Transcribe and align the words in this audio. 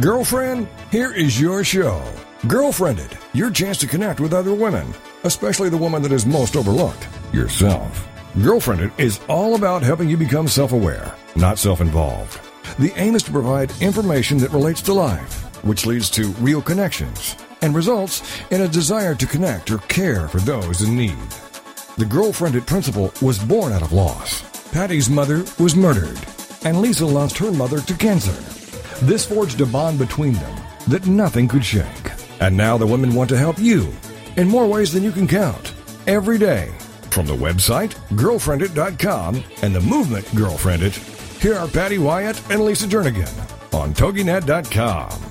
Girlfriend, 0.00 0.66
here 0.90 1.12
is 1.12 1.38
your 1.38 1.62
show. 1.62 2.02
GirlfriendIT, 2.44 3.18
your 3.34 3.50
chance 3.50 3.76
to 3.78 3.86
connect 3.86 4.18
with 4.18 4.32
other 4.32 4.54
women, 4.54 4.94
especially 5.24 5.68
the 5.68 5.76
woman 5.76 6.00
that 6.00 6.12
is 6.12 6.24
most 6.24 6.56
overlooked, 6.56 7.06
yourself. 7.34 8.08
GirlfriendIT 8.38 8.98
is 8.98 9.20
all 9.28 9.56
about 9.56 9.82
helping 9.82 10.08
you 10.08 10.16
become 10.16 10.48
self 10.48 10.72
aware, 10.72 11.14
not 11.36 11.58
self 11.58 11.82
involved. 11.82 12.40
The 12.78 12.94
aim 12.96 13.14
is 13.14 13.22
to 13.24 13.30
provide 13.30 13.74
information 13.82 14.38
that 14.38 14.52
relates 14.52 14.80
to 14.82 14.94
life, 14.94 15.34
which 15.64 15.84
leads 15.84 16.08
to 16.10 16.28
real 16.38 16.62
connections 16.62 17.36
and 17.60 17.74
results 17.74 18.22
in 18.50 18.62
a 18.62 18.68
desire 18.68 19.14
to 19.16 19.26
connect 19.26 19.70
or 19.70 19.78
care 19.88 20.28
for 20.28 20.38
those 20.38 20.80
in 20.80 20.96
need. 20.96 21.30
The 21.98 22.06
GirlfriendIT 22.06 22.66
principle 22.66 23.12
was 23.20 23.38
born 23.38 23.74
out 23.74 23.82
of 23.82 23.92
loss. 23.92 24.40
Patty's 24.70 25.10
mother 25.10 25.44
was 25.58 25.76
murdered, 25.76 26.18
and 26.64 26.80
Lisa 26.80 27.04
lost 27.04 27.36
her 27.36 27.52
mother 27.52 27.82
to 27.82 27.94
cancer. 27.94 28.59
This 29.02 29.24
forged 29.24 29.60
a 29.62 29.66
bond 29.66 29.98
between 29.98 30.34
them 30.34 30.56
that 30.88 31.06
nothing 31.06 31.48
could 31.48 31.64
shake. 31.64 31.86
And 32.40 32.54
now 32.54 32.76
the 32.76 32.86
women 32.86 33.14
want 33.14 33.30
to 33.30 33.38
help 33.38 33.58
you 33.58 33.88
in 34.36 34.46
more 34.46 34.66
ways 34.66 34.92
than 34.92 35.02
you 35.02 35.10
can 35.10 35.26
count 35.26 35.72
every 36.06 36.36
day. 36.36 36.70
From 37.10 37.26
the 37.26 37.32
website, 37.32 37.94
girlfriendit.com, 38.10 39.42
and 39.62 39.74
the 39.74 39.80
movement 39.80 40.26
Girlfriendit, 40.26 40.98
here 41.40 41.54
are 41.54 41.66
Patty 41.66 41.96
Wyatt 41.96 42.50
and 42.50 42.62
Lisa 42.62 42.86
Jernigan 42.86 43.32
on 43.72 43.94
TogiNet.com. 43.94 45.29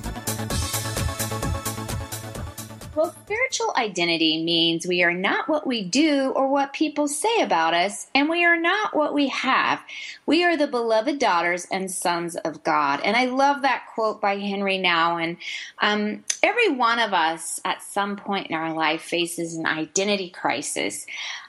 Spiritual 3.60 3.82
identity 3.82 4.42
means 4.42 4.86
we 4.86 5.02
are 5.02 5.12
not 5.12 5.46
what 5.48 5.66
we 5.66 5.82
do 5.82 6.30
or 6.30 6.48
what 6.48 6.72
people 6.72 7.08
say 7.08 7.42
about 7.42 7.74
us, 7.74 8.06
and 8.14 8.28
we 8.28 8.44
are 8.44 8.58
not 8.58 8.96
what 8.96 9.12
we 9.12 9.28
have. 9.28 9.82
We 10.24 10.44
are 10.44 10.56
the 10.56 10.66
beloved 10.66 11.18
daughters 11.18 11.66
and 11.70 11.90
sons 11.90 12.36
of 12.36 12.62
God. 12.62 13.00
And 13.04 13.16
I 13.16 13.26
love 13.26 13.62
that 13.62 13.84
quote 13.94 14.20
by 14.20 14.38
Henri 14.38 14.78
Nouwen. 14.78 15.36
Um, 15.78 16.24
every 16.42 16.70
one 16.70 16.98
of 16.98 17.12
us 17.12 17.60
at 17.64 17.82
some 17.82 18.16
point 18.16 18.48
in 18.48 18.56
our 18.56 18.72
life 18.72 19.02
faces 19.02 19.56
an 19.56 19.66
identity 19.66 20.30
crisis. 20.30 21.04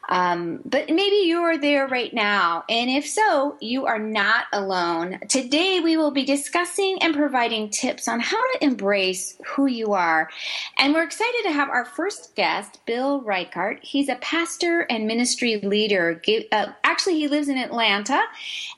Um, 0.09 0.59
but 0.65 0.89
maybe 0.89 1.15
you 1.27 1.39
are 1.39 1.57
there 1.57 1.87
right 1.87 2.13
now. 2.13 2.63
And 2.69 2.89
if 2.89 3.07
so, 3.07 3.55
you 3.61 3.85
are 3.85 3.99
not 3.99 4.45
alone. 4.51 5.19
Today, 5.29 5.79
we 5.79 5.97
will 5.97 6.11
be 6.11 6.25
discussing 6.25 6.97
and 7.01 7.15
providing 7.15 7.69
tips 7.69 8.07
on 8.07 8.19
how 8.19 8.41
to 8.53 8.63
embrace 8.63 9.37
who 9.45 9.67
you 9.67 9.93
are. 9.93 10.29
And 10.77 10.93
we're 10.93 11.03
excited 11.03 11.43
to 11.43 11.51
have 11.51 11.69
our 11.69 11.85
first 11.85 12.35
guest, 12.35 12.79
Bill 12.85 13.21
Reichart. 13.21 13.79
He's 13.83 14.09
a 14.09 14.15
pastor 14.15 14.81
and 14.89 15.07
ministry 15.07 15.61
leader. 15.61 16.21
Uh, 16.51 16.67
actually, 16.83 17.15
he 17.15 17.27
lives 17.27 17.47
in 17.47 17.57
Atlanta. 17.57 18.21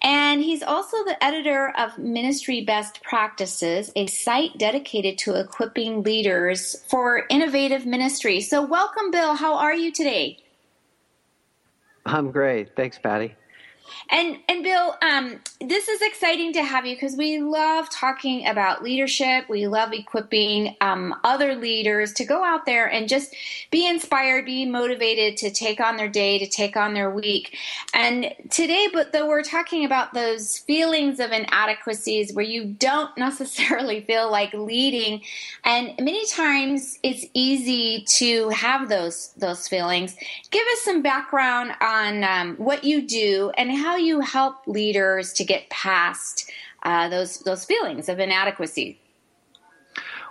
And 0.01 0.41
he's 0.41 0.61
also 0.61 1.03
the 1.05 1.21
editor 1.23 1.73
of 1.77 1.97
Ministry 1.97 2.61
Best 2.61 3.01
Practices, 3.01 3.91
a 3.95 4.07
site 4.07 4.57
dedicated 4.57 5.17
to 5.19 5.39
equipping 5.39 6.03
leaders 6.03 6.83
for 6.89 7.25
innovative 7.29 7.85
ministry. 7.85 8.41
So, 8.41 8.65
welcome, 8.65 9.09
Bill. 9.11 9.35
How 9.35 9.55
are 9.55 9.73
you 9.73 9.91
today? 9.91 10.42
I'm 12.05 12.31
great. 12.31 12.75
Thanks, 12.75 12.99
Patty. 12.99 13.35
And 14.13 14.37
and 14.47 14.63
Bill, 14.63 14.95
um, 15.01 15.39
this 15.59 15.87
is 15.87 15.99
exciting 16.03 16.53
to 16.53 16.63
have 16.63 16.85
you 16.85 16.95
because 16.95 17.15
we 17.15 17.39
love 17.39 17.89
talking 17.89 18.45
about 18.45 18.83
leadership. 18.83 19.49
We 19.49 19.65
love 19.65 19.91
equipping 19.91 20.75
um, 20.81 21.15
other 21.23 21.55
leaders 21.55 22.13
to 22.13 22.23
go 22.23 22.43
out 22.43 22.67
there 22.67 22.85
and 22.85 23.09
just 23.09 23.35
be 23.71 23.87
inspired, 23.87 24.45
be 24.45 24.67
motivated 24.67 25.37
to 25.37 25.49
take 25.49 25.79
on 25.79 25.97
their 25.97 26.07
day, 26.07 26.37
to 26.37 26.45
take 26.45 26.77
on 26.77 26.93
their 26.93 27.09
week. 27.09 27.57
And 27.95 28.31
today, 28.51 28.87
but 28.93 29.13
though 29.13 29.27
we're 29.27 29.41
talking 29.41 29.83
about 29.83 30.13
those 30.13 30.59
feelings 30.59 31.19
of 31.19 31.31
inadequacies 31.31 32.35
where 32.35 32.45
you 32.45 32.65
don't 32.65 33.17
necessarily 33.17 34.01
feel 34.01 34.29
like 34.29 34.53
leading, 34.53 35.23
and 35.63 35.95
many 35.99 36.23
times 36.27 36.99
it's 37.01 37.25
easy 37.33 38.05
to 38.17 38.49
have 38.49 38.89
those 38.89 39.33
those 39.37 39.67
feelings. 39.67 40.15
Give 40.51 40.67
us 40.73 40.81
some 40.81 41.01
background 41.01 41.71
on 41.81 42.23
um, 42.23 42.55
what 42.57 42.83
you 42.83 43.01
do 43.07 43.51
and 43.57 43.71
how 43.71 44.02
you 44.03 44.19
help 44.19 44.67
leaders 44.67 45.33
to 45.33 45.43
get 45.43 45.69
past 45.69 46.49
uh, 46.83 47.09
those 47.09 47.39
those 47.39 47.65
feelings 47.65 48.09
of 48.09 48.19
inadequacy. 48.19 48.99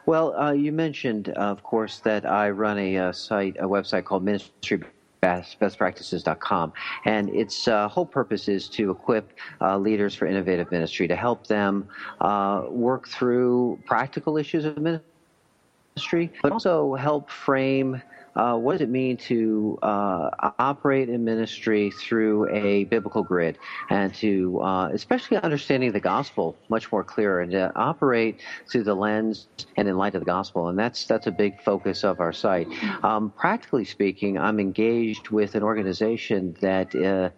Well, 0.05 0.35
uh, 0.37 0.53
you 0.53 0.73
mentioned, 0.73 1.29
uh, 1.29 1.41
of 1.41 1.63
course, 1.63 1.99
that 2.01 2.27
I 2.27 2.51
run 2.51 2.79
a, 2.79 2.97
a, 2.97 3.09
uh, 3.09 3.13
site, 3.13 3.57
a 3.59 3.69
website 3.69 4.05
called 4.05 4.25
Ministry 4.25 4.83
Best, 5.21 5.61
bestpractices.com. 5.61 6.73
And 7.05 7.29
its 7.29 7.69
uh, 7.69 7.87
whole 7.87 8.05
purpose 8.05 8.49
is 8.49 8.69
to 8.71 8.91
equip 8.91 9.31
uh, 9.61 9.79
leaders 9.79 10.17
for 10.17 10.27
innovative 10.27 10.73
ministry, 10.73 11.07
to 11.07 11.15
help 11.15 11.47
them 11.47 11.89
uh, 12.21 12.65
work 12.69 13.07
through 13.07 13.79
practical 13.87 14.37
issues 14.37 14.65
of 14.65 14.79
ministry, 14.79 16.33
but 16.43 16.51
also 16.51 16.97
help 16.97 17.31
frame 17.31 18.03
uh, 18.35 18.57
what 18.57 18.73
does 18.73 18.81
it 18.83 18.89
mean 18.89 19.17
to 19.17 19.79
uh, 19.83 20.31
operate 20.59 21.09
in 21.09 21.25
ministry 21.25 21.91
through 21.91 22.49
a 22.51 22.85
biblical 22.85 23.23
grid 23.23 23.59
and 23.91 24.15
to 24.15 24.61
uh, 24.61 24.89
especially 24.93 25.37
understanding 25.39 25.93
the 25.93 26.01
gospel 26.01 26.57
much 26.69 26.91
more 26.91 27.05
clear 27.05 27.41
and 27.41 27.53
to 27.53 27.73
operate 27.77 28.41
through 28.71 28.85
the 28.85 28.95
lens 28.95 29.49
and 29.77 29.89
in 29.89 29.97
light 29.97 30.15
of 30.15 30.21
the 30.21 30.27
gospel 30.27 30.69
and 30.69 30.79
that's 30.79 31.05
that's 31.05 31.27
a 31.27 31.31
big 31.31 31.61
focus 31.63 32.05
of 32.05 32.21
our 32.21 32.33
site 32.33 32.69
um, 33.03 33.31
practically 33.31 33.85
speaking 33.85 34.39
i'm 34.39 34.59
engaged 34.59 35.29
with 35.29 35.55
an 35.55 35.63
organization 35.63 36.57
that 36.61 36.95
uh, 36.95 37.29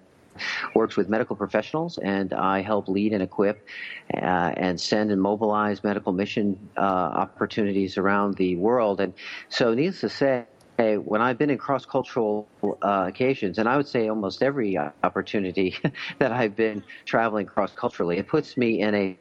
works 0.75 0.97
with 0.97 1.09
medical 1.09 1.37
professionals, 1.37 1.99
and 1.99 2.33
I 2.33 2.63
help 2.63 2.89
lead 2.89 3.13
and 3.13 3.23
equip 3.23 3.67
uh, 4.13 4.17
and 4.17 4.81
send 4.81 5.11
and 5.11 5.21
mobilize 5.21 5.85
medical 5.85 6.13
mission 6.13 6.59
uh, 6.77 6.81
opportunities 6.81 7.99
around 7.99 8.37
the 8.37 8.57
world. 8.57 9.01
And 9.01 9.15
so, 9.49 9.75
needless 9.75 10.01
to 10.01 10.09
say, 10.09 10.45
Hey, 10.77 10.97
when 10.97 11.21
I've 11.21 11.39
been 11.39 11.51
in 11.51 11.59
cross 11.59 11.87
cultural 11.87 12.49
uh, 12.83 13.05
occasions, 13.07 13.59
and 13.59 13.69
I 13.69 13.77
would 13.77 13.87
say 13.87 14.09
almost 14.09 14.43
every 14.43 14.77
opportunity 15.05 15.77
that 16.19 16.33
I've 16.33 16.57
been 16.57 16.83
traveling 17.05 17.47
cross 17.47 17.73
culturally, 17.73 18.19
it 18.19 18.27
puts 18.27 18.57
me 18.57 18.81
in 18.81 18.95
a 18.95 19.19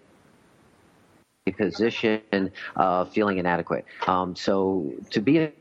position 1.51 2.51
of 2.75 3.11
feeling 3.11 3.37
inadequate. 3.37 3.85
Um, 4.07 4.35
so 4.35 4.91
to 5.11 5.21
be 5.21 5.51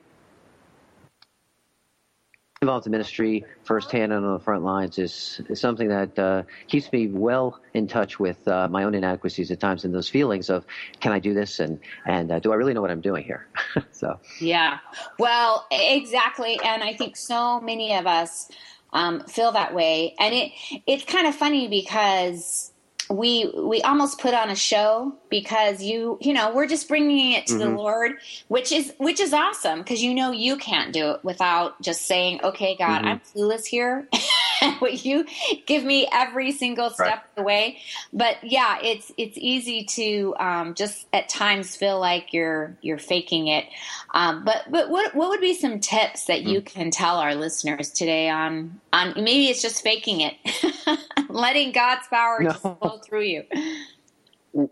involved 2.63 2.87
in 2.87 2.93
ministry 2.93 3.45
firsthand 3.65 4.13
and 4.13 4.25
on 4.25 4.33
the 4.35 4.39
front 4.39 4.63
lines 4.63 4.99
is, 4.99 5.41
is 5.49 5.61
something 5.61 5.89
that 5.89 6.19
uh, 6.19 6.43
keeps 6.69 6.91
me 6.93 7.09
well 7.09 7.61
in 7.75 7.87
touch 7.87 8.19
with 8.19 8.47
uh, 8.49 8.69
my 8.69 8.85
own 8.85 8.95
inadequacies 8.95 9.51
at 9.51 9.61
times 9.61 9.85
and 9.85 9.95
those 9.95 10.09
feelings 10.09 10.49
of 10.49 10.65
can 11.01 11.13
I 11.13 11.19
do 11.19 11.35
this? 11.35 11.61
And 11.61 11.81
and 12.07 12.31
uh, 12.31 12.39
do 12.39 12.53
I 12.53 12.55
really 12.55 12.73
know 12.73 12.81
what 12.81 12.91
I'm 12.91 13.01
doing 13.01 13.25
here? 13.25 13.49
so. 13.93 14.19
Yeah, 14.41 14.79
well, 15.19 15.67
exactly, 15.71 16.59
and 16.65 16.83
I 16.83 16.95
think 16.95 17.17
so 17.17 17.61
many 17.61 17.95
of 17.95 18.07
us 18.07 18.49
um, 18.93 19.25
feel 19.27 19.53
that 19.53 19.75
way, 19.75 20.15
and 20.19 20.35
it 20.35 20.53
it's 20.87 21.05
kind 21.05 21.27
of 21.27 21.35
funny 21.35 21.69
because 21.69 22.72
we 23.13 23.53
we 23.55 23.81
almost 23.83 24.19
put 24.19 24.35
on 24.35 24.51
a 24.51 24.57
show 24.57 25.15
because 25.29 25.83
you 25.83 26.19
you 26.21 26.33
know 26.33 26.53
we're 26.55 26.67
just 26.67 26.89
bringing 26.89 27.33
it 27.33 27.47
to 27.47 27.55
mm-hmm. 27.55 27.75
the 27.75 27.79
lord 27.79 28.13
which 28.49 28.73
is 28.73 28.93
which 28.99 29.21
is 29.21 29.33
awesome 29.33 29.79
because 29.79 30.03
you 30.03 30.15
know 30.15 30.31
you 30.31 30.57
can't 30.57 30.93
do 30.93 31.11
it 31.11 31.25
without 31.25 31.81
just 31.83 32.03
saying 32.07 32.41
okay 32.43 32.77
god 32.77 33.03
mm-hmm. 33.03 33.09
i'm 33.09 33.21
clueless 33.21 33.67
here 33.67 34.09
Will 34.81 34.91
you 34.91 35.25
give 35.67 35.85
me 35.85 36.09
every 36.13 36.53
single 36.53 36.91
step 36.91 37.07
right. 37.07 37.15
of 37.15 37.35
the 37.37 37.43
way? 37.43 37.79
But 38.13 38.37
yeah, 38.43 38.79
it's 38.83 39.13
it's 39.17 39.37
easy 39.39 39.85
to 39.85 40.35
um, 40.39 40.75
just 40.75 41.07
at 41.13 41.29
times 41.29 41.77
feel 41.77 41.99
like 41.99 42.33
you're 42.33 42.77
you're 42.83 42.99
faking 42.99 43.49
it. 43.49 43.67
Um, 44.15 44.45
but 44.45 44.65
but 44.71 44.91
what 44.91 45.15
what 45.15 45.31
would 45.31 45.41
be 45.41 45.55
some 45.55 45.81
tips 45.81 46.27
that 46.27 46.43
you 46.43 46.61
mm. 46.61 46.67
can 46.67 46.91
tell 46.91 47.19
our 47.19 47.35
listeners 47.35 47.91
today 47.91 48.29
on 48.29 48.81
on 48.93 49.15
maybe 49.17 49.49
it's 49.49 49.63
just 49.63 49.83
faking 49.83 50.21
it, 50.21 50.35
letting 51.29 51.73
God's 51.73 52.07
power 52.09 52.39
no. 52.41 52.51
just 52.51 52.63
flow 52.63 52.99
through 53.05 53.23
you. 53.23 54.69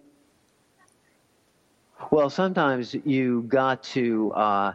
Well, 2.11 2.31
sometimes 2.31 2.95
you 3.05 3.43
got 3.43 3.83
to. 3.85 4.33
Uh, 4.33 4.73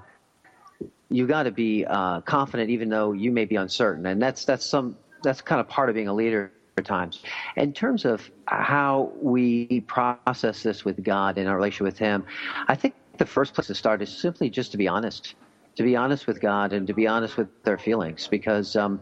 you 1.10 1.28
got 1.28 1.44
to 1.44 1.52
be 1.52 1.86
uh, 1.86 2.22
confident, 2.22 2.72
even 2.72 2.90
though 2.90 3.12
you 3.12 3.32
may 3.32 3.46
be 3.46 3.56
uncertain, 3.56 4.06
and 4.08 4.20
that's 4.20 4.44
that's 4.44 4.66
some 4.66 4.98
that's 5.26 5.42
kind 5.42 5.60
of 5.60 5.68
part 5.68 5.90
of 5.90 5.96
being 5.96 6.08
a 6.08 6.14
leader 6.14 6.52
at 6.78 6.86
times. 6.86 7.24
In 7.58 7.74
terms 7.74 8.06
of 8.06 8.30
how 8.48 9.12
we 9.22 9.82
process 9.82 10.64
this 10.64 10.86
with 10.86 11.04
God 11.04 11.38
and 11.38 11.48
our 11.50 11.56
relationship 11.56 11.86
with 11.86 11.98
Him, 11.98 12.26
I 12.68 12.76
think 12.76 12.94
the 13.18 13.26
first 13.26 13.54
place 13.54 13.68
to 13.68 13.76
start 13.76 14.02
is 14.02 14.10
simply 14.10 14.50
just 14.50 14.72
to 14.72 14.78
be 14.78 14.88
honest. 14.88 15.36
To 15.76 15.84
be 15.84 15.98
honest 15.98 16.26
with 16.26 16.40
God 16.40 16.72
and 16.72 16.88
to 16.88 16.94
be 16.94 17.06
honest 17.06 17.36
with 17.36 17.50
their 17.64 17.78
feelings, 17.78 18.30
because 18.30 18.78
um, 18.78 19.02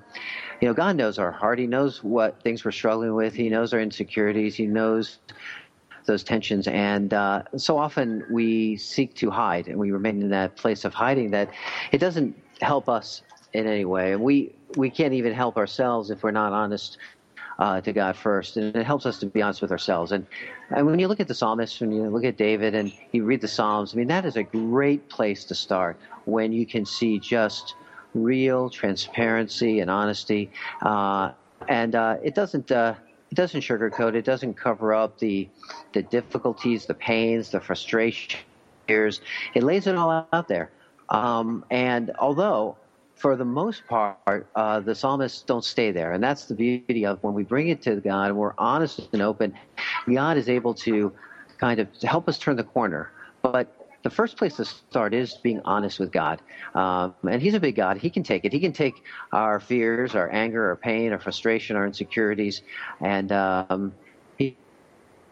you 0.59 0.67
know 0.67 0.73
God 0.73 0.95
knows 0.95 1.19
our 1.19 1.31
heart. 1.31 1.59
He 1.59 1.67
knows 1.67 2.03
what 2.03 2.41
things 2.41 2.65
we're 2.65 2.71
struggling 2.71 3.13
with. 3.13 3.35
He 3.35 3.47
knows 3.47 3.75
our 3.75 3.79
insecurities. 3.79 4.55
He 4.55 4.65
knows 4.65 5.19
those 6.05 6.23
tensions. 6.23 6.67
And 6.67 7.13
uh, 7.13 7.43
so 7.57 7.77
often 7.77 8.25
we 8.29 8.77
seek 8.77 9.13
to 9.15 9.29
hide 9.29 9.67
and 9.67 9.77
we 9.77 9.91
remain 9.91 10.21
in 10.21 10.29
that 10.29 10.55
place 10.55 10.85
of 10.85 10.93
hiding 10.93 11.31
that 11.31 11.49
it 11.91 11.99
doesn't 11.99 12.35
help 12.61 12.89
us 12.89 13.21
in 13.53 13.67
any 13.67 13.85
way. 13.85 14.13
And 14.13 14.21
we 14.21 14.55
we 14.75 14.89
can't 14.89 15.13
even 15.13 15.33
help 15.33 15.57
ourselves 15.57 16.09
if 16.09 16.23
we're 16.23 16.31
not 16.31 16.53
honest 16.53 16.97
uh, 17.59 17.81
to 17.81 17.93
God 17.93 18.15
first, 18.15 18.57
and 18.57 18.75
it 18.75 18.85
helps 18.85 19.05
us 19.05 19.19
to 19.19 19.25
be 19.25 19.41
honest 19.41 19.61
with 19.61 19.71
ourselves. 19.71 20.11
And 20.11 20.25
and 20.69 20.85
when 20.85 20.99
you 20.99 21.07
look 21.07 21.19
at 21.19 21.27
the 21.27 21.35
psalmist, 21.35 21.79
when 21.81 21.91
you 21.91 22.03
look 22.09 22.23
at 22.23 22.37
David, 22.37 22.73
and 22.75 22.91
you 23.11 23.23
read 23.25 23.41
the 23.41 23.47
Psalms, 23.47 23.93
I 23.93 23.97
mean 23.97 24.07
that 24.07 24.25
is 24.25 24.35
a 24.35 24.43
great 24.43 25.07
place 25.09 25.43
to 25.45 25.55
start 25.55 25.97
when 26.25 26.51
you 26.51 26.65
can 26.65 26.85
see 26.85 27.19
just 27.19 27.75
real 28.15 28.69
transparency 28.69 29.79
and 29.79 29.89
honesty, 29.89 30.51
uh, 30.81 31.31
and 31.67 31.95
uh, 31.95 32.17
it 32.23 32.35
doesn't. 32.35 32.71
Uh, 32.71 32.95
it 33.31 33.35
doesn't 33.35 33.61
sugarcoat. 33.61 34.13
It 34.13 34.25
doesn't 34.25 34.53
cover 34.53 34.93
up 34.93 35.17
the 35.17 35.49
the 35.93 36.03
difficulties, 36.03 36.85
the 36.85 36.93
pains, 36.93 37.49
the 37.49 37.59
frustrations. 37.59 38.41
It 38.87 39.63
lays 39.63 39.87
it 39.87 39.95
all 39.95 40.27
out 40.31 40.47
there. 40.47 40.69
Um, 41.09 41.65
and 41.71 42.11
although 42.19 42.77
for 43.23 43.37
the 43.37 43.45
most 43.45 43.87
part, 43.87 44.45
uh, 44.53 44.81
the 44.81 44.93
psalmists 44.93 45.43
don't 45.43 45.63
stay 45.63 45.93
there. 45.93 46.11
And 46.11 46.21
that's 46.21 46.43
the 46.43 46.55
beauty 46.55 47.05
of 47.05 47.23
when 47.23 47.33
we 47.33 47.43
bring 47.43 47.69
it 47.69 47.81
to 47.83 47.95
God 48.01 48.25
and 48.25 48.35
we're 48.35 48.53
honest 48.57 49.07
and 49.13 49.21
open, 49.21 49.53
God 50.13 50.35
is 50.35 50.49
able 50.49 50.73
to 50.87 51.09
kind 51.57 51.79
of 51.79 51.87
help 52.01 52.27
us 52.27 52.37
turn 52.37 52.57
the 52.57 52.65
corner. 52.65 53.11
But 53.41 53.87
the 54.03 54.09
first 54.09 54.35
place 54.35 54.57
to 54.57 54.65
start 54.65 55.13
is 55.13 55.37
being 55.37 55.61
honest 55.63 56.01
with 56.01 56.11
God. 56.11 56.41
Um, 56.75 57.15
and 57.23 57.41
He's 57.41 57.53
a 57.53 57.61
big 57.61 57.77
God. 57.77 57.95
He 57.95 58.09
can 58.09 58.23
take 58.23 58.43
it. 58.43 58.51
He 58.51 58.59
can 58.59 58.73
take 58.73 58.95
our 59.31 59.61
fears, 59.61 60.15
our 60.15 60.29
anger, 60.29 60.67
our 60.67 60.75
pain, 60.75 61.13
our 61.13 61.19
frustration, 61.19 61.77
our 61.77 61.87
insecurities, 61.87 62.61
and 62.99 63.31
um, 63.31 63.93
He 64.37 64.57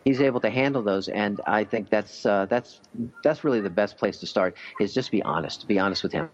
He's 0.05 0.21
able 0.21 0.39
to 0.39 0.49
handle 0.49 0.81
those. 0.81 1.09
And 1.09 1.41
I 1.45 1.65
think 1.65 1.89
that's 1.89 2.25
uh, 2.25 2.45
that's 2.45 2.79
that's 3.21 3.44
really 3.44 3.59
the 3.59 3.69
best 3.69 3.97
place 3.97 4.17
to 4.19 4.27
start. 4.27 4.55
Is 4.79 4.94
just 4.94 5.11
be 5.11 5.21
honest. 5.23 5.67
Be 5.67 5.77
honest 5.77 6.03
with 6.03 6.13
Him. 6.13 6.29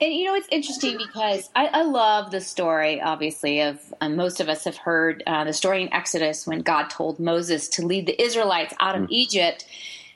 And 0.00 0.14
you 0.14 0.26
know, 0.26 0.34
it's 0.34 0.48
interesting 0.50 0.96
because 0.96 1.50
I, 1.56 1.66
I 1.66 1.82
love 1.82 2.30
the 2.30 2.40
story, 2.40 3.00
obviously, 3.00 3.60
of 3.60 3.80
um, 4.00 4.14
most 4.14 4.40
of 4.40 4.48
us 4.48 4.64
have 4.64 4.76
heard 4.76 5.24
uh, 5.26 5.44
the 5.44 5.52
story 5.52 5.82
in 5.82 5.92
Exodus 5.92 6.46
when 6.46 6.60
God 6.60 6.88
told 6.88 7.18
Moses 7.18 7.68
to 7.70 7.86
lead 7.86 8.06
the 8.06 8.20
Israelites 8.22 8.74
out 8.78 8.94
of 8.94 9.02
mm. 9.02 9.10
Egypt. 9.10 9.66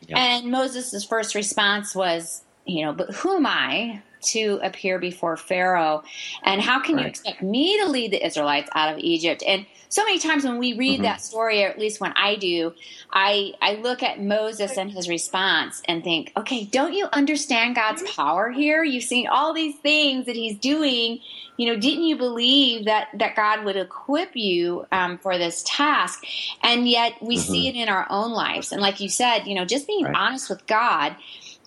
Yeah. 0.06 0.18
And 0.18 0.50
Moses' 0.50 1.04
first 1.04 1.34
response 1.34 1.96
was, 1.96 2.42
you 2.64 2.84
know, 2.84 2.92
but 2.92 3.12
who 3.12 3.36
am 3.36 3.46
I 3.46 4.02
to 4.22 4.60
appear 4.62 4.98
before 4.98 5.36
Pharaoh? 5.36 6.02
And 6.42 6.60
how 6.60 6.80
can 6.80 6.96
right. 6.96 7.02
you 7.02 7.08
expect 7.08 7.42
me 7.42 7.78
to 7.80 7.88
lead 7.88 8.12
the 8.12 8.24
Israelites 8.24 8.70
out 8.74 8.92
of 8.92 8.98
Egypt? 8.98 9.42
And 9.46 9.66
so 9.92 10.04
many 10.04 10.18
times 10.18 10.44
when 10.44 10.56
we 10.56 10.72
read 10.72 10.94
mm-hmm. 10.94 11.02
that 11.02 11.20
story, 11.20 11.62
or 11.62 11.68
at 11.68 11.78
least 11.78 12.00
when 12.00 12.12
I 12.12 12.36
do, 12.36 12.72
I, 13.12 13.52
I 13.60 13.74
look 13.74 14.02
at 14.02 14.22
Moses 14.22 14.78
and 14.78 14.90
his 14.90 15.06
response 15.06 15.82
and 15.86 16.02
think, 16.02 16.32
okay, 16.34 16.64
don't 16.64 16.94
you 16.94 17.08
understand 17.12 17.74
God's 17.74 18.02
power 18.10 18.50
here? 18.50 18.82
You've 18.82 19.04
seen 19.04 19.26
all 19.26 19.52
these 19.52 19.76
things 19.80 20.24
that 20.24 20.34
he's 20.34 20.58
doing. 20.58 21.20
You 21.58 21.66
know, 21.66 21.78
didn't 21.78 22.04
you 22.04 22.16
believe 22.16 22.86
that, 22.86 23.08
that 23.18 23.36
God 23.36 23.66
would 23.66 23.76
equip 23.76 24.34
you 24.34 24.86
um, 24.92 25.18
for 25.18 25.36
this 25.36 25.62
task? 25.66 26.24
And 26.62 26.88
yet 26.88 27.12
we 27.20 27.36
mm-hmm. 27.36 27.52
see 27.52 27.68
it 27.68 27.74
in 27.74 27.90
our 27.90 28.06
own 28.08 28.32
lives. 28.32 28.72
And 28.72 28.80
like 28.80 28.98
you 28.98 29.10
said, 29.10 29.40
you 29.40 29.54
know, 29.54 29.66
just 29.66 29.86
being 29.86 30.06
right. 30.06 30.16
honest 30.16 30.48
with 30.48 30.66
God, 30.66 31.16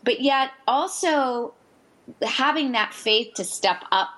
but 0.04 0.20
yet 0.20 0.50
also 0.68 1.54
having 2.22 2.74
that 2.74 2.94
faith 2.94 3.34
to 3.36 3.44
step 3.44 3.84
up 3.92 4.10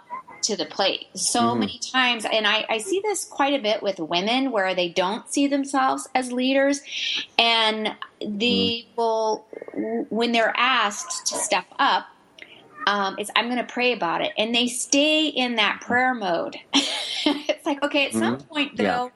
to 0.43 0.55
the 0.55 0.65
plate 0.65 1.07
so 1.15 1.41
mm-hmm. 1.41 1.61
many 1.61 1.79
times 1.79 2.25
and 2.25 2.45
I, 2.45 2.65
I, 2.69 2.77
see 2.77 3.01
this 3.01 3.25
quite 3.25 3.53
a 3.53 3.61
bit 3.61 3.81
with 3.81 3.99
women 3.99 4.51
where 4.51 4.75
they 4.75 4.87
don't 4.89 5.27
see 5.27 5.47
themselves 5.47 6.07
as 6.13 6.31
leaders 6.31 6.79
and 7.39 7.95
they 8.21 8.85
mm-hmm. 8.85 8.95
will 8.95 9.45
when 10.09 10.31
they're 10.31 10.53
asked 10.55 11.27
to 11.27 11.35
step 11.35 11.65
up 11.79 12.05
um, 12.85 13.15
it's 13.17 13.31
i'm 13.35 13.45
going 13.45 13.57
to 13.57 13.71
pray 13.71 13.93
about 13.93 14.21
it 14.21 14.31
and 14.37 14.53
they 14.53 14.67
stay 14.67 15.27
in 15.27 15.55
that 15.55 15.81
prayer 15.81 16.13
mode 16.13 16.55
it's 16.73 17.65
like 17.65 17.81
okay 17.83 18.05
at 18.05 18.11
mm-hmm. 18.11 18.19
some 18.19 18.37
point 18.37 18.77
though 18.77 18.83
yeah 18.83 19.09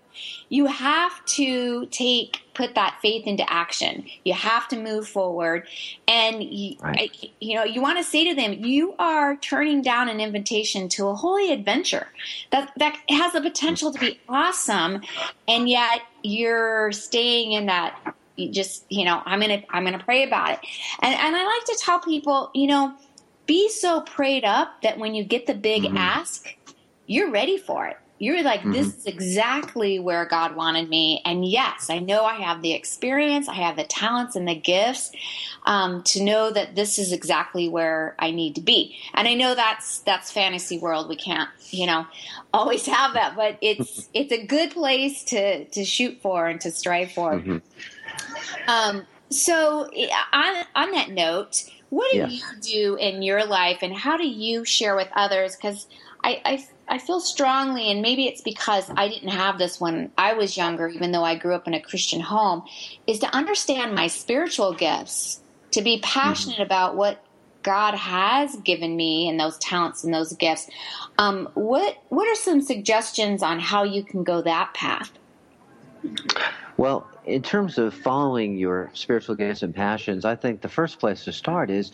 you 0.52 0.66
have 0.66 1.24
to 1.26 1.86
take 1.88 2.42
put 2.54 2.76
that 2.76 3.00
faith 3.02 3.26
into 3.26 3.50
action. 3.52 4.06
You 4.26 4.34
have 4.34 4.68
to 4.68 4.78
move 4.78 5.08
forward, 5.08 5.66
and 6.10 6.44
you, 6.44 6.76
right. 6.82 7.32
you 7.40 7.56
know 7.56 7.64
you 7.64 7.82
want 7.82 8.00
to 8.00 8.04
say 8.04 8.28
to 8.28 8.36
them, 8.36 8.54
you 8.66 8.94
are 9.00 9.38
turning 9.38 9.82
down 9.82 10.10
an 10.10 10.20
invitation 10.20 10.90
to 10.90 11.08
a 11.08 11.16
holy 11.16 11.54
adventure 11.54 12.08
that 12.52 12.70
that 12.78 13.00
has 13.10 13.32
the 13.32 13.40
potential 13.40 13.94
to 13.94 14.00
be 14.00 14.20
awesome, 14.28 15.02
and 15.48 15.70
yet 15.70 16.02
you're 16.22 16.92
staying 16.92 17.54
in 17.54 17.68
that. 17.68 18.16
You 18.36 18.52
just 18.52 18.86
you 18.90 19.06
know 19.06 19.22
I'm 19.26 19.40
gonna 19.40 19.64
I'm 19.70 19.86
gonna 19.86 20.04
pray 20.04 20.24
about 20.24 20.52
it, 20.52 20.60
and 21.02 21.16
and 21.16 21.34
I 21.34 21.46
like 21.46 21.66
to 21.68 21.78
tell 21.80 22.02
people 22.02 22.52
you 22.54 22.68
know 22.68 22.94
be 23.46 23.70
so 23.70 24.02
prayed 24.02 24.44
up 24.44 24.82
that 24.82 24.98
when 25.00 25.16
you 25.16 25.24
get 25.24 25.48
the 25.48 25.54
big 25.54 25.84
mm-hmm. 25.84 25.96
ask, 25.96 26.54
you're 27.08 27.32
ready 27.32 27.58
for 27.58 27.88
it 27.88 27.98
you're 28.22 28.44
like, 28.44 28.60
mm-hmm. 28.60 28.74
this 28.74 28.98
is 29.00 29.06
exactly 29.08 29.98
where 29.98 30.26
God 30.26 30.56
wanted 30.56 30.88
me. 30.88 31.24
And 31.26 31.44
yes, 31.44 31.90
I 31.90 31.98
know 31.98 32.24
I 32.24 32.36
have 32.36 32.62
the 32.62 32.74
experience, 32.74 33.50
I 33.50 33.56
have 33.56 33.78
the 33.78 33.84
talents 33.84 34.36
and 34.36 34.48
the 34.48 34.54
gifts 34.54 35.12
um, 35.66 36.04
to 36.04 36.24
know 36.24 36.52
that 36.52 36.76
this 36.76 37.00
is 37.00 37.14
exactly 37.14 37.68
where 37.68 38.16
I 38.20 38.30
need 38.30 38.54
to 38.56 38.62
be. 38.62 38.96
And 39.16 39.28
I 39.28 39.34
know 39.34 39.56
that's 39.56 40.00
that's 40.02 40.32
fantasy 40.32 40.78
world. 40.78 41.10
We 41.10 41.16
can't, 41.16 41.50
you 41.72 41.88
know, 41.88 42.06
always 42.54 42.86
have 42.86 43.16
that, 43.16 43.36
but 43.36 43.58
it's 43.60 44.08
it's 44.14 44.32
a 44.32 44.46
good 44.46 44.70
place 44.70 45.24
to 45.26 45.66
to 45.66 45.84
shoot 45.84 46.22
for 46.22 46.48
and 46.48 46.62
to 46.62 46.70
strive 46.70 47.12
for. 47.14 47.34
Mm-hmm. 47.34 47.58
Um, 48.68 49.08
so 49.32 49.90
on 50.32 50.66
on 50.76 50.92
that 50.92 51.10
note, 51.10 51.64
what 51.90 52.12
do 52.12 52.20
yes. 52.20 52.32
you 52.32 52.44
do 52.62 52.96
in 52.98 53.24
your 53.24 53.46
life, 53.46 53.80
and 53.82 53.96
how 53.96 54.16
do 54.16 54.28
you 54.28 54.64
share 54.64 54.96
with 54.96 55.10
others? 55.16 55.56
Because 55.56 55.88
I, 56.24 56.42
I 56.46 56.66
I 56.88 56.98
feel 56.98 57.22
strongly, 57.22 57.90
and 57.90 58.02
maybe 58.02 58.28
it's 58.28 58.42
because 58.42 58.90
I 58.96 59.08
didn't 59.08 59.30
have 59.30 59.58
this 59.58 59.80
when 59.80 60.12
I 60.18 60.34
was 60.34 60.58
younger, 60.58 60.90
even 60.90 61.12
though 61.12 61.24
I 61.24 61.36
grew 61.36 61.56
up 61.56 61.68
in 61.68 61.74
a 61.74 61.82
Christian 61.82 62.20
home, 62.20 62.64
is 63.08 63.20
to 63.20 63.34
understand 63.34 63.96
my 63.96 64.08
spiritual 64.08 64.74
gifts, 64.74 65.40
to 65.72 65.82
be 65.82 66.02
passionate 66.04 66.56
mm-hmm. 66.56 66.64
about 66.64 66.98
what 66.98 67.24
God 67.64 67.96
has 67.96 68.56
given 68.58 68.96
me 68.96 69.30
and 69.30 69.40
those 69.40 69.58
talents 69.60 70.04
and 70.04 70.14
those 70.14 70.34
gifts. 70.34 70.70
Um, 71.18 71.50
what 71.54 72.02
what 72.10 72.28
are 72.28 72.36
some 72.36 72.62
suggestions 72.62 73.42
on 73.42 73.60
how 73.60 73.84
you 73.84 74.04
can 74.04 74.24
go 74.24 74.42
that 74.42 74.74
path? 74.74 75.12
Well, 76.78 77.08
in 77.26 77.44
terms 77.44 77.78
of 77.78 77.94
following 77.94 78.58
your 78.58 78.92
spiritual 78.94 79.36
gifts 79.36 79.62
and 79.62 79.76
passions, 79.76 80.26
I 80.26 80.36
think 80.36 80.62
the 80.62 80.70
first 80.70 81.00
place 81.00 81.24
to 81.26 81.34
start 81.34 81.70
is 81.70 81.92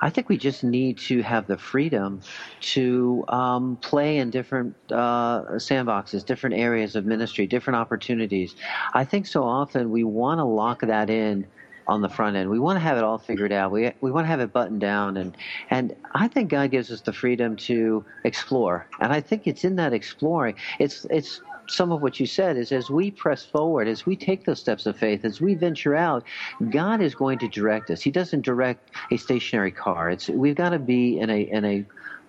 I 0.00 0.10
think 0.10 0.28
we 0.28 0.38
just 0.38 0.64
need 0.64 0.98
to 0.98 1.22
have 1.22 1.46
the 1.46 1.58
freedom 1.58 2.22
to 2.60 3.24
um, 3.28 3.78
play 3.78 4.18
in 4.18 4.30
different 4.30 4.76
uh, 4.90 5.42
sandboxes, 5.56 6.24
different 6.24 6.56
areas 6.56 6.96
of 6.96 7.06
ministry, 7.06 7.46
different 7.46 7.78
opportunities. 7.78 8.54
I 8.94 9.04
think 9.04 9.26
so 9.26 9.44
often 9.44 9.90
we 9.90 10.04
want 10.04 10.38
to 10.38 10.44
lock 10.44 10.82
that 10.82 11.10
in 11.10 11.46
on 11.88 12.02
the 12.02 12.08
front 12.08 12.36
end. 12.36 12.50
We 12.50 12.58
want 12.58 12.76
to 12.76 12.80
have 12.80 12.98
it 12.98 13.04
all 13.04 13.18
figured 13.18 13.50
out. 13.50 13.72
We 13.72 13.92
we 14.02 14.12
want 14.12 14.24
to 14.24 14.28
have 14.28 14.40
it 14.40 14.52
buttoned 14.52 14.80
down, 14.80 15.16
and 15.16 15.36
and 15.70 15.94
I 16.14 16.28
think 16.28 16.50
God 16.50 16.70
gives 16.70 16.90
us 16.90 17.00
the 17.00 17.14
freedom 17.14 17.56
to 17.56 18.04
explore. 18.24 18.86
And 19.00 19.12
I 19.12 19.22
think 19.22 19.46
it's 19.46 19.64
in 19.64 19.76
that 19.76 19.94
exploring. 19.94 20.56
It's 20.78 21.06
it's 21.10 21.40
some 21.68 21.92
of 21.92 22.02
what 22.02 22.18
you 22.18 22.26
said 22.26 22.56
is 22.56 22.72
as 22.72 22.90
we 22.90 23.10
press 23.10 23.44
forward, 23.44 23.88
as 23.88 24.06
we 24.06 24.16
take 24.16 24.44
those 24.44 24.60
steps 24.60 24.86
of 24.86 24.96
faith, 24.96 25.24
as 25.24 25.40
we 25.40 25.54
venture 25.54 25.94
out, 25.94 26.24
God 26.70 27.00
is 27.00 27.14
going 27.14 27.38
to 27.40 27.48
direct 27.48 27.90
us. 27.90 28.02
He 28.02 28.10
doesn't 28.10 28.42
direct 28.42 28.90
a 29.10 29.16
stationary 29.16 29.70
car. 29.70 30.10
It's 30.10 30.28
we've 30.28 30.56
got 30.56 30.70
to 30.70 30.78
be 30.78 31.18
in 31.18 31.30
a 31.30 31.42
in 31.42 31.64
a 31.64 31.84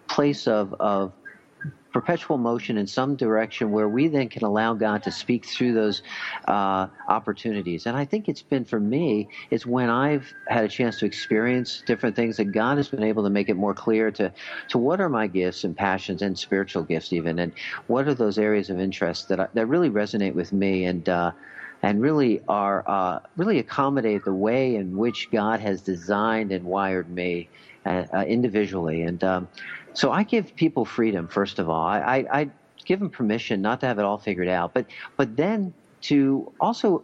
place 0.08 0.48
of 0.48 0.74
of 0.80 1.14
perpetual 1.92 2.38
motion 2.38 2.78
in 2.78 2.88
some 2.88 3.16
direction 3.16 3.72
where 3.72 3.90
we 3.90 4.08
then 4.08 4.30
can 4.30 4.44
allow 4.44 4.74
God 4.74 5.04
to 5.04 5.12
speak 5.12 5.46
through 5.46 5.74
those 5.74 6.04
uh, 6.48 6.88
opportunities. 7.08 7.86
And 7.86 7.98
I 7.98 8.06
think 8.06 8.30
it's 8.30 8.42
been 8.42 8.66
for 8.66 8.80
me, 8.80 9.28
it's 9.50 9.66
when 9.66 9.90
I've 9.90 10.32
had 10.48 10.64
a 10.64 10.68
chance 10.68 11.00
to 11.00 11.06
experience 11.06 11.84
different 11.86 12.16
things 12.16 12.38
that 12.38 12.52
God 12.52 12.78
has 12.78 12.90
been 12.90 13.04
able 13.04 13.24
to 13.24 13.30
make 13.30 13.50
it 13.50 13.56
more 13.56 13.74
clear 13.74 14.12
to, 14.12 14.32
to 14.70 14.78
what 14.78 15.02
are 15.02 15.10
my 15.10 15.28
gifts 15.28 15.64
and 15.64 15.76
passions 15.76 16.22
and 16.22 16.38
spiritual 16.38 16.84
gifts 16.84 17.12
even, 17.14 17.40
and 17.40 17.54
what 17.88 18.08
are 18.08 18.14
those 18.14 18.38
areas 18.38 18.70
of 18.70 18.80
interest 18.80 19.30
that, 19.30 19.40
I, 19.40 19.48
that 19.54 19.66
really 19.66 19.90
resonate 19.90 20.34
with 20.34 20.54
me 20.54 20.86
and, 20.86 21.08
uh, 21.10 21.32
and 21.82 22.02
really 22.02 22.42
are 22.48 22.84
uh, 22.88 23.20
really 23.38 23.60
accommodate 23.60 24.26
the 24.26 24.34
way 24.34 24.76
in 24.76 24.98
which 24.98 25.30
God 25.32 25.60
has 25.60 25.82
designed 25.82 26.52
and 26.52 26.66
wired 26.66 27.10
me 27.10 27.50
uh, 27.86 28.04
uh 28.14 28.26
individually. 28.28 29.04
And 29.04 29.24
um, 29.24 29.48
so 29.94 30.12
I 30.12 30.24
give 30.24 30.56
people 30.56 30.86
freedom, 30.86 31.28
first 31.28 31.60
of 31.60 31.70
all. 31.70 31.86
I, 31.86 32.26
I, 32.32 32.50
give 32.86 33.00
them 33.00 33.10
permission 33.10 33.62
not 33.62 33.80
to 33.82 33.86
have 33.86 34.00
it 34.00 34.06
all 34.06 34.18
figured 34.18 34.48
out, 34.48 34.74
but 34.74 34.86
but 35.18 35.36
then 35.36 35.74
to 36.02 36.52
also 36.60 37.04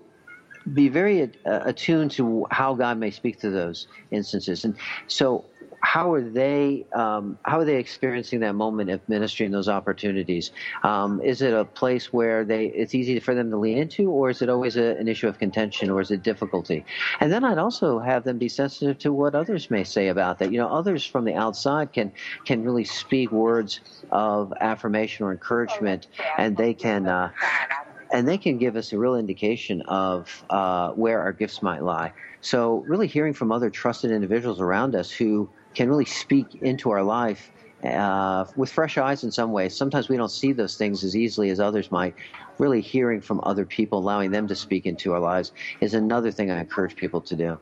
be 0.74 0.90
very 0.90 1.32
attuned 1.46 2.12
to 2.12 2.46
how 2.50 2.74
God 2.74 2.98
may 2.98 3.12
speak 3.12 3.40
to 3.42 3.52
those 3.52 3.88
instances. 4.12 4.66
And 4.66 4.76
so 5.08 5.46
how 5.86 6.12
are 6.14 6.22
they 6.22 6.84
um, 6.94 7.38
how 7.44 7.60
are 7.60 7.66
they 7.66 7.76
experiencing 7.76 8.40
that 8.40 8.56
moment 8.56 8.90
of 8.90 9.08
ministry 9.08 9.46
and 9.46 9.54
those 9.54 9.70
opportunities? 9.70 10.52
Um, 10.84 11.22
is 11.22 11.44
it 11.44 11.54
a 11.54 11.64
place 11.64 12.12
where 12.12 12.44
they 12.44 12.66
it's 12.66 12.96
easy 12.96 13.20
for 13.20 13.36
them 13.36 13.52
to 13.52 13.58
lean 13.58 13.78
into, 13.78 14.10
or 14.10 14.32
is 14.32 14.42
it 14.42 14.50
always 14.50 14.78
a, 14.78 14.98
an 14.98 15.08
issue 15.08 15.28
of 15.28 15.38
contention, 15.38 15.92
or 15.92 16.02
is 16.02 16.10
it 16.10 16.24
difficulty? 16.24 16.84
And 17.20 17.32
then 17.32 17.44
I'd 17.46 17.60
also 17.60 18.00
have 18.00 18.24
them 18.24 18.40
be 18.40 18.50
sensitive 18.50 18.98
to 19.00 19.14
what 19.14 19.36
others 19.36 19.70
may 19.70 19.84
say 19.84 20.08
about 20.08 20.40
that. 20.40 20.52
You 20.52 20.58
know, 20.58 20.70
others 20.70 21.06
from 21.06 21.24
the 21.24 21.36
outside 21.36 21.94
can 21.94 22.12
can 22.46 22.64
really 22.64 22.84
speak 22.86 23.32
words 23.32 23.80
of 24.12 24.54
affirmation 24.60 25.26
or 25.26 25.32
encouragement, 25.32 26.08
and 26.38 26.58
they 26.58 26.74
can. 26.74 27.08
Uh, 27.08 27.30
and 28.12 28.28
they 28.28 28.38
can 28.38 28.58
give 28.58 28.76
us 28.76 28.94
a 28.94 28.98
real 28.98 29.16
indication 29.16 29.82
of 29.88 30.46
uh, 30.50 30.92
where 30.92 31.20
our 31.22 31.34
gifts 31.34 31.62
might 31.62 31.84
lie. 31.84 32.14
So, 32.40 32.86
really 32.88 33.08
hearing 33.08 33.34
from 33.34 33.52
other 33.52 33.72
trusted 33.72 34.12
individuals 34.12 34.62
around 34.62 34.96
us 34.96 35.10
who 35.10 35.50
can 35.76 35.90
really 35.90 36.06
speak 36.06 36.56
into 36.62 36.92
our 36.92 37.04
life 37.04 37.52
uh, 37.84 38.46
with 38.56 38.72
fresh 38.72 38.98
eyes 38.98 39.24
in 39.24 39.32
some 39.32 39.52
ways. 39.52 39.76
Sometimes 39.76 40.10
we 40.10 40.18
don't 40.18 40.32
see 40.32 40.54
those 40.54 40.76
things 40.76 41.04
as 41.04 41.16
easily 41.16 41.50
as 41.50 41.60
others 41.60 41.92
might. 41.92 42.16
Really 42.58 42.82
hearing 42.82 43.22
from 43.22 43.42
other 43.44 43.66
people, 43.66 44.00
allowing 44.00 44.32
them 44.32 44.48
to 44.48 44.56
speak 44.56 44.86
into 44.86 45.14
our 45.14 45.20
lives, 45.20 45.52
is 45.82 45.94
another 45.94 46.32
thing 46.32 46.50
I 46.50 46.62
encourage 46.62 46.96
people 46.96 47.20
to 47.22 47.36
do. 47.36 47.58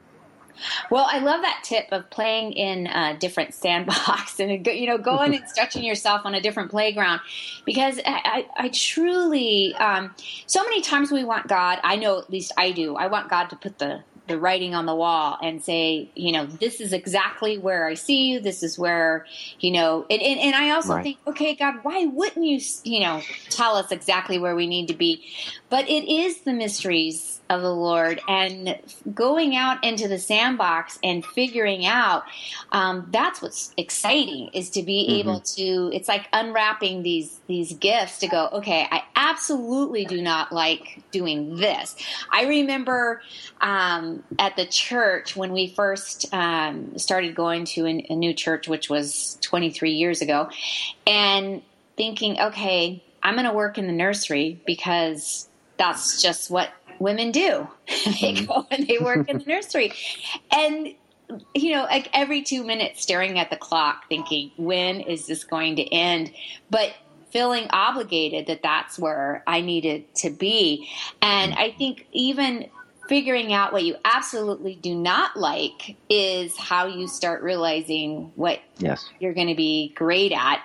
Well, 0.90 1.08
I 1.10 1.20
love 1.20 1.42
that 1.42 1.62
tip 1.64 1.88
of 1.92 2.10
playing 2.10 2.54
in 2.54 2.88
a 2.88 3.18
different 3.18 3.54
sandbox 3.54 4.40
and 4.40 4.66
you 4.68 4.88
know 4.88 4.98
going 4.98 5.34
and 5.36 5.48
stretching 5.50 5.84
yourself 5.84 6.22
on 6.26 6.36
a 6.36 6.42
different 6.42 6.70
playground, 6.70 7.22
because 7.66 8.00
I, 8.06 8.48
I, 8.56 8.70
truly 8.70 9.76
um, 9.76 10.14
so 10.46 10.64
many 10.64 10.82
times 10.82 11.12
we 11.12 11.24
want 11.24 11.48
God. 11.48 11.80
I 11.84 11.96
know 11.96 12.20
at 12.20 12.30
least 12.30 12.52
I 12.58 12.72
do. 12.72 12.96
I 12.96 13.08
want 13.08 13.30
God 13.30 13.50
to 13.50 13.56
put 13.56 13.80
the 13.80 14.04
the 14.28 14.40
writing 14.40 14.74
on 14.74 14.86
the 14.86 14.96
wall 14.96 15.38
and 15.42 15.64
say, 15.64 16.10
you 16.16 16.32
know, 16.32 16.46
this 16.46 16.80
is 16.80 16.94
exactly 16.94 17.58
where 17.58 17.86
I 17.88 17.94
see 17.94 18.28
you. 18.28 18.40
This 18.40 18.64
is 18.64 18.80
where, 18.80 19.26
you 19.60 19.72
know, 19.72 20.06
and, 20.10 20.22
and, 20.22 20.40
and 20.40 20.56
I 20.56 20.72
also 20.72 20.94
right. 20.94 21.04
think, 21.04 21.18
okay, 21.28 21.56
God, 21.56 21.76
why 21.84 22.06
wouldn't 22.06 22.46
you, 22.46 22.62
you 22.84 23.02
know, 23.02 23.22
tell 23.50 23.76
us 23.76 23.92
exactly 23.92 24.40
where 24.40 24.56
we 24.56 24.68
need 24.68 24.88
to 24.88 24.94
be? 24.94 25.26
But 25.70 25.90
it 25.90 26.10
is 26.10 26.42
the 26.42 26.54
mysteries 26.54 27.42
of 27.54 27.62
the 27.62 27.74
Lord 27.74 28.22
and 28.28 28.78
going 29.14 29.56
out 29.56 29.84
into 29.84 30.08
the 30.08 30.20
sandbox 30.20 31.00
and 31.04 31.26
figuring 31.26 31.86
out 31.86 32.24
um, 32.72 33.08
that's 33.12 33.42
what's 33.42 33.74
exciting 33.78 34.50
is 34.54 34.70
to 34.72 34.84
be 34.84 35.08
mm-hmm. 35.08 35.30
able 35.30 35.40
to 35.42 35.90
it's 35.94 36.08
like 36.08 36.28
unwrapping 36.34 37.04
these 37.04 37.40
these 37.48 37.74
gifts 37.74 38.20
to 38.20 38.28
go 38.28 38.50
okay 38.54 38.88
I 38.92 39.04
absolutely 39.16 40.06
do 40.06 40.22
not 40.22 40.52
like 40.52 41.02
doing 41.12 41.56
this 41.56 41.96
I 42.32 42.46
remember 42.46 43.22
um, 43.62 44.24
at 44.40 44.56
the 44.56 44.66
church 44.66 45.36
when 45.36 45.54
we 45.54 45.68
first 45.68 46.34
um, 46.34 46.98
started 46.98 47.36
going 47.36 47.66
to 47.66 47.86
a, 47.86 48.06
a 48.10 48.16
new 48.16 48.34
church 48.34 48.68
which 48.68 48.90
was 48.90 49.38
23 49.42 49.92
years 49.92 50.22
ago 50.22 50.50
and 51.06 51.62
thinking 51.96 52.40
okay 52.40 53.04
I'm 53.24 53.36
going 53.36 53.46
to 53.46 53.54
work 53.54 53.78
in 53.78 53.88
the 53.88 53.94
nursery 53.94 54.62
because 54.66 55.48
that's 55.78 56.22
just 56.22 56.52
what 56.52 56.70
women 57.04 57.32
do. 57.32 57.68
they 57.88 57.94
mm-hmm. 58.34 58.46
go 58.46 58.66
and 58.72 58.88
they 58.88 58.98
work 58.98 59.30
in 59.30 59.40
the 59.40 59.46
nursery. 59.46 59.94
And 60.52 60.96
you 61.54 61.72
know, 61.72 61.84
like 61.84 62.10
every 62.14 62.42
two 62.42 62.64
minutes 62.64 63.02
staring 63.02 63.40
at 63.40 63.50
the 63.50 63.56
clock, 63.56 64.08
thinking, 64.10 64.52
when 64.58 65.02
is 65.02 65.28
this 65.28 65.44
going 65.44 65.76
to 65.78 65.84
end? 65.94 66.32
But 66.70 66.94
feeling 67.32 67.68
obligated 67.72 68.48
that 68.48 68.62
that's 68.62 69.00
where 69.00 69.44
I 69.48 69.62
needed 69.62 70.14
to 70.16 70.30
be. 70.30 70.88
And 71.22 71.54
I 71.56 71.72
think 71.72 72.08
even 72.12 72.70
figuring 73.10 73.52
out 73.52 73.74
what 73.74 73.84
you 73.84 73.96
absolutely 74.06 74.76
do 74.76 74.96
not 74.96 75.36
like 75.36 75.98
is 76.10 76.56
how 76.58 76.86
you 76.86 77.08
start 77.08 77.42
realizing 77.42 78.32
what 78.36 78.60
yes. 78.78 79.10
you're 79.20 79.34
going 79.34 79.48
to 79.48 79.56
be 79.56 79.94
great 79.96 80.32
at 80.32 80.62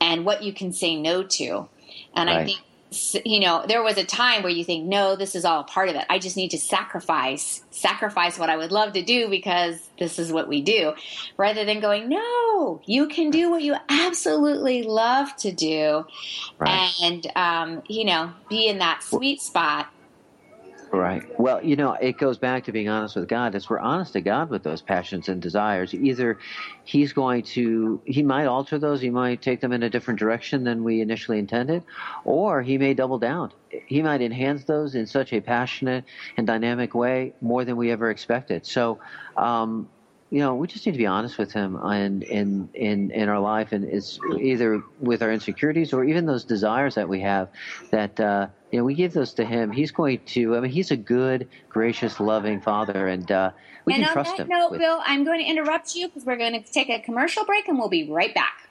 and 0.00 0.24
what 0.24 0.42
you 0.42 0.52
can 0.52 0.72
say 0.72 0.96
no 0.96 1.24
to. 1.24 1.68
And 2.14 2.28
right. 2.28 2.38
I 2.38 2.44
think 2.44 2.60
you 3.24 3.40
know, 3.40 3.64
there 3.66 3.82
was 3.82 3.96
a 3.98 4.04
time 4.04 4.42
where 4.42 4.52
you 4.52 4.64
think, 4.64 4.86
no, 4.86 5.16
this 5.16 5.34
is 5.34 5.44
all 5.44 5.60
a 5.60 5.64
part 5.64 5.88
of 5.88 5.96
it. 5.96 6.04
I 6.08 6.18
just 6.18 6.36
need 6.36 6.50
to 6.50 6.58
sacrifice, 6.58 7.62
sacrifice 7.70 8.38
what 8.38 8.50
I 8.50 8.56
would 8.56 8.72
love 8.72 8.92
to 8.94 9.02
do 9.02 9.28
because 9.28 9.80
this 9.98 10.18
is 10.18 10.32
what 10.32 10.48
we 10.48 10.62
do, 10.62 10.94
rather 11.36 11.64
than 11.64 11.80
going, 11.80 12.08
no, 12.08 12.80
you 12.84 13.08
can 13.08 13.30
do 13.30 13.50
what 13.50 13.62
you 13.62 13.76
absolutely 13.88 14.82
love 14.82 15.34
to 15.36 15.52
do, 15.52 16.06
right. 16.58 16.92
and 17.02 17.26
um, 17.36 17.82
you 17.88 18.04
know, 18.04 18.32
be 18.48 18.66
in 18.66 18.78
that 18.78 19.02
sweet 19.02 19.40
spot 19.40 19.88
Right. 20.92 21.24
Well, 21.40 21.64
you 21.64 21.74
know, 21.74 21.94
it 21.94 22.18
goes 22.18 22.36
back 22.36 22.64
to 22.64 22.72
being 22.72 22.90
honest 22.90 23.16
with 23.16 23.26
God. 23.26 23.54
As 23.54 23.70
we're 23.70 23.78
honest 23.78 24.12
to 24.12 24.20
God 24.20 24.50
with 24.50 24.62
those 24.62 24.82
passions 24.82 25.26
and 25.30 25.40
desires, 25.40 25.94
either 25.94 26.38
He's 26.84 27.14
going 27.14 27.44
to, 27.44 28.02
He 28.04 28.22
might 28.22 28.44
alter 28.44 28.78
those, 28.78 29.00
He 29.00 29.08
might 29.08 29.40
take 29.40 29.62
them 29.62 29.72
in 29.72 29.82
a 29.82 29.88
different 29.88 30.20
direction 30.20 30.64
than 30.64 30.84
we 30.84 31.00
initially 31.00 31.38
intended, 31.38 31.82
or 32.26 32.60
He 32.60 32.76
may 32.76 32.92
double 32.92 33.18
down. 33.18 33.52
He 33.86 34.02
might 34.02 34.20
enhance 34.20 34.64
those 34.64 34.94
in 34.94 35.06
such 35.06 35.32
a 35.32 35.40
passionate 35.40 36.04
and 36.36 36.46
dynamic 36.46 36.94
way 36.94 37.32
more 37.40 37.64
than 37.64 37.78
we 37.78 37.90
ever 37.90 38.10
expected. 38.10 38.66
So, 38.66 39.00
um, 39.34 39.88
you 40.28 40.40
know, 40.40 40.54
we 40.54 40.66
just 40.66 40.84
need 40.84 40.92
to 40.92 40.98
be 40.98 41.06
honest 41.06 41.36
with 41.36 41.52
him 41.52 41.76
and 41.76 42.22
in 42.22 42.70
in 42.72 43.10
in 43.10 43.28
our 43.28 43.38
life, 43.38 43.72
and 43.72 43.84
it's 43.84 44.18
either 44.40 44.82
with 44.98 45.22
our 45.22 45.30
insecurities 45.30 45.92
or 45.92 46.04
even 46.04 46.24
those 46.24 46.44
desires 46.44 46.94
that 46.94 47.06
we 47.06 47.20
have 47.20 47.50
that 47.90 48.18
uh, 48.18 48.46
you 48.72 48.78
know 48.78 48.84
we 48.84 48.94
give 48.94 49.12
those 49.12 49.34
to 49.34 49.44
him. 49.44 49.70
He's 49.70 49.92
going 49.92 50.20
to. 50.26 50.56
I 50.56 50.60
mean, 50.60 50.70
he's 50.70 50.90
a 50.90 50.96
good, 50.96 51.46
gracious, 51.68 52.18
loving 52.18 52.60
father, 52.60 53.06
and 53.06 53.30
uh, 53.30 53.50
we 53.84 53.94
and 53.94 54.04
can 54.04 54.12
trust 54.12 54.38
him. 54.38 54.50
And 54.50 54.52
on 54.54 54.60
that 54.60 54.70
note, 54.72 54.78
Bill, 54.78 55.02
I'm 55.04 55.24
going 55.24 55.40
to 55.40 55.46
interrupt 55.46 55.94
you 55.94 56.08
because 56.08 56.24
we're 56.24 56.38
going 56.38 56.60
to 56.60 56.72
take 56.72 56.88
a 56.88 56.98
commercial 56.98 57.44
break, 57.44 57.68
and 57.68 57.78
we'll 57.78 57.90
be 57.90 58.10
right 58.10 58.34
back. 58.34 58.70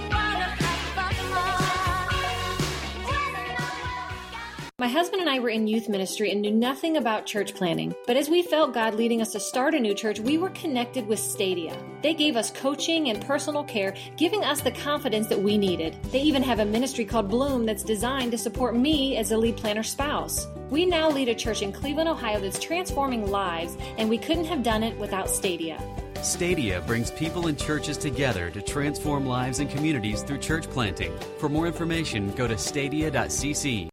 In 5.51 5.67
youth 5.67 5.89
ministry 5.89 6.31
and 6.31 6.41
knew 6.41 6.51
nothing 6.51 6.95
about 6.95 7.25
church 7.25 7.53
planting. 7.53 7.93
But 8.07 8.15
as 8.15 8.29
we 8.29 8.41
felt 8.41 8.73
God 8.73 8.95
leading 8.95 9.21
us 9.21 9.33
to 9.33 9.39
start 9.41 9.75
a 9.75 9.79
new 9.79 9.93
church, 9.93 10.17
we 10.17 10.37
were 10.37 10.51
connected 10.51 11.05
with 11.05 11.19
Stadia. 11.19 11.75
They 12.01 12.13
gave 12.13 12.37
us 12.37 12.51
coaching 12.51 13.09
and 13.09 13.21
personal 13.25 13.65
care, 13.65 13.93
giving 14.15 14.45
us 14.45 14.61
the 14.61 14.71
confidence 14.71 15.27
that 15.27 15.41
we 15.41 15.57
needed. 15.57 16.01
They 16.03 16.21
even 16.21 16.41
have 16.41 16.59
a 16.59 16.65
ministry 16.65 17.03
called 17.03 17.27
Bloom 17.27 17.65
that's 17.65 17.83
designed 17.83 18.31
to 18.31 18.37
support 18.37 18.77
me 18.77 19.17
as 19.17 19.31
a 19.31 19.37
lead 19.37 19.57
planter 19.57 19.83
spouse. 19.83 20.47
We 20.69 20.85
now 20.85 21.09
lead 21.09 21.27
a 21.27 21.35
church 21.35 21.61
in 21.61 21.73
Cleveland, 21.73 22.07
Ohio 22.07 22.39
that's 22.39 22.57
transforming 22.57 23.29
lives, 23.29 23.77
and 23.97 24.09
we 24.09 24.17
couldn't 24.17 24.45
have 24.45 24.63
done 24.63 24.83
it 24.83 24.97
without 24.99 25.29
Stadia. 25.29 25.83
Stadia 26.23 26.79
brings 26.81 27.11
people 27.11 27.47
and 27.47 27.59
churches 27.59 27.97
together 27.97 28.49
to 28.51 28.61
transform 28.61 29.25
lives 29.25 29.59
and 29.59 29.69
communities 29.69 30.21
through 30.23 30.37
church 30.37 30.69
planting. 30.69 31.11
For 31.39 31.49
more 31.49 31.67
information, 31.67 32.31
go 32.31 32.47
to 32.47 32.57
stadia.cc. 32.57 33.89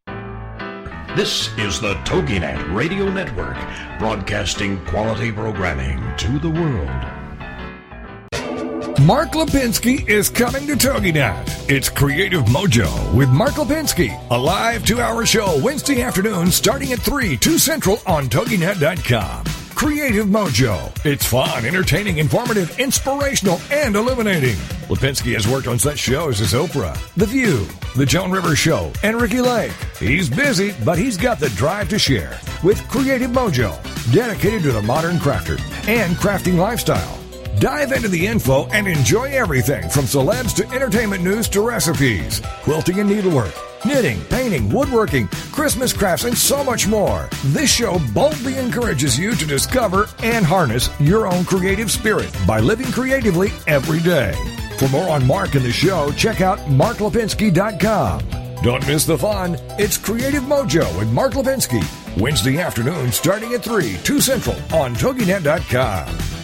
This 1.17 1.49
is 1.57 1.81
the 1.81 1.95
TogiNet 2.05 2.75
Radio 2.75 3.11
Network, 3.11 3.57
broadcasting 3.99 4.85
quality 4.85 5.33
programming 5.33 5.99
to 6.19 6.39
the 6.39 6.51
world. 6.51 6.87
Mark 9.01 9.31
Lipinski 9.31 10.07
is 10.07 10.29
coming 10.29 10.67
to 10.67 10.75
TogiNet. 10.75 11.71
It's 11.71 11.89
Creative 11.89 12.43
Mojo 12.45 13.15
with 13.15 13.31
Mark 13.31 13.53
Lipinski, 13.53 14.21
a 14.31 14.39
live 14.39 14.85
two-hour 14.85 15.25
show 15.25 15.59
Wednesday 15.63 16.03
afternoon 16.03 16.51
starting 16.51 16.93
at 16.93 17.01
3, 17.01 17.39
2 17.39 17.59
Central 17.59 17.99
on 18.07 18.27
TogiNet.com. 18.27 19.58
Creative 19.79 20.27
Mojo. 20.27 20.91
It's 21.07 21.25
fun, 21.25 21.65
entertaining, 21.65 22.19
informative, 22.19 22.81
inspirational, 22.81 23.61
and 23.71 23.95
illuminating. 23.95 24.57
Lipinski 24.89 25.35
has 25.35 25.47
worked 25.47 25.69
on 25.69 25.79
such 25.79 26.01
shows 26.01 26.41
as 26.41 26.53
Oprah, 26.53 26.99
The 27.15 27.27
View, 27.27 27.65
The 27.95 28.05
Joan 28.05 28.33
Rivers 28.33 28.59
Show, 28.59 28.93
and 29.05 29.23
Ricki 29.23 29.41
Lake. 29.41 29.71
He's 29.97 30.29
busy, 30.29 30.75
but 30.85 30.99
he's 30.99 31.17
got 31.17 31.39
the 31.39 31.51
drive 31.51 31.89
to 31.91 31.99
share 31.99 32.41
with 32.65 32.89
Creative 32.89 33.31
Mojo, 33.31 33.73
dedicated 34.13 34.65
to 34.65 34.73
the 34.73 34.83
modern 34.83 35.19
crafter 35.19 35.61
and 35.87 36.17
crafting 36.17 36.57
lifestyle. 36.57 37.17
Dive 37.61 37.93
into 37.93 38.09
the 38.09 38.27
info 38.27 38.67
and 38.71 38.89
enjoy 38.89 39.27
everything 39.27 39.89
from 39.89 40.07
celebs 40.07 40.57
to 40.57 40.69
entertainment 40.75 41.23
news 41.23 41.49
to 41.51 41.61
recipes, 41.61 42.43
quilting 42.65 42.99
and 42.99 43.09
needlework 43.09 43.55
knitting, 43.85 44.21
painting, 44.27 44.69
woodworking, 44.71 45.29
Christmas 45.53 45.93
crafts, 45.93 46.25
and 46.25 46.37
so 46.37 46.65
much 46.65 46.87
more. 46.87 47.29
This 47.47 47.73
show 47.73 47.99
boldly 48.15 48.59
encourages 48.59 49.19
you 49.19 49.35
to 49.35 49.47
discover 49.47 50.09
and 50.23 50.45
harness 50.45 50.91
your 51.01 51.27
own 51.27 51.45
creative 51.45 51.91
spirit 51.91 52.35
by 52.47 52.61
living 52.61 52.91
creatively 52.93 53.51
every 53.67 54.01
day. 54.01 54.35
For 54.79 54.89
more 54.89 55.09
on 55.11 55.27
Mark 55.27 55.55
and 55.55 55.65
the 55.65 55.73
show, 55.73 56.13
check 56.13 56.41
out 56.41 56.59
marklipinski.com. 56.69 58.21
Don't 58.63 58.87
miss 58.87 59.05
the 59.05 59.19
fun. 59.19 59.57
It's 59.79 59.97
Creative 59.97 60.43
Mojo 60.43 60.99
with 60.99 61.11
Mark 61.13 61.35
Lipinski. 61.35 61.83
Wednesday 62.21 62.59
afternoon 62.59 63.13
starting 63.13 63.55
at 63.55 63.63
3, 63.63 63.97
2 64.03 64.21
Central 64.21 64.57
on 64.73 64.95
TogiNet.com. 64.95 66.38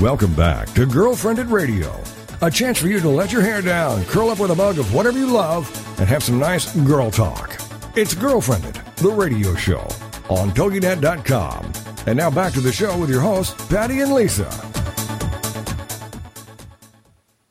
Welcome 0.00 0.32
back 0.34 0.72
to 0.74 0.86
GirlfriendIT 0.86 1.50
Radio, 1.50 2.00
a 2.40 2.48
chance 2.48 2.78
for 2.78 2.86
you 2.86 3.00
to 3.00 3.08
let 3.08 3.32
your 3.32 3.42
hair 3.42 3.60
down, 3.60 4.04
curl 4.04 4.28
up 4.28 4.38
with 4.38 4.52
a 4.52 4.54
mug 4.54 4.78
of 4.78 4.94
whatever 4.94 5.18
you 5.18 5.26
love, 5.26 5.66
and 5.98 6.08
have 6.08 6.22
some 6.22 6.38
nice 6.38 6.72
girl 6.86 7.10
talk. 7.10 7.54
It's 7.96 8.14
GirlfriendIT, 8.14 8.94
the 8.94 9.10
radio 9.10 9.56
show 9.56 9.80
on 10.28 10.52
TogiNet.com. 10.52 11.72
And 12.06 12.16
now 12.16 12.30
back 12.30 12.52
to 12.52 12.60
the 12.60 12.70
show 12.70 12.96
with 12.96 13.10
your 13.10 13.20
hosts, 13.20 13.66
Patty 13.66 14.00
and 14.00 14.12
Lisa. 14.12 14.48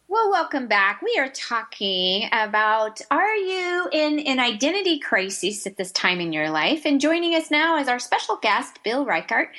Well, 0.07 0.31
welcome 0.31 0.67
back. 0.67 1.01
We 1.01 1.17
are 1.19 1.29
talking 1.29 2.29
about 2.31 3.01
are 3.11 3.35
you 3.35 3.89
in 3.91 4.19
an 4.19 4.39
identity 4.39 4.99
crisis 4.99 5.67
at 5.67 5.75
this 5.75 5.91
time 5.91 6.21
in 6.21 6.31
your 6.31 6.49
life? 6.49 6.85
And 6.85 7.01
joining 7.01 7.35
us 7.35 7.51
now 7.51 7.77
is 7.77 7.87
our 7.87 7.99
special 7.99 8.37
guest, 8.37 8.79
Bill 8.83 9.05
Reichart, 9.05 9.49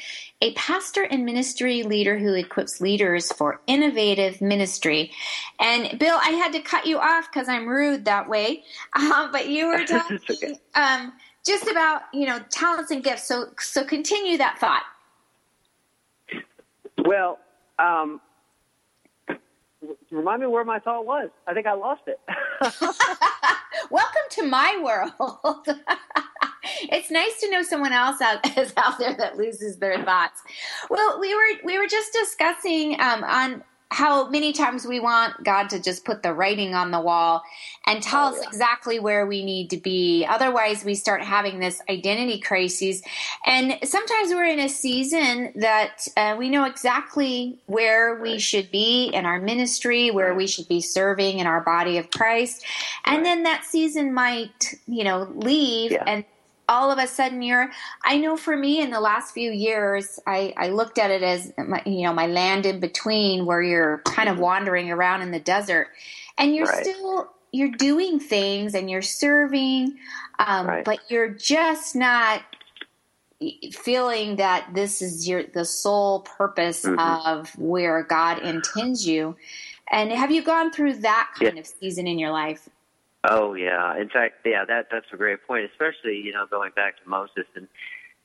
a 0.40 0.52
pastor 0.54 1.02
and 1.02 1.24
ministry 1.24 1.82
leader 1.82 2.16
who 2.18 2.34
equips 2.34 2.80
leaders 2.80 3.32
for 3.32 3.60
innovative 3.66 4.40
ministry. 4.40 5.10
And 5.58 5.98
Bill, 5.98 6.16
I 6.22 6.30
had 6.30 6.52
to 6.52 6.60
cut 6.60 6.86
you 6.86 6.98
off 6.98 7.28
because 7.32 7.48
I'm 7.48 7.68
rude 7.68 8.04
that 8.04 8.28
way, 8.28 8.64
uh, 8.94 9.30
but 9.32 9.48
you 9.48 9.66
were 9.66 9.84
talking 9.86 10.20
okay. 10.30 10.58
um, 10.74 11.12
just 11.44 11.66
about 11.66 12.02
you 12.12 12.26
know 12.26 12.38
talents 12.50 12.90
and 12.90 13.02
gifts. 13.02 13.26
So 13.26 13.46
so 13.58 13.84
continue 13.84 14.38
that 14.38 14.58
thought. 14.58 14.82
Well, 16.98 17.38
um, 17.78 18.20
remind 20.10 20.40
me 20.40 20.46
where 20.46 20.64
my 20.64 20.78
thought 20.78 21.06
was. 21.06 21.30
I 21.46 21.54
think 21.54 21.66
I 21.66 21.72
lost 21.72 22.02
it. 22.06 22.20
Welcome 23.90 24.22
to 24.30 24.42
my 24.42 24.80
world. 24.82 25.68
It's 26.64 27.10
nice 27.10 27.40
to 27.40 27.50
know 27.50 27.62
someone 27.62 27.92
else 27.92 28.20
out, 28.20 28.38
is 28.58 28.72
out 28.76 28.98
there 28.98 29.14
that 29.16 29.36
loses 29.36 29.76
their 29.78 30.02
thoughts. 30.04 30.40
Well, 30.90 31.20
we 31.20 31.34
were 31.34 31.60
we 31.64 31.78
were 31.78 31.86
just 31.88 32.12
discussing 32.12 33.00
um, 33.00 33.24
on 33.24 33.62
how 33.90 34.28
many 34.28 34.52
times 34.52 34.84
we 34.86 35.00
want 35.00 35.42
God 35.44 35.70
to 35.70 35.80
just 35.80 36.04
put 36.04 36.22
the 36.22 36.34
writing 36.34 36.74
on 36.74 36.90
the 36.90 37.00
wall 37.00 37.42
and 37.86 38.02
tell 38.02 38.26
Oh, 38.26 38.28
us 38.32 38.38
yeah. 38.42 38.46
exactly 38.48 39.00
where 39.00 39.24
we 39.24 39.42
need 39.42 39.70
to 39.70 39.78
be. 39.78 40.26
Otherwise, 40.28 40.84
we 40.84 40.94
start 40.94 41.22
having 41.22 41.58
this 41.58 41.80
identity 41.88 42.38
crisis. 42.38 43.00
And 43.46 43.78
sometimes 43.84 44.28
we're 44.28 44.44
in 44.44 44.58
a 44.58 44.68
season 44.68 45.52
that 45.56 46.06
uh, 46.18 46.36
we 46.38 46.50
know 46.50 46.64
exactly 46.64 47.60
where 47.64 48.20
we 48.20 48.38
should 48.38 48.70
be 48.70 49.06
in 49.06 49.24
our 49.24 49.40
ministry, 49.40 50.10
where 50.10 50.34
we 50.34 50.46
should 50.46 50.68
be 50.68 50.82
serving 50.82 51.38
in 51.38 51.46
our 51.46 51.62
body 51.62 51.96
of 51.96 52.10
Christ. 52.10 52.66
And 53.06 53.24
then 53.24 53.44
that 53.44 53.64
season 53.64 54.12
might, 54.12 54.74
you 54.86 55.02
know, 55.02 55.32
leave 55.34 55.92
Yeah. 55.92 56.04
and 56.06 56.24
all 56.68 56.90
of 56.90 56.98
a 56.98 57.06
sudden 57.06 57.42
you're 57.42 57.70
i 58.04 58.16
know 58.18 58.36
for 58.36 58.56
me 58.56 58.80
in 58.80 58.90
the 58.90 59.00
last 59.00 59.32
few 59.34 59.50
years 59.50 60.20
i, 60.26 60.52
I 60.56 60.68
looked 60.70 60.98
at 60.98 61.10
it 61.10 61.22
as 61.22 61.52
my, 61.58 61.82
you 61.86 62.02
know 62.02 62.12
my 62.12 62.26
land 62.26 62.66
in 62.66 62.80
between 62.80 63.46
where 63.46 63.62
you're 63.62 63.98
kind 64.06 64.28
of 64.28 64.38
wandering 64.38 64.90
around 64.90 65.22
in 65.22 65.30
the 65.32 65.40
desert 65.40 65.88
and 66.38 66.54
you're 66.54 66.66
Right. 66.66 66.84
still 66.84 67.30
you're 67.52 67.70
doing 67.70 68.20
things 68.20 68.74
and 68.74 68.90
you're 68.90 69.02
serving 69.02 69.96
um, 70.38 70.66
Right. 70.66 70.84
but 70.84 71.00
you're 71.10 71.30
just 71.30 71.96
not 71.96 72.42
feeling 73.72 74.36
that 74.36 74.68
this 74.74 75.00
is 75.02 75.28
your 75.28 75.44
the 75.44 75.64
sole 75.64 76.20
purpose 76.22 76.84
Mhm. 76.84 77.26
of 77.26 77.58
where 77.58 78.02
god 78.04 78.38
intends 78.40 79.06
you 79.06 79.36
and 79.90 80.12
have 80.12 80.30
you 80.32 80.42
gone 80.42 80.72
through 80.72 80.94
that 80.94 81.30
kind 81.38 81.56
Yeah. 81.56 81.60
of 81.60 81.66
season 81.66 82.06
in 82.08 82.18
your 82.18 82.32
life 82.32 82.68
Oh 83.30 83.52
yeah. 83.52 84.00
In 84.00 84.08
fact, 84.08 84.36
yeah, 84.46 84.64
that 84.66 84.88
that's 84.90 85.06
a 85.12 85.16
great 85.16 85.46
point. 85.46 85.68
Especially 85.70 86.16
you 86.16 86.32
know 86.32 86.46
going 86.50 86.72
back 86.74 87.02
to 87.02 87.08
Moses 87.08 87.44
and 87.54 87.68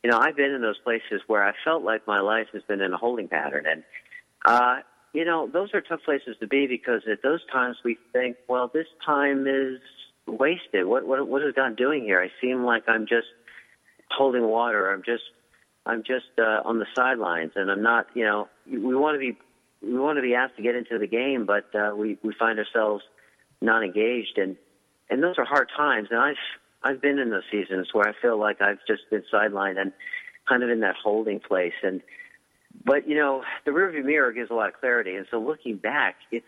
you 0.01 0.09
know 0.09 0.17
I've 0.17 0.37
been 0.37 0.51
in 0.51 0.61
those 0.61 0.79
places 0.79 1.21
where 1.27 1.43
I 1.43 1.51
felt 1.63 1.83
like 1.83 2.07
my 2.07 2.21
life 2.21 2.47
has 2.53 2.63
been 2.63 2.81
in 2.81 2.93
a 2.93 2.97
holding 2.97 3.27
pattern, 3.27 3.65
and 3.69 3.83
uh, 4.45 4.77
you 5.11 5.25
know 5.25 5.49
those 5.51 5.73
are 5.73 5.81
tough 5.81 5.99
places 6.05 6.37
to 6.39 6.47
be 6.47 6.67
because 6.67 7.01
at 7.11 7.21
those 7.21 7.41
times 7.51 7.77
we 7.83 7.97
think, 8.13 8.37
well, 8.47 8.71
this 8.73 8.87
time 9.05 9.45
is 9.45 9.79
wasted. 10.25 10.85
What 10.85 11.05
what 11.05 11.27
what 11.27 11.41
is 11.41 11.53
God 11.53 11.75
doing 11.75 12.03
here? 12.03 12.21
I 12.21 12.29
seem 12.39 12.63
like 12.63 12.83
I'm 12.87 13.05
just 13.05 13.27
holding 14.09 14.43
water. 14.43 14.89
I'm 14.89 15.03
just 15.03 15.23
I'm 15.85 16.03
just 16.03 16.31
uh, 16.39 16.61
on 16.63 16.79
the 16.79 16.87
sidelines, 16.95 17.51
and 17.57 17.69
I'm 17.69 17.83
not. 17.83 18.07
You 18.13 18.23
know, 18.23 18.47
we 18.65 18.95
want 18.95 19.15
to 19.15 19.19
be 19.19 19.37
we 19.81 19.99
want 19.99 20.17
to 20.17 20.21
be 20.21 20.33
asked 20.33 20.55
to 20.55 20.63
get 20.63 20.75
into 20.75 20.97
the 20.97 21.07
game, 21.07 21.45
but 21.45 21.65
uh, 21.75 21.93
we 21.93 22.17
we 22.23 22.33
find 22.39 22.57
ourselves 22.57 23.03
not 23.59 23.83
engaged 23.83 24.37
and 24.37 24.55
and 25.09 25.21
those 25.21 25.35
are 25.37 25.45
hard 25.45 25.69
times. 25.75 26.09
And 26.11 26.19
i've 26.19 26.35
i've 26.83 27.01
been 27.01 27.19
in 27.19 27.29
those 27.29 27.43
seasons 27.51 27.89
where 27.93 28.07
i 28.07 28.13
feel 28.21 28.37
like 28.37 28.61
i've 28.61 28.79
just 28.87 29.09
been 29.09 29.23
sidelined 29.33 29.79
and 29.79 29.91
kind 30.47 30.63
of 30.63 30.69
in 30.69 30.81
that 30.81 30.95
holding 31.01 31.39
place. 31.39 31.73
And 31.83 32.01
but 32.83 33.07
you 33.07 33.15
know 33.15 33.43
the 33.65 33.71
rearview 33.71 34.03
mirror 34.03 34.31
gives 34.31 34.49
a 34.49 34.53
lot 34.53 34.69
of 34.69 34.79
clarity. 34.79 35.15
And 35.15 35.25
so 35.29 35.39
looking 35.39 35.77
back 35.77 36.15
it's 36.31 36.45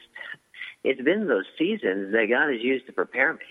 it's 0.84 1.02
been 1.02 1.28
those 1.28 1.46
seasons 1.58 2.12
that 2.14 2.28
god 2.30 2.52
has 2.52 2.62
used 2.62 2.86
to 2.88 2.94
prepare 2.94 3.34
me. 3.34 3.46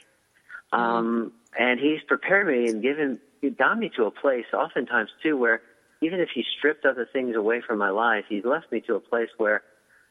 Um 0.72 1.32
and 1.58 1.78
he's 1.78 2.02
prepared 2.06 2.46
me 2.46 2.68
and 2.68 2.82
given 2.82 3.20
got 3.58 3.78
me 3.78 3.90
to 3.96 4.04
a 4.04 4.10
place 4.10 4.46
oftentimes 4.54 5.10
too 5.22 5.36
where 5.36 5.60
even 6.00 6.20
if 6.20 6.28
he 6.34 6.44
stripped 6.58 6.84
other 6.84 7.06
things 7.12 7.36
away 7.36 7.60
from 7.66 7.78
my 7.78 7.90
life 7.90 8.24
he's 8.28 8.44
left 8.44 8.70
me 8.72 8.80
to 8.80 8.94
a 8.94 9.00
place 9.00 9.28
where 9.36 9.62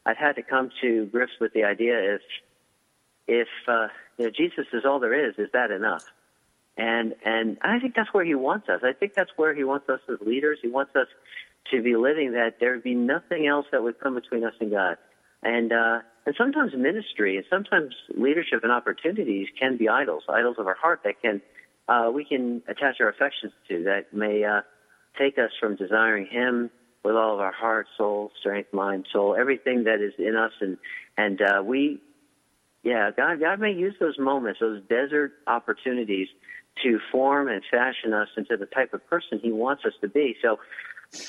i've 0.06 0.18
had 0.18 0.36
to 0.36 0.44
come 0.44 0.70
to 0.80 1.06
grips 1.08 1.32
with 1.42 1.52
the 1.54 1.64
idea 1.64 2.16
if 2.16 2.22
if 3.28 3.48
uh, 3.68 3.88
you 4.18 4.26
know, 4.26 4.32
Jesus 4.32 4.66
is 4.74 4.84
all 4.86 5.00
there 5.00 5.30
is, 5.30 5.36
is 5.38 5.50
that 5.54 5.72
enough? 5.72 6.06
And 6.78 7.14
and 7.24 7.58
I 7.62 7.80
think 7.80 7.96
that's 7.96 8.14
where 8.14 8.26
he 8.26 8.36
wants 8.36 8.68
us. 8.70 8.82
I 8.84 8.94
think 8.94 9.14
that's 9.14 9.32
where 9.36 9.54
he 9.54 9.64
wants 9.64 9.90
us 9.90 10.00
as 10.10 10.18
leaders. 10.26 10.60
He 10.62 10.70
wants 10.70 10.96
us 10.96 11.08
to 11.72 11.82
be 11.82 11.96
living 11.96 12.34
that 12.34 12.56
there 12.60 12.74
would 12.74 12.84
be 12.84 12.96
nothing 12.96 13.48
else 13.48 13.68
that 13.72 13.84
would 13.84 14.00
come 14.00 14.16
between 14.16 14.44
us 14.44 14.54
and 14.60 14.72
God. 14.72 14.98
And 15.44 15.72
uh, 15.72 16.00
and 16.26 16.36
sometimes 16.38 16.74
ministry 16.76 17.38
and 17.38 17.46
sometimes 17.50 17.94
leadership 18.16 18.64
and 18.64 18.72
opportunities 18.72 19.48
can 19.60 19.78
be 19.78 19.90
idols, 19.90 20.24
idols 20.30 20.56
of 20.58 20.68
our 20.68 20.76
heart 20.76 21.02
that 21.04 21.22
can 21.22 21.42
uh, 21.88 22.10
we 22.14 22.26
can 22.26 22.62
attach 22.68 23.02
our 23.02 23.10
affections 23.10 23.52
to 23.70 23.84
that 23.84 24.14
may 24.14 24.44
uh, 24.44 24.62
take 25.20 25.38
us 25.38 25.52
from 25.60 25.76
desiring 25.76 26.26
Him 26.26 26.70
with 27.04 27.16
all 27.16 27.34
of 27.34 27.42
our 27.42 27.52
heart, 27.52 27.88
soul, 27.98 28.32
strength, 28.40 28.74
mind, 28.74 29.06
soul, 29.12 29.36
everything 29.38 29.84
that 29.84 30.00
is 30.02 30.14
in 30.18 30.36
us, 30.36 30.54
and 30.62 30.78
and 31.18 31.42
uh, 31.42 31.62
we 31.64 32.02
yeah, 32.84 33.12
God, 33.16 33.40
God 33.40 33.60
may 33.60 33.72
use 33.72 33.96
those 34.00 34.20
moments, 34.20 34.60
those 34.60 34.82
desert 34.90 35.34
opportunities, 35.48 36.28
to 36.84 37.00
form 37.12 37.48
and 37.48 37.62
fashion 37.70 38.14
us 38.14 38.30
into 38.36 38.58
the 38.58 38.66
type 38.66 38.94
of 38.94 39.08
person 39.08 39.40
He 39.42 39.52
wants 39.52 39.84
us 39.86 39.94
to 40.02 40.08
be. 40.08 40.36
So, 40.42 40.60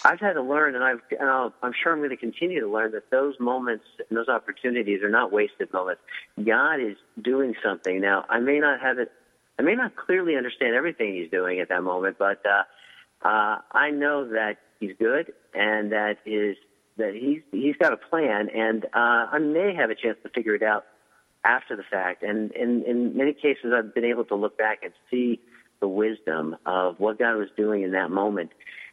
I've 0.05 0.21
had 0.21 0.35
to 0.35 0.43
learn, 0.43 0.75
and 0.75 0.83
I've, 0.83 1.01
and 1.19 1.29
I'll, 1.29 1.53
I'm 1.62 1.73
sure 1.83 1.93
I'm 1.93 1.99
going 1.99 2.11
to 2.11 2.17
continue 2.17 2.61
to 2.61 2.69
learn 2.69 2.93
that 2.93 3.11
those 3.11 3.35
moments 3.38 3.85
and 4.09 4.17
those 4.17 4.29
opportunities 4.29 5.03
are 5.03 5.11
not 5.11 5.31
wasted 5.31 5.73
moments. 5.73 6.01
God 6.43 6.77
is 6.77 6.97
doing 7.21 7.55
something 7.62 8.01
now. 8.01 8.25
I 8.29 8.40
may 8.40 8.61
not 8.61 8.81
have 8.81 8.99
it, 8.99 9.12
I 9.59 9.62
may 9.62 9.75
not 9.75 9.95
clearly 9.97 10.37
understand 10.37 10.75
everything 10.75 11.14
He's 11.14 11.31
doing 11.31 11.61
at 11.61 11.69
that 11.69 11.83
moment, 11.83 12.17
but 12.19 12.43
uh, 12.47 13.27
uh, 13.27 13.59
I 13.73 13.90
know 13.90 14.29
that 14.31 14.57
He's 14.81 14.93
good 14.99 15.33
and 15.53 15.93
that 15.93 16.17
is 16.25 16.57
that 16.97 17.14
He's 17.14 17.43
He's 17.53 17.77
got 17.77 17.93
a 17.93 17.97
plan, 17.97 18.49
and 18.55 18.87
uh, 18.87 19.29
I 19.33 19.38
may 19.38 19.75
have 19.75 19.90
a 19.90 19.95
chance 19.95 20.17
to 20.23 20.31
figure 20.31 20.55
it 20.55 20.62
out 20.62 20.85
after 21.44 21.76
the 21.76 21.83
fact. 21.83 22.22
And 22.22 22.50
in, 22.52 22.83
in 22.85 23.16
many 23.16 23.33
cases, 23.33 23.72
I've 23.76 23.94
been 23.94 24.04
able 24.04 24.24
to 24.26 24.35
look 24.35 24.57
back 24.57 24.83
and 24.83 24.92
see 25.11 25.40
the 25.80 25.88
wisdom 25.88 26.57
of 26.64 26.98
what 26.98 27.18
God 27.18 27.37
was 27.37 27.48
doing 27.57 27.83
in 27.83 27.92
that 27.92 28.11
moment 28.11 28.50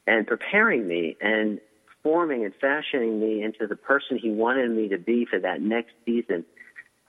and 0.07 0.27
preparing 0.27 0.87
me 0.87 1.15
and 1.21 1.59
forming 2.03 2.43
and 2.43 2.53
fashioning 2.59 3.19
me 3.19 3.43
into 3.43 3.67
the 3.67 3.75
person 3.75 4.17
He 4.17 4.29
wanted 4.31 4.71
me 4.71 4.89
to 4.89 4.97
be 4.97 5.25
for 5.25 5.39
that 5.39 5.61
next 5.61 5.93
season 6.05 6.45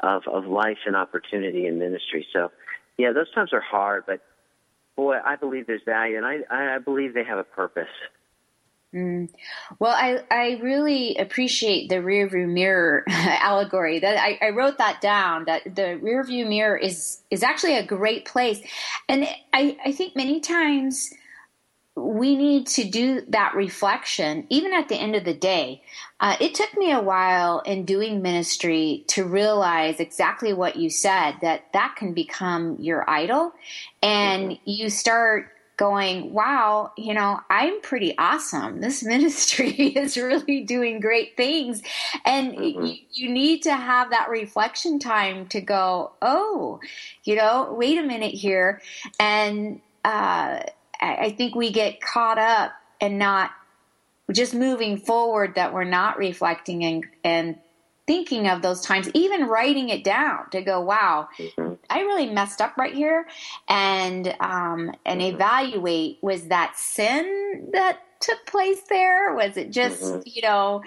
of, 0.01 0.23
of 0.27 0.47
life 0.47 0.79
and 0.87 0.95
opportunity 0.95 1.67
and 1.67 1.79
ministry. 1.79 2.27
So, 2.33 2.51
yeah, 2.99 3.13
those 3.13 3.33
times 3.33 3.53
are 3.53 3.61
hard, 3.61 4.05
but 4.07 4.21
boy, 4.97 5.17
I 5.25 5.37
believe 5.37 5.67
there's 5.67 5.83
value, 5.85 6.17
and 6.19 6.27
I, 6.27 6.77
I 6.77 6.79
believe 6.79 7.15
they 7.15 7.25
have 7.25 7.39
a 7.39 7.45
purpose. 7.45 7.89
Mm. 8.95 9.31
Well, 9.79 9.95
I, 9.95 10.23
I 10.31 10.61
really 10.63 11.17
appreciate 11.17 11.89
the 11.89 12.03
rear 12.03 12.29
view 12.29 12.47
mirror 12.47 13.05
allegory. 13.09 13.99
That 14.01 14.19
I, 14.19 14.39
I 14.43 14.51
wrote 14.51 14.79
that 14.79 15.01
down. 15.01 15.47
That 15.47 15.75
the 15.75 15.97
rear 15.97 16.23
view 16.25 16.45
mirror 16.45 16.77
is 16.77 17.23
is 17.31 17.43
actually 17.43 17.77
a 17.77 17.87
great 17.87 18.27
place, 18.27 18.61
and 19.09 19.27
I, 19.53 19.79
I 19.85 19.93
think 19.93 20.15
many 20.15 20.41
times 20.41 21.11
we 21.95 22.37
need 22.37 22.67
to 22.67 22.85
do 22.85 23.23
that 23.29 23.55
reflection, 23.55 24.47
even 24.49 24.73
at 24.73 24.89
the 24.89 24.97
end 24.97 25.15
of 25.15 25.25
the 25.25 25.35
day. 25.35 25.83
Uh, 26.21 26.37
it 26.41 26.55
took 26.55 26.75
me 26.77 26.91
a 26.91 27.03
while 27.03 27.61
in 27.61 27.85
doing 27.85 28.23
ministry 28.23 29.05
to 29.09 29.25
realize 29.25 30.01
exactly 30.01 30.53
what 30.55 30.77
you 30.77 30.89
said 30.89 31.35
that 31.43 31.65
that 31.73 31.95
can 31.97 32.13
become 32.13 32.77
your 32.79 33.09
idol, 33.09 33.53
and 34.03 34.59
you 34.67 34.91
start 34.91 35.49
going, 35.83 36.33
wow, 36.33 36.93
you 36.97 37.13
know, 37.13 37.41
I'm 37.51 37.81
pretty 37.81 38.17
awesome. 38.17 38.81
This 38.81 39.03
ministry 39.15 39.71
is 39.73 40.17
really 40.17 40.61
doing 40.61 41.01
great 41.01 41.37
things. 41.37 41.83
And 42.25 42.55
Mhm. 42.55 42.87
you, 42.87 42.99
you 43.11 43.29
need 43.33 43.65
to 43.65 43.75
have 43.75 44.11
that 44.11 44.31
reflection 44.31 45.01
time 45.01 45.49
to 45.49 45.61
go, 45.61 46.13
oh, 46.23 46.79
you 47.25 47.35
know, 47.35 47.75
wait 47.77 47.99
a 47.99 48.05
minute 48.05 48.33
here. 48.33 48.81
And 49.19 49.81
uh, 50.05 50.63
I, 51.01 51.17
I 51.27 51.35
think 51.37 51.57
we 51.57 51.73
get 51.73 52.01
caught 52.01 52.39
up 52.39 52.71
and 53.01 53.19
not 53.19 53.51
just 54.31 54.55
moving 54.55 54.99
forward 54.99 55.57
that 55.57 55.75
we're 55.75 55.83
not 55.85 56.17
reflecting 56.17 56.85
and, 56.85 57.07
and 57.25 57.59
thinking 58.07 58.47
of 58.47 58.63
those 58.63 58.83
times, 58.83 59.11
even 59.15 59.49
writing 59.49 59.89
it 59.89 60.05
down 60.05 60.49
to 60.51 60.63
go, 60.63 60.81
wow, 60.81 61.29
mm-hmm. 61.39 61.72
I 61.93 62.01
really 62.01 62.31
messed 62.31 62.61
up 62.61 62.77
right 62.77 62.95
here, 62.95 63.27
and 63.69 64.29
um, 64.41 64.93
and 65.05 65.21
mm-hmm. 65.21 65.35
evaluate 65.35 66.19
was 66.23 66.49
that 66.49 66.77
sin 66.77 67.69
that 67.73 68.01
took 68.21 68.47
place 68.47 68.81
there? 68.89 69.35
Was 69.35 69.57
it 69.57 69.71
just 69.71 70.03
mm-hmm. 70.03 70.21
you 70.25 70.43
know 70.43 70.83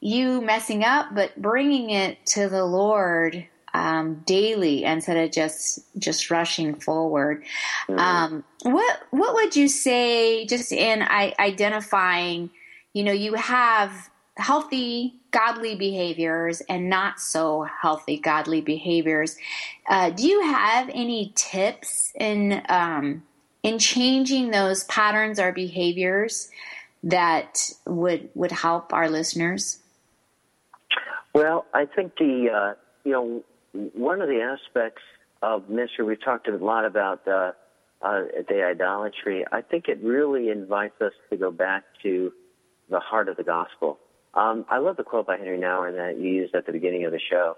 you 0.00 0.40
messing 0.40 0.84
up, 0.84 1.14
but 1.14 1.40
bringing 1.40 1.90
it 1.90 2.24
to 2.26 2.48
the 2.48 2.64
Lord 2.64 3.46
um, 3.72 4.22
daily 4.26 4.84
instead 4.84 5.16
of 5.16 5.32
just 5.32 5.80
just 5.98 6.30
rushing 6.30 6.76
forward? 6.76 7.44
Mm-hmm. 7.88 7.98
Um, 7.98 8.44
what 8.62 9.00
what 9.10 9.34
would 9.34 9.56
you 9.56 9.68
say 9.68 10.46
just 10.46 10.70
in 10.72 11.02
I, 11.02 11.34
identifying? 11.38 12.50
You 12.92 13.02
know, 13.02 13.12
you 13.12 13.34
have 13.34 14.08
healthy 14.36 15.14
godly 15.30 15.74
behaviors 15.74 16.60
and 16.62 16.88
not 16.88 17.20
so 17.20 17.66
healthy 17.82 18.18
godly 18.18 18.60
behaviors. 18.60 19.36
Uh, 19.88 20.10
do 20.10 20.26
you 20.26 20.42
have 20.42 20.88
any 20.92 21.32
tips 21.34 22.12
in 22.18 22.62
um, 22.68 23.22
in 23.62 23.78
changing 23.78 24.50
those 24.50 24.84
patterns 24.84 25.38
or 25.38 25.52
behaviors 25.52 26.50
that 27.02 27.70
would 27.86 28.28
would 28.34 28.52
help 28.52 28.92
our 28.92 29.08
listeners? 29.08 29.78
Well, 31.34 31.66
I 31.74 31.86
think 31.86 32.16
the 32.16 32.48
uh, 32.50 32.74
you 33.04 33.12
know 33.12 33.42
one 33.94 34.20
of 34.20 34.28
the 34.28 34.40
aspects 34.40 35.02
of 35.42 35.68
ministry 35.68 36.04
we've 36.04 36.24
talked 36.24 36.48
a 36.48 36.56
lot 36.56 36.84
about 36.84 37.26
uh, 37.26 37.52
the 38.00 38.64
idolatry. 38.64 39.44
I 39.50 39.60
think 39.60 39.88
it 39.88 39.98
really 40.02 40.48
invites 40.48 41.00
us 41.00 41.12
to 41.30 41.36
go 41.36 41.50
back 41.50 41.84
to 42.02 42.32
the 42.88 43.00
heart 43.00 43.28
of 43.28 43.36
the 43.36 43.44
gospel. 43.44 43.98
Um, 44.34 44.64
I 44.68 44.78
love 44.78 44.96
the 44.96 45.04
quote 45.04 45.26
by 45.26 45.36
Henri 45.36 45.58
Nouwen 45.58 45.96
that 45.96 46.18
you 46.18 46.30
used 46.30 46.54
at 46.54 46.66
the 46.66 46.72
beginning 46.72 47.04
of 47.04 47.12
the 47.12 47.20
show 47.20 47.56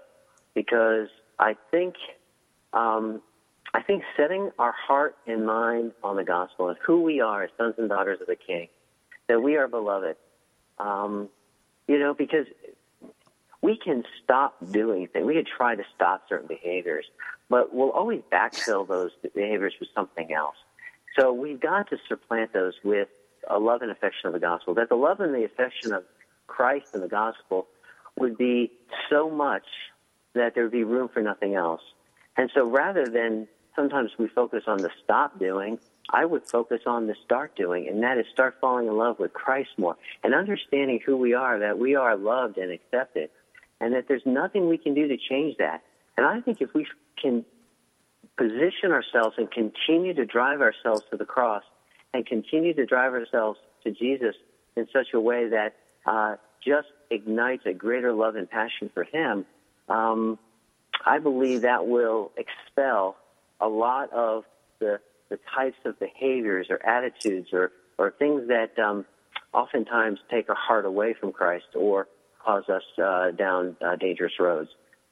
because 0.53 1.07
I 1.39 1.55
think 1.71 1.95
um, 2.73 3.21
I 3.73 3.81
think 3.81 4.03
setting 4.15 4.51
our 4.59 4.71
heart 4.71 5.15
and 5.25 5.45
mind 5.45 5.93
on 6.03 6.15
the 6.15 6.23
gospel 6.23 6.69
and 6.69 6.77
who 6.85 7.01
we 7.01 7.21
are 7.21 7.43
as 7.43 7.49
sons 7.57 7.75
and 7.77 7.89
daughters 7.89 8.21
of 8.21 8.27
the 8.27 8.35
King, 8.35 8.67
that 9.27 9.41
we 9.41 9.55
are 9.55 9.67
beloved. 9.67 10.15
Um, 10.79 11.29
you 11.87 11.97
know, 11.97 12.13
because 12.13 12.45
we 13.61 13.77
can 13.77 14.03
stop 14.23 14.55
doing 14.71 15.07
things. 15.07 15.25
We 15.25 15.33
can 15.33 15.45
try 15.45 15.75
to 15.75 15.83
stop 15.95 16.23
certain 16.29 16.47
behaviors, 16.47 17.05
but 17.49 17.73
we'll 17.73 17.91
always 17.91 18.21
backfill 18.31 18.87
those 18.87 19.11
behaviors 19.33 19.73
with 19.79 19.89
something 19.95 20.31
else. 20.33 20.55
So 21.17 21.33
we've 21.33 21.59
got 21.59 21.89
to 21.89 21.97
supplant 22.07 22.53
those 22.53 22.73
with 22.83 23.07
a 23.49 23.57
love 23.57 23.81
and 23.81 23.89
affection 23.89 24.27
of 24.27 24.33
the 24.33 24.39
gospel. 24.39 24.75
That 24.75 24.89
the 24.89 24.95
love 24.95 25.19
and 25.19 25.33
the 25.33 25.43
affection 25.43 25.93
of 25.93 26.03
Christ 26.47 26.87
and 26.93 27.03
the 27.03 27.07
gospel 27.07 27.67
would 28.17 28.37
be 28.37 28.71
so 29.09 29.29
much 29.29 29.65
that 30.33 30.55
there 30.55 30.63
would 30.63 30.71
be 30.71 30.83
room 30.83 31.09
for 31.13 31.21
nothing 31.21 31.55
else. 31.55 31.81
And 32.35 32.49
so 32.53 32.67
rather 32.67 33.05
than 33.05 33.47
sometimes 33.75 34.11
we 34.17 34.27
focus 34.27 34.63
on 34.67 34.77
the 34.77 34.89
stop 35.03 35.39
doing, 35.39 35.79
I 36.09 36.25
would 36.25 36.47
focus 36.47 36.81
on 36.85 37.07
the 37.07 37.15
start 37.25 37.55
doing, 37.55 37.87
and 37.87 38.01
that 38.03 38.17
is 38.17 38.25
start 38.31 38.55
falling 38.61 38.87
in 38.87 38.95
love 38.97 39.19
with 39.19 39.33
Christ 39.33 39.71
more 39.77 39.97
and 40.23 40.33
understanding 40.33 40.99
who 41.05 41.17
we 41.17 41.33
are, 41.33 41.59
that 41.59 41.77
we 41.77 41.95
are 41.95 42.15
loved 42.15 42.57
and 42.57 42.71
accepted, 42.71 43.29
and 43.81 43.93
that 43.93 44.07
there's 44.07 44.25
nothing 44.25 44.69
we 44.69 44.77
can 44.77 44.93
do 44.93 45.07
to 45.07 45.17
change 45.17 45.57
that. 45.57 45.83
And 46.15 46.25
I 46.25 46.39
think 46.41 46.61
if 46.61 46.73
we 46.73 46.87
can 47.21 47.45
position 48.37 48.91
ourselves 48.91 49.35
and 49.37 49.51
continue 49.51 50.13
to 50.13 50.25
drive 50.25 50.61
ourselves 50.61 51.01
to 51.11 51.17
the 51.17 51.25
cross 51.25 51.63
and 52.13 52.25
continue 52.25 52.73
to 52.73 52.85
drive 52.85 53.13
ourselves 53.13 53.59
to 53.83 53.91
Jesus 53.91 54.35
in 54.75 54.87
such 54.93 55.07
a 55.13 55.19
way 55.19 55.49
that 55.49 55.75
uh, 56.07 56.35
just 56.65 56.87
ignites 57.09 57.63
a 57.65 57.73
greater 57.73 58.13
love 58.13 58.35
and 58.35 58.49
passion 58.49 58.89
for 58.93 59.03
Him, 59.03 59.45
um, 59.89 60.39
I 61.05 61.19
believe 61.19 61.61
that 61.61 61.87
will 61.87 62.31
expel 62.37 63.17
a 63.61 63.67
lot 63.67 64.11
of 64.13 64.43
the, 64.79 64.99
the 65.29 65.39
types 65.55 65.77
of 65.85 65.99
behaviors 65.99 66.67
or 66.69 66.83
attitudes 66.85 67.49
or, 67.53 67.71
or 67.97 68.11
things 68.11 68.47
that 68.47 68.77
um, 68.79 69.05
oftentimes 69.53 70.19
take 70.29 70.49
our 70.49 70.55
heart 70.55 70.85
away 70.85 71.13
from 71.19 71.31
Christ 71.31 71.65
or 71.75 72.07
cause 72.43 72.63
us 72.69 72.83
uh, 73.03 73.31
down 73.31 73.75
uh, 73.85 73.95
dangerous 73.95 74.33
roads. 74.39 74.69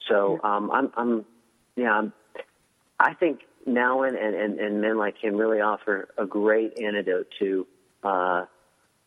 So 0.10 0.40
um, 0.44 0.72
I'm, 0.72 0.92
I'm, 0.96 1.26
yeah, 1.76 1.92
I'm, 1.92 2.14
I 3.00 3.14
think 3.14 3.42
Nouwen 3.68 4.16
and, 4.22 4.36
and, 4.36 4.60
and 4.60 4.82
men 4.82 4.98
like 4.98 5.16
him 5.22 5.36
really 5.36 5.60
offer 5.60 6.10
a 6.18 6.26
great 6.26 6.80
antidote 6.80 7.28
to 7.40 7.68
uh, 8.04 8.46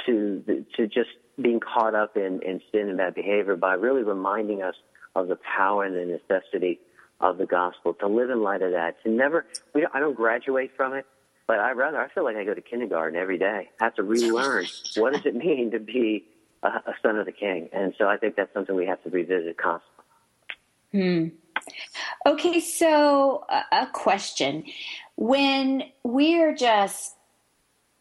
to 0.07 0.64
to 0.77 0.87
just 0.87 1.11
being 1.40 1.61
caught 1.61 1.94
up 1.94 2.16
in, 2.16 2.40
in 2.42 2.61
sin 2.72 2.88
and 2.88 2.98
bad 2.98 3.14
behavior 3.14 3.57
by 3.57 3.74
really 3.74 4.03
reminding 4.03 4.62
us 4.62 4.74
of 5.14 5.29
the 5.29 5.37
power 5.37 5.85
and 5.85 5.94
the 5.94 6.05
necessity 6.05 6.81
of 7.20 7.38
the 7.38 7.46
gospel 7.46 7.94
to 7.94 8.07
live 8.07 8.31
in 8.31 8.42
light 8.42 8.62
of 8.62 8.72
that. 8.72 9.03
To 9.03 9.11
never, 9.11 9.46
we 9.74 9.83
don't, 9.83 9.94
I 9.94 10.01
don't 10.01 10.14
graduate 10.14 10.72
from 10.77 10.94
it, 10.94 11.07
but 11.46 11.59
I 11.59 11.72
rather 11.72 11.98
I 11.98 12.09
feel 12.09 12.24
like 12.24 12.37
I 12.37 12.44
go 12.44 12.55
to 12.55 12.61
kindergarten 12.61 13.18
every 13.18 13.38
day. 13.38 13.70
I 13.81 13.85
have 13.85 13.94
to 13.96 14.03
relearn 14.03 14.66
what 14.96 15.14
does 15.14 15.27
it 15.27 15.35
mean 15.35 15.70
to 15.72 15.81
be 15.81 16.24
a, 16.62 16.68
a 16.68 16.94
son 17.03 17.18
of 17.18 17.27
the 17.27 17.33
King, 17.33 17.68
and 17.72 17.94
so 17.98 18.07
I 18.07 18.16
think 18.16 18.37
that's 18.37 18.53
something 18.53 18.77
we 18.77 18.87
have 18.87 19.03
to 19.05 19.11
revisit 19.11 19.57
constantly. 19.57 19.94
Hmm. 20.92 21.29
Okay, 22.27 22.61
so 22.61 23.44
a 23.72 23.87
question: 23.92 24.64
When 25.16 25.85
we're 26.05 26.55
just 26.55 27.14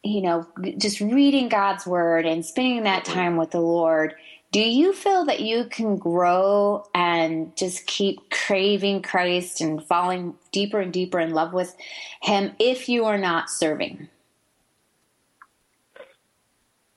you 0.03 0.21
know, 0.21 0.47
just 0.77 0.99
reading 0.99 1.49
God's 1.49 1.86
word 1.86 2.25
and 2.25 2.45
spending 2.45 2.83
that 2.83 3.05
time 3.05 3.38
with 3.38 3.51
the 3.51 3.60
Lord, 3.60 4.15
do 4.51 4.62
you 4.62 4.93
feel 4.93 5.25
that 5.25 5.41
you 5.41 5.65
can 5.65 5.97
grow 5.97 6.88
and 6.93 7.55
just 7.57 7.86
keep 7.86 8.29
craving 8.29 9.01
Christ 9.01 9.60
and 9.60 9.83
falling 9.83 10.36
deeper 10.51 10.79
and 10.79 10.93
deeper 10.93 11.19
in 11.19 11.33
love 11.33 11.53
with 11.53 11.75
Him 12.21 12.53
if 12.60 12.88
you 12.88 13.05
are 13.05 13.17
not 13.17 13.49
serving? 13.49 14.07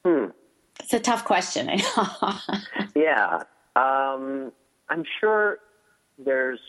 Hmm. 0.04 0.26
It's 0.78 0.94
a 0.94 1.00
tough 1.00 1.24
question. 1.24 1.68
I 1.68 1.76
know. 1.76 2.88
yeah. 2.94 3.42
Um, 3.76 4.52
I'm 4.88 5.04
sure 5.20 5.58
there's 6.18 6.60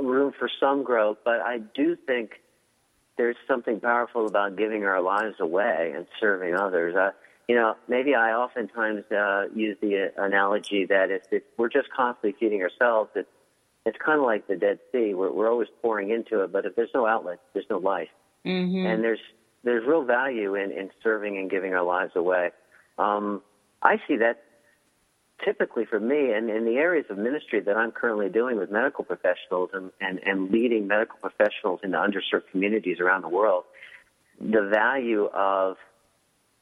room 0.00 0.32
for 0.38 0.48
some 0.60 0.82
growth, 0.82 1.18
but 1.24 1.40
I 1.40 1.58
do 1.74 1.96
think 2.06 2.41
there's 3.22 3.36
something 3.46 3.78
powerful 3.78 4.26
about 4.26 4.56
giving 4.56 4.82
our 4.82 5.00
lives 5.00 5.36
away 5.38 5.92
and 5.94 6.06
serving 6.18 6.56
others. 6.56 6.96
Uh, 6.96 7.12
you 7.48 7.54
know, 7.54 7.76
maybe 7.86 8.16
I 8.16 8.32
oftentimes 8.32 9.04
uh, 9.12 9.44
use 9.54 9.76
the 9.80 10.10
uh, 10.18 10.24
analogy 10.24 10.86
that 10.86 11.12
if, 11.12 11.22
if 11.30 11.44
we're 11.56 11.68
just 11.68 11.88
constantly 11.96 12.34
feeding 12.40 12.62
ourselves, 12.62 13.10
it's 13.14 13.28
it's 13.86 13.96
kind 14.04 14.18
of 14.18 14.24
like 14.24 14.48
the 14.48 14.56
Dead 14.56 14.80
Sea. 14.90 15.14
We're, 15.14 15.30
we're 15.30 15.48
always 15.48 15.68
pouring 15.80 16.10
into 16.10 16.42
it, 16.42 16.50
but 16.50 16.66
if 16.66 16.74
there's 16.74 16.90
no 16.94 17.06
outlet, 17.06 17.38
there's 17.52 17.66
no 17.70 17.78
life. 17.78 18.08
Mm-hmm. 18.44 18.86
And 18.86 19.04
there's 19.04 19.20
there's 19.62 19.86
real 19.86 20.04
value 20.04 20.56
in, 20.56 20.72
in 20.72 20.90
serving 21.00 21.36
and 21.36 21.48
giving 21.48 21.74
our 21.74 21.84
lives 21.84 22.12
away. 22.16 22.50
Um, 22.98 23.40
I 23.82 23.98
see 24.08 24.16
that 24.16 24.42
typically 25.44 25.84
for 25.84 26.00
me 26.00 26.32
and 26.32 26.50
in 26.50 26.64
the 26.64 26.76
areas 26.76 27.06
of 27.10 27.18
ministry 27.18 27.60
that 27.60 27.76
I'm 27.76 27.90
currently 27.90 28.28
doing 28.28 28.58
with 28.58 28.70
medical 28.70 29.04
professionals 29.04 29.70
and, 29.72 29.90
and, 30.00 30.20
and 30.24 30.50
leading 30.50 30.86
medical 30.86 31.18
professionals 31.20 31.80
into 31.82 31.96
underserved 31.96 32.50
communities 32.50 32.98
around 33.00 33.22
the 33.22 33.28
world, 33.28 33.64
the 34.40 34.68
value 34.72 35.26
of 35.26 35.76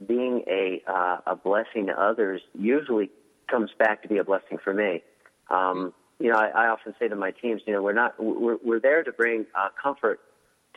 being 0.07 0.43
a, 0.47 0.83
uh, 0.87 1.19
a 1.27 1.37
blessing 1.37 1.87
to 1.87 1.93
others 1.93 2.41
usually 2.55 3.11
comes 3.51 3.71
back 3.79 4.03
to 4.03 4.09
be 4.09 4.19
a 4.19 4.25
blessing 4.25 4.59
for 4.63 4.73
me. 4.73 5.03
Um, 5.51 5.93
you 6.19 6.31
know, 6.31 6.39
I, 6.39 6.49
I 6.49 6.69
often 6.69 6.95
say 6.99 7.09
to 7.09 7.17
my 7.17 7.31
teams, 7.31 7.63
you 7.67 7.73
know, 7.73 7.83
we're 7.83 7.93
not, 7.93 8.15
we're, 8.19 8.59
we're 8.63 8.81
there 8.81 9.03
to 9.03 9.13
bring 9.13 9.47
uh, 9.55 9.69
comfort 9.83 10.21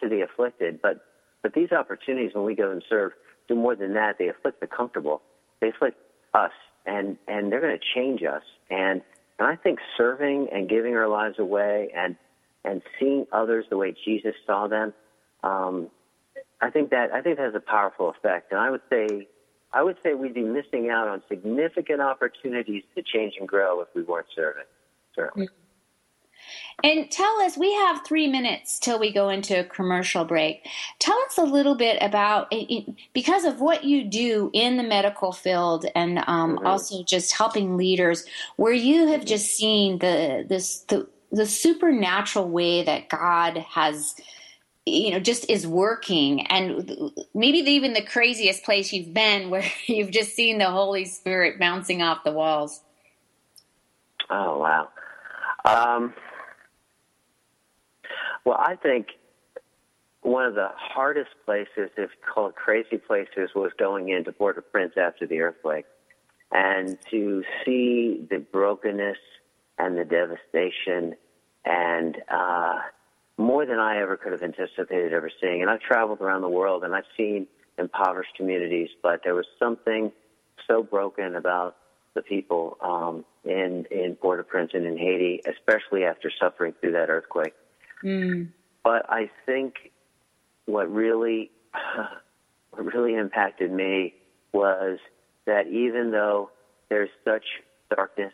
to 0.01 0.09
the 0.09 0.21
afflicted, 0.21 0.81
but, 0.81 1.05
but 1.41 1.53
these 1.53 1.71
opportunities 1.71 2.31
when 2.33 2.45
we 2.45 2.55
go 2.55 2.71
and 2.71 2.83
serve 2.89 3.11
do 3.47 3.55
more 3.55 3.75
than 3.75 3.93
that. 3.93 4.17
They 4.17 4.29
afflict 4.29 4.59
the 4.59 4.67
comfortable. 4.67 5.21
They 5.59 5.69
afflict 5.69 5.97
us 6.33 6.51
and 6.85 7.17
and 7.27 7.51
they're 7.51 7.61
going 7.61 7.77
to 7.77 7.85
change 7.95 8.23
us. 8.23 8.43
And 8.69 9.01
and 9.39 9.47
I 9.47 9.55
think 9.55 9.79
serving 9.97 10.49
and 10.51 10.69
giving 10.69 10.95
our 10.95 11.07
lives 11.07 11.39
away 11.39 11.91
and 11.95 12.15
and 12.63 12.81
seeing 12.99 13.25
others 13.31 13.65
the 13.69 13.77
way 13.77 13.95
Jesus 14.05 14.35
saw 14.45 14.67
them, 14.67 14.93
um, 15.43 15.89
I 16.61 16.69
think 16.69 16.91
that 16.91 17.11
I 17.11 17.21
think 17.21 17.37
that 17.37 17.45
has 17.45 17.55
a 17.55 17.59
powerful 17.59 18.09
effect. 18.09 18.51
And 18.51 18.59
I 18.59 18.69
would 18.69 18.81
say 18.89 19.27
I 19.73 19.83
would 19.83 19.97
say 20.03 20.13
we'd 20.13 20.33
be 20.33 20.43
missing 20.43 20.89
out 20.89 21.07
on 21.07 21.23
significant 21.27 22.01
opportunities 22.01 22.83
to 22.95 23.01
change 23.01 23.33
and 23.39 23.47
grow 23.47 23.81
if 23.81 23.87
we 23.95 24.03
weren't 24.03 24.27
serving. 24.35 24.63
Certainly. 25.15 25.47
Mm-hmm. 25.47 25.62
And 26.83 27.11
tell 27.11 27.41
us, 27.41 27.57
we 27.57 27.73
have 27.73 28.05
three 28.05 28.27
minutes 28.27 28.79
till 28.79 28.99
we 28.99 29.11
go 29.11 29.29
into 29.29 29.59
a 29.59 29.63
commercial 29.63 30.25
break. 30.25 30.67
Tell 30.99 31.17
us 31.27 31.37
a 31.37 31.43
little 31.43 31.75
bit 31.75 31.97
about, 32.01 32.53
because 33.13 33.45
of 33.45 33.61
what 33.61 33.83
you 33.83 34.03
do 34.03 34.49
in 34.53 34.77
the 34.77 34.83
medical 34.83 35.31
field 35.31 35.85
and 35.95 36.19
um, 36.27 36.57
mm-hmm. 36.57 36.67
also 36.67 37.03
just 37.03 37.33
helping 37.33 37.77
leaders, 37.77 38.25
where 38.55 38.73
you 38.73 39.07
have 39.07 39.25
just 39.25 39.55
seen 39.55 39.99
the 39.99 40.45
this 40.47 40.79
the, 40.89 41.07
the 41.31 41.45
supernatural 41.45 42.49
way 42.49 42.83
that 42.83 43.09
God 43.09 43.57
has 43.57 44.15
you 44.85 45.11
know 45.11 45.19
just 45.19 45.49
is 45.49 45.65
working 45.65 46.45
and 46.47 47.11
maybe 47.33 47.59
even 47.59 47.93
the 47.93 48.01
craziest 48.01 48.63
place 48.63 48.91
you've 48.91 49.13
been 49.13 49.49
where 49.49 49.63
you've 49.85 50.11
just 50.11 50.35
seen 50.35 50.57
the 50.57 50.69
holy 50.69 51.05
spirit 51.05 51.59
bouncing 51.59 52.01
off 52.01 52.23
the 52.23 52.31
walls 52.31 52.81
oh 54.29 54.59
wow 54.59 54.89
um, 55.65 56.13
well 58.45 58.57
i 58.59 58.75
think 58.75 59.07
one 60.21 60.45
of 60.45 60.55
the 60.55 60.69
hardest 60.75 61.31
places 61.45 61.89
if 61.97 62.09
called 62.33 62.55
crazy 62.55 62.97
places 62.97 63.49
was 63.55 63.71
going 63.77 64.09
into 64.09 64.31
port-au-prince 64.31 64.93
after 64.97 65.27
the 65.27 65.41
earthquake 65.41 65.85
and 66.51 66.97
to 67.09 67.43
see 67.65 68.25
the 68.29 68.37
brokenness 68.37 69.17
and 69.77 69.97
the 69.97 70.05
devastation 70.05 71.15
and 71.65 72.17
uh, 72.29 72.79
more 73.37 73.65
than 73.65 73.79
I 73.79 74.01
ever 74.01 74.17
could 74.17 74.31
have 74.31 74.43
anticipated 74.43 75.13
ever 75.13 75.31
seeing. 75.41 75.61
And 75.61 75.69
I've 75.69 75.81
traveled 75.81 76.21
around 76.21 76.41
the 76.41 76.49
world 76.49 76.83
and 76.83 76.93
I've 76.93 77.05
seen 77.17 77.47
impoverished 77.77 78.35
communities, 78.37 78.89
but 79.01 79.21
there 79.23 79.33
was 79.33 79.45
something 79.57 80.11
so 80.67 80.83
broken 80.83 81.35
about 81.35 81.75
the 82.13 82.21
people 82.21 82.77
um, 82.81 83.25
in 83.43 83.85
in 83.89 84.15
Port-au-Prince 84.21 84.71
and 84.75 84.85
in 84.85 84.97
Haiti, 84.97 85.41
especially 85.47 86.03
after 86.03 86.31
suffering 86.39 86.73
through 86.79 86.91
that 86.91 87.09
earthquake. 87.09 87.53
Mm. 88.03 88.49
But 88.83 89.05
I 89.09 89.29
think 89.45 89.75
what 90.65 90.91
really 90.91 91.51
what 92.71 92.85
really 92.85 93.15
impacted 93.15 93.71
me 93.71 94.13
was 94.51 94.99
that 95.45 95.67
even 95.67 96.11
though 96.11 96.49
there's 96.89 97.09
such 97.25 97.43
darkness, 97.95 98.33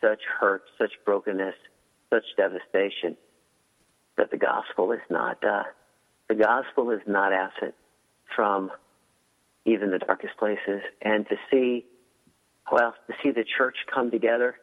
such 0.00 0.20
hurt, 0.40 0.62
such 0.78 0.92
brokenness, 1.04 1.54
such 2.10 2.24
devastation, 2.36 3.16
that 4.16 4.30
the 4.30 4.36
gospel 4.36 4.92
is 4.92 5.00
not 5.10 5.42
uh, 5.44 5.64
the 6.28 6.34
gospel 6.34 6.90
is 6.90 7.00
not 7.06 7.32
absent 7.32 7.74
from 8.34 8.70
even 9.64 9.90
the 9.90 9.98
darkest 9.98 10.36
places, 10.38 10.82
and 11.02 11.26
to 11.28 11.36
see 11.50 11.84
well 12.70 12.94
to 13.06 13.14
see 13.22 13.30
the 13.30 13.44
church 13.56 13.76
come 13.92 14.10
together 14.10 14.56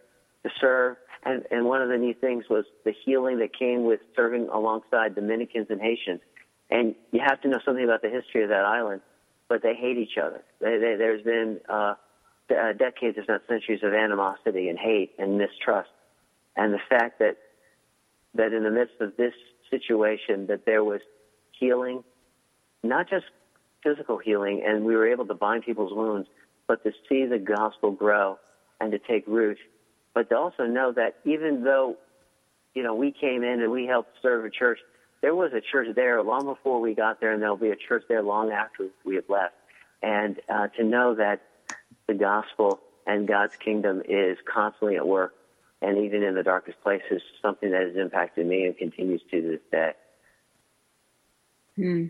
to 0.45 0.51
serve. 0.61 0.97
And, 1.23 1.43
and 1.49 1.65
one 1.65 1.81
of 1.81 1.89
the 1.89 1.97
neat 1.97 2.21
things 2.21 2.45
was 2.49 2.65
the 2.85 2.93
healing 3.03 3.39
that 3.39 3.57
came 3.57 3.83
with 3.83 3.99
serving 4.15 4.47
alongside 4.53 5.15
Dominicans 5.15 5.67
and 5.69 5.81
Haitians. 5.81 6.21
And 6.69 6.93
you 7.11 7.19
have 7.25 7.41
to 7.41 7.47
know 7.47 7.59
something 7.65 7.83
about 7.83 8.03
the 8.03 8.09
history 8.09 8.43
of 8.43 8.49
that 8.49 8.63
island, 8.63 9.01
but 9.49 9.63
they 9.63 9.73
hate 9.73 9.97
each 9.97 10.17
other. 10.23 10.43
They, 10.61 10.77
they, 10.77 10.95
there's 10.97 11.23
been 11.23 11.59
uh, 11.67 11.95
uh, 12.51 12.73
decades, 12.73 13.17
if 13.17 13.27
not 13.27 13.41
centuries, 13.49 13.81
of 13.83 13.93
animosity 13.93 14.69
and 14.69 14.77
hate 14.77 15.13
and 15.17 15.37
mistrust. 15.37 15.89
And 16.55 16.73
the 16.73 16.79
fact 16.89 17.19
that 17.19 17.37
that 18.35 18.53
in 18.53 18.63
the 18.63 18.71
midst 18.71 18.95
of 18.99 19.15
this 19.17 19.33
situation 19.69 20.47
that 20.47 20.65
there 20.65 20.83
was 20.83 21.01
healing, 21.57 22.03
not 22.83 23.09
just 23.09 23.25
physical 23.81 24.17
healing, 24.17 24.61
and 24.65 24.83
we 24.83 24.95
were 24.95 25.07
able 25.07 25.25
to 25.25 25.33
bind 25.33 25.63
people's 25.63 25.93
wounds, 25.93 26.27
but 26.67 26.83
to 26.83 26.91
see 27.07 27.25
the 27.25 27.39
gospel 27.39 27.91
grow 27.91 28.37
and 28.81 28.91
to 28.91 28.99
take 28.99 29.25
root, 29.25 29.57
but 30.15 30.29
to 30.29 30.37
also 30.37 30.63
know 30.65 30.91
that 30.93 31.17
even 31.25 31.63
though, 31.63 31.97
you 32.73 32.81
know, 32.81 32.95
we 32.95 33.11
came 33.11 33.43
in 33.43 33.61
and 33.61 33.71
we 33.71 33.85
helped 33.85 34.09
serve 34.23 34.45
a 34.45 34.49
church, 34.49 34.79
there 35.21 35.35
was 35.35 35.51
a 35.53 35.61
church 35.61 35.89
there 35.95 36.23
long 36.23 36.45
before 36.45 36.81
we 36.81 36.95
got 36.95 37.19
there, 37.19 37.33
and 37.33 37.41
there'll 37.41 37.57
be 37.57 37.69
a 37.69 37.75
church 37.75 38.03
there 38.09 38.23
long 38.23 38.51
after 38.51 38.87
we 39.03 39.15
have 39.15 39.29
left. 39.29 39.53
And 40.01 40.39
uh, 40.49 40.67
to 40.77 40.83
know 40.83 41.13
that 41.15 41.41
the 42.07 42.13
gospel 42.13 42.79
and 43.05 43.27
God's 43.27 43.55
kingdom 43.57 44.01
is 44.07 44.37
constantly 44.51 44.95
at 44.95 45.05
work 45.05 45.35
and 45.81 45.97
even 45.97 46.23
in 46.23 46.35
the 46.35 46.43
darkest 46.43 46.81
places, 46.81 47.21
something 47.41 47.69
that 47.71 47.81
has 47.81 47.95
impacted 47.95 48.47
me 48.47 48.65
and 48.65 48.77
continues 48.77 49.21
to 49.29 49.41
this 49.41 49.59
day. 49.71 49.91
Hmm. 51.75 52.05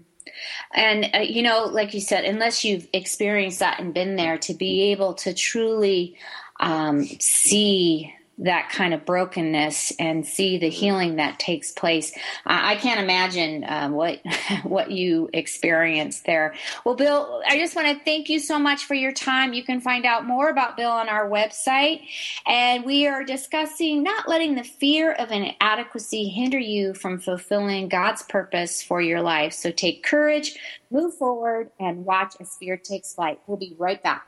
And, 0.74 1.10
uh, 1.14 1.20
you 1.20 1.42
know, 1.42 1.66
like 1.66 1.94
you 1.94 2.02
said, 2.02 2.26
unless 2.26 2.64
you've 2.64 2.88
experienced 2.94 3.60
that 3.60 3.80
and 3.80 3.94
been 3.94 4.16
there, 4.16 4.38
to 4.40 4.54
be 4.54 4.92
able 4.92 5.14
to 5.16 5.34
truly 5.34 6.16
um, 6.60 7.04
see 7.04 8.14
that 8.38 8.70
kind 8.70 8.94
of 8.94 9.06
brokenness 9.06 9.94
and 9.98 10.26
see 10.26 10.58
the 10.58 10.70
healing 10.70 11.16
that 11.16 11.40
takes 11.40 11.72
place. 11.72 12.12
I 12.46 12.76
can't 12.76 13.00
imagine 13.00 13.64
um, 13.68 13.94
what 13.94 14.22
what 14.64 14.92
you 14.92 15.30
experienced 15.34 16.26
there. 16.26 16.56
Well, 16.84 16.96
Bill, 16.96 17.42
I 17.48 17.58
just 17.58 17.76
want 17.76 17.88
to 17.88 18.04
thank 18.04 18.30
you 18.30 18.40
so 18.40 18.60
much 18.60 18.86
for 18.86 18.94
your 18.94 19.14
time. 19.14 19.54
You 19.54 19.64
can 19.64 19.80
find 19.80 20.06
out 20.06 20.26
more 20.26 20.50
about 20.50 20.76
Bill 20.76 20.92
on 20.92 21.08
our 21.08 21.30
website, 21.30 22.02
and 22.46 22.84
we 22.84 23.08
are 23.08 23.24
discussing 23.24 24.04
not 24.04 24.28
letting 24.28 24.56
the 24.56 24.64
fear 24.64 25.14
of 25.14 25.32
inadequacy 25.32 26.28
hinder 26.28 26.60
you 26.60 26.94
from 26.94 27.20
fulfilling 27.20 27.88
God's 27.88 28.24
purpose 28.24 28.84
for 28.84 29.02
your 29.02 29.22
life. 29.22 29.54
So 29.54 29.72
take 29.72 30.04
courage, 30.04 30.58
move 30.92 31.14
forward, 31.16 31.72
and 31.80 32.06
watch 32.06 32.36
as 32.40 32.58
fear 32.58 32.76
takes 32.76 33.14
flight. 33.14 33.40
We'll 33.48 33.58
be 33.58 33.76
right 33.78 34.02
back. 34.04 34.28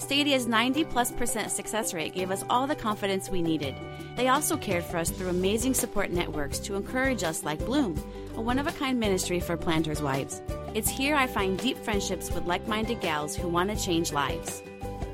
Stadia's 0.00 0.46
90 0.48 0.84
plus 0.84 1.12
percent 1.12 1.52
success 1.52 1.92
rate 1.92 2.14
gave 2.14 2.30
us 2.30 2.42
all 2.48 2.66
the 2.66 2.74
confidence 2.74 3.28
we 3.28 3.42
needed. 3.42 3.76
They 4.16 4.28
also 4.28 4.56
cared 4.56 4.82
for 4.82 4.96
us 4.96 5.10
through 5.10 5.28
amazing 5.28 5.74
support 5.74 6.10
networks 6.10 6.58
to 6.60 6.74
encourage 6.74 7.22
us, 7.22 7.44
like 7.44 7.64
Bloom, 7.64 8.02
a 8.34 8.40
one 8.40 8.58
of 8.58 8.66
a 8.66 8.72
kind 8.72 8.98
ministry 8.98 9.40
for 9.40 9.58
planters' 9.58 10.00
wives. 10.00 10.40
It's 10.74 10.88
here 10.88 11.14
I 11.14 11.26
find 11.26 11.58
deep 11.58 11.76
friendships 11.76 12.32
with 12.32 12.46
like 12.46 12.66
minded 12.66 13.00
gals 13.02 13.36
who 13.36 13.46
want 13.46 13.70
to 13.70 13.76
change 13.76 14.10
lives. 14.10 14.62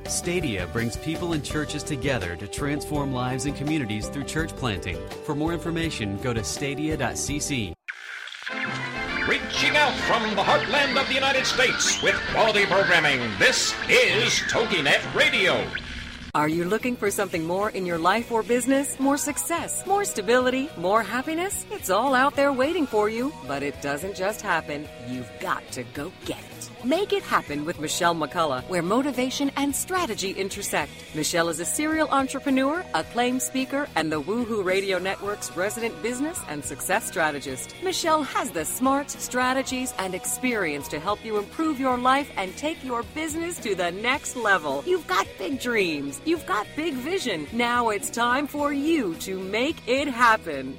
Stadia 0.07 0.69
brings 0.69 0.97
people 0.97 1.33
and 1.33 1.45
churches 1.45 1.83
together 1.83 2.37
to 2.37 2.47
transform 2.47 3.13
lives 3.13 3.47
and 3.47 3.57
communities 3.57 4.09
through 4.09 4.25
church 4.25 4.55
planting. 4.55 4.97
For 5.25 5.35
more 5.35 5.53
information, 5.53 6.17
go 6.19 6.33
to 6.33 6.45
stadia.cc. 6.45 7.75
Reaching 9.29 9.77
out 9.77 9.93
from 10.07 10.23
the 10.37 10.43
heartland 10.43 11.01
of 11.01 11.09
the 11.09 11.15
United 11.15 11.47
States 11.47 12.01
with 12.01 12.15
quality 12.31 12.65
programming, 12.65 13.19
this 13.41 13.75
is 13.89 14.35
TogiNet 14.53 15.15
Radio. 15.17 15.67
Are 16.33 16.47
you 16.47 16.65
looking 16.65 16.95
for 16.95 17.11
something 17.11 17.45
more 17.45 17.71
in 17.71 17.85
your 17.85 17.99
life 17.99 18.31
or 18.31 18.45
business? 18.45 19.01
More 19.01 19.17
success, 19.17 19.85
more 19.85 20.05
stability, 20.05 20.71
more 20.77 21.03
happiness? 21.03 21.67
It's 21.73 21.91
all 21.91 22.15
out 22.15 22.37
there 22.37 22.53
waiting 22.53 22.87
for 22.87 23.09
you, 23.11 23.33
but 23.49 23.65
it 23.65 23.83
doesn't 23.83 24.15
just 24.15 24.43
happen. 24.43 24.87
You've 25.09 25.33
got 25.41 25.69
to 25.73 25.83
go 25.93 26.13
get 26.25 26.39
it. 26.39 26.56
Make 26.87 27.13
It 27.13 27.25
Happen 27.25 27.65
with 27.65 27.81
Michelle 27.81 28.15
McCullough, 28.15 28.63
where 28.69 28.81
motivation 28.81 29.51
and 29.57 29.75
strategy 29.75 30.31
intersect. 30.31 30.93
Michelle 31.17 31.49
is 31.49 31.59
a 31.59 31.65
serial 31.65 32.09
entrepreneur, 32.11 32.85
acclaimed 32.95 33.43
speaker, 33.43 33.89
and 33.97 34.13
the 34.13 34.23
Woohoo 34.23 34.65
Radio 34.65 35.01
Network's 35.01 35.51
resident 35.57 36.01
business 36.01 36.41
and 36.49 36.65
success 36.65 37.05
strategist. 37.05 37.75
Michelle 37.83 38.23
has 38.23 38.53
the 38.53 38.65
smarts, 38.65 39.21
strategies, 39.21 39.95
and 39.99 40.15
experience 40.15 40.87
to 40.87 41.01
help 41.01 41.25
you 41.25 41.39
improve 41.39 41.81
your 41.81 41.99
life 41.99 42.31
and 42.37 42.57
take 42.57 42.85
your 42.85 43.03
business 43.17 43.59
to 43.59 43.75
the 43.75 43.91
next 43.91 44.37
level. 44.37 44.85
You've 44.87 45.09
got 45.09 45.27
big 45.39 45.59
dreams, 45.59 46.21
you've 46.25 46.47
got 46.47 46.69
big 46.77 46.95
vision. 46.95 47.49
Now 47.53 47.89
it's 47.89 48.11
time 48.11 48.47
for 48.47 48.73
you 48.73 49.17
to 49.27 49.41
make 49.41 49.77
it 49.89 50.07
happen. 50.07 50.79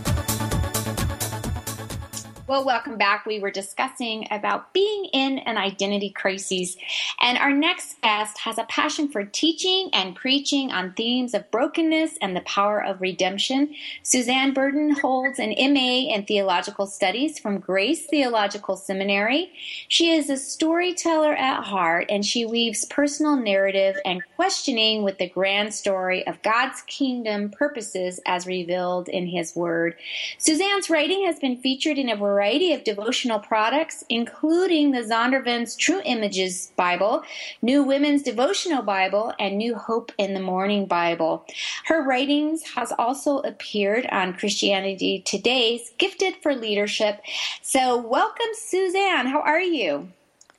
Well, 2.51 2.65
welcome 2.65 2.97
back. 2.97 3.25
We 3.25 3.39
were 3.39 3.49
discussing 3.49 4.27
about 4.29 4.73
being 4.73 5.05
in 5.13 5.39
an 5.39 5.57
identity 5.57 6.09
crisis. 6.09 6.75
And 7.21 7.37
our 7.37 7.53
next 7.53 8.01
guest 8.01 8.39
has 8.39 8.57
a 8.57 8.65
passion 8.65 9.07
for 9.07 9.23
teaching 9.23 9.89
and 9.93 10.17
preaching 10.17 10.69
on 10.69 10.91
themes 10.91 11.33
of 11.33 11.49
brokenness 11.49 12.17
and 12.21 12.35
the 12.35 12.41
power 12.41 12.83
of 12.83 12.99
redemption. 12.99 13.73
Suzanne 14.03 14.53
Burden 14.53 14.91
holds 14.99 15.39
an 15.39 15.51
MA 15.51 16.13
in 16.13 16.25
Theological 16.25 16.87
Studies 16.87 17.39
from 17.39 17.59
Grace 17.59 18.05
Theological 18.07 18.75
Seminary. 18.75 19.53
She 19.87 20.11
is 20.11 20.29
a 20.29 20.35
storyteller 20.35 21.33
at 21.33 21.63
heart 21.63 22.07
and 22.09 22.25
she 22.25 22.45
weaves 22.45 22.83
personal 22.83 23.37
narrative 23.37 23.95
and 24.03 24.21
questioning 24.35 25.03
with 25.03 25.19
the 25.19 25.29
grand 25.29 25.73
story 25.73 26.27
of 26.27 26.41
God's 26.41 26.81
kingdom 26.81 27.49
purposes 27.49 28.19
as 28.25 28.45
revealed 28.45 29.07
in 29.07 29.27
His 29.27 29.55
Word. 29.55 29.95
Suzanne's 30.37 30.89
writing 30.89 31.25
has 31.27 31.39
been 31.39 31.55
featured 31.55 31.97
in 31.97 32.09
a 32.09 32.17
variety 32.17 32.40
variety 32.41 32.73
of 32.73 32.83
devotional 32.83 33.37
products, 33.37 34.03
including 34.09 34.89
the 34.89 35.01
Zondervan's 35.01 35.75
True 35.75 36.01
Images 36.05 36.71
Bible, 36.75 37.21
New 37.61 37.83
Women's 37.83 38.23
Devotional 38.23 38.81
Bible, 38.81 39.31
and 39.37 39.57
New 39.59 39.75
Hope 39.75 40.11
in 40.17 40.33
the 40.33 40.39
Morning 40.39 40.87
Bible. 40.87 41.45
Her 41.85 42.01
writings 42.01 42.63
has 42.73 42.91
also 42.97 43.41
appeared 43.41 44.07
on 44.07 44.33
Christianity 44.33 45.21
Today's 45.23 45.91
Gifted 45.99 46.33
for 46.41 46.55
Leadership. 46.55 47.21
So, 47.61 47.95
welcome, 47.95 48.53
Suzanne. 48.53 49.27
How 49.27 49.41
are 49.41 49.61
you? 49.61 50.09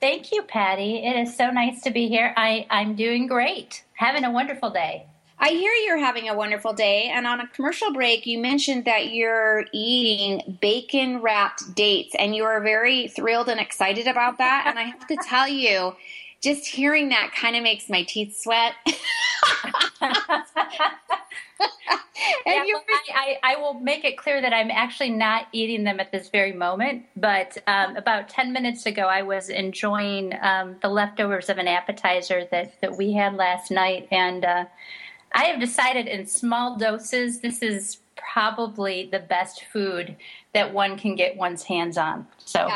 Thank 0.01 0.31
you, 0.31 0.43
Patty. 0.43 1.05
It 1.05 1.17
is 1.17 1.37
so 1.37 1.51
nice 1.51 1.83
to 1.83 1.91
be 1.91 2.07
here. 2.07 2.33
I, 2.37 2.65
I'm 2.71 2.95
doing 2.95 3.27
great. 3.27 3.83
Having 3.95 4.23
a 4.23 4.31
wonderful 4.31 4.71
day. 4.71 5.07
I 5.43 5.49
hear 5.49 5.73
you're 5.73 5.99
having 5.99 6.29
a 6.29 6.35
wonderful 6.35 6.73
day. 6.73 7.11
And 7.13 7.27
on 7.27 7.41
a 7.41 7.49
commercial 7.49 7.93
break, 7.93 8.27
you 8.27 8.39
mentioned 8.39 8.85
that 8.85 9.13
you're 9.13 9.65
eating 9.73 10.57
bacon 10.61 11.21
wrapped 11.21 11.75
dates, 11.75 12.15
and 12.17 12.37
you 12.37 12.45
are 12.45 12.61
very 12.61 13.09
thrilled 13.09 13.49
and 13.49 13.59
excited 13.59 14.07
about 14.07 14.39
that. 14.39 14.67
and 14.69 14.79
I 14.79 14.85
have 14.85 15.05
to 15.09 15.17
tell 15.29 15.49
you, 15.49 15.97
just 16.41 16.67
hearing 16.67 17.09
that 17.09 17.33
kind 17.35 17.57
of 17.57 17.65
makes 17.65 17.89
my 17.89 18.05
teeth 18.05 18.41
sweat. 18.41 18.75
and 18.87 18.97
yeah, 22.47 22.65
you 22.65 22.81
I, 22.89 23.01
I, 23.15 23.39
I, 23.43 23.57
will 23.57 23.75
make 23.75 24.05
it 24.05 24.17
clear 24.17 24.41
that 24.41 24.53
I'm 24.53 24.71
actually 24.71 25.11
not 25.11 25.47
eating 25.53 25.85
them 25.85 25.99
at 26.01 26.13
this 26.13 26.29
very 26.29 26.53
moment. 26.53 27.05
But 27.17 27.59
um, 27.67 27.97
about 27.97 28.29
10 28.29 28.53
minutes 28.53 28.87
ago, 28.87 29.03
I 29.03 29.23
was 29.23 29.49
enjoying 29.49 30.35
um, 30.41 30.77
the 30.83 30.89
leftovers 30.89 31.49
of 31.49 31.59
an 31.59 31.67
appetizer 31.69 32.47
that, 32.51 32.81
that 32.81 32.97
we 32.97 33.13
had 33.13 33.35
last 33.35 33.71
night. 33.71 34.09
And 34.11 34.45
uh, 34.45 34.65
I 35.35 35.45
have 35.45 35.61
decided 35.61 36.07
in 36.07 36.27
small 36.27 36.77
doses, 36.77 37.41
this 37.41 37.63
is 37.63 37.99
probably 38.17 39.09
the 39.11 39.19
best 39.19 39.65
food 39.73 40.17
that 40.55 40.73
one 40.73 40.99
can 40.99 41.15
get 41.15 41.37
one's 41.37 41.63
hands 41.63 41.99
on. 41.99 42.27
So, 42.39 42.69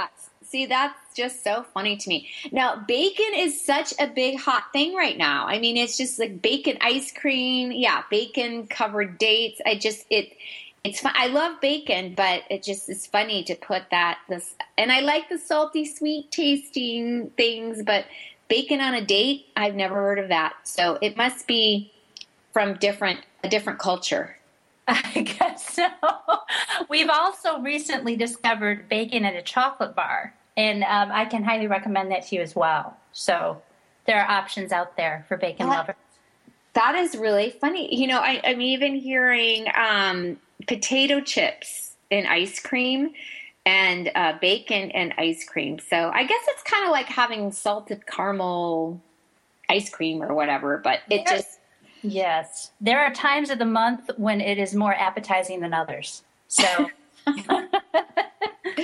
see, 0.42 0.66
that's 0.66 0.98
just 1.14 1.44
so 1.44 1.64
funny 1.74 1.96
to 1.96 2.08
me. 2.08 2.28
Now, 2.52 2.76
bacon 2.76 3.34
is 3.34 3.64
such 3.64 3.94
a 3.98 4.06
big 4.06 4.38
hot 4.38 4.64
thing 4.72 4.94
right 4.94 5.16
now. 5.16 5.46
I 5.46 5.58
mean, 5.58 5.76
it's 5.76 5.96
just 5.96 6.18
like 6.18 6.42
bacon 6.42 6.78
ice 6.80 7.12
cream. 7.12 7.72
Yeah, 7.72 8.02
bacon 8.10 8.66
covered 8.66 9.18
dates. 9.18 9.60
I 9.66 9.76
just, 9.76 10.06
it, 10.10 10.36
it's 10.84 11.00
fun. 11.00 11.12
I 11.16 11.26
love 11.26 11.60
bacon, 11.60 12.14
but 12.14 12.42
it 12.48 12.62
just 12.62 12.88
is 12.88 13.06
funny 13.06 13.42
to 13.44 13.54
put 13.56 13.84
that 13.90 14.18
this 14.28 14.54
and 14.78 14.92
I 14.92 15.00
like 15.00 15.28
the 15.28 15.38
salty 15.38 15.84
sweet 15.84 16.30
tasting 16.30 17.30
things, 17.36 17.82
but 17.82 18.04
bacon 18.48 18.80
on 18.80 18.94
a 18.94 19.04
date, 19.04 19.46
I've 19.56 19.74
never 19.74 19.96
heard 19.96 20.20
of 20.20 20.28
that. 20.28 20.54
So 20.62 20.98
it 21.02 21.16
must 21.16 21.48
be 21.48 21.92
from 22.56 22.72
different 22.78 23.20
a 23.44 23.50
different 23.50 23.78
culture. 23.78 24.34
I 24.88 25.36
guess 25.38 25.74
so. 25.74 25.88
We've 26.88 27.10
also 27.10 27.58
recently 27.58 28.16
discovered 28.16 28.88
bacon 28.88 29.26
at 29.26 29.36
a 29.36 29.42
chocolate 29.42 29.94
bar, 29.94 30.32
and 30.56 30.82
um, 30.84 31.12
I 31.12 31.26
can 31.26 31.44
highly 31.44 31.66
recommend 31.66 32.10
that 32.12 32.26
to 32.28 32.36
you 32.36 32.40
as 32.40 32.56
well. 32.56 32.96
So 33.12 33.60
there 34.06 34.18
are 34.18 34.30
options 34.30 34.72
out 34.72 34.96
there 34.96 35.26
for 35.28 35.36
bacon 35.36 35.68
that, 35.68 35.76
lovers. 35.76 35.96
That 36.72 36.94
is 36.94 37.14
really 37.14 37.50
funny. 37.50 37.94
You 37.94 38.06
know, 38.06 38.20
I, 38.20 38.40
am 38.42 38.62
even 38.62 38.94
hearing 38.94 39.66
um, 39.76 40.38
potato 40.66 41.20
chips 41.20 41.96
in 42.08 42.24
ice 42.24 42.58
cream 42.58 43.10
and 43.66 44.10
uh, 44.14 44.32
bacon 44.40 44.92
and 44.92 45.12
ice 45.18 45.46
cream. 45.46 45.78
So 45.78 46.10
I 46.14 46.24
guess 46.24 46.42
it's 46.48 46.62
kind 46.62 46.86
of 46.86 46.90
like 46.90 47.08
having 47.08 47.52
salted 47.52 48.06
caramel 48.06 49.02
ice 49.68 49.90
cream 49.90 50.22
or 50.22 50.32
whatever, 50.32 50.78
but 50.78 51.00
it 51.10 51.24
yes. 51.26 51.30
just 51.30 51.58
Yes. 52.02 52.72
There 52.80 53.00
are 53.00 53.12
times 53.12 53.50
of 53.50 53.58
the 53.58 53.64
month 53.64 54.10
when 54.16 54.40
it 54.40 54.58
is 54.58 54.74
more 54.74 54.94
appetizing 54.94 55.60
than 55.60 55.74
others. 55.74 56.22
So. 56.48 56.88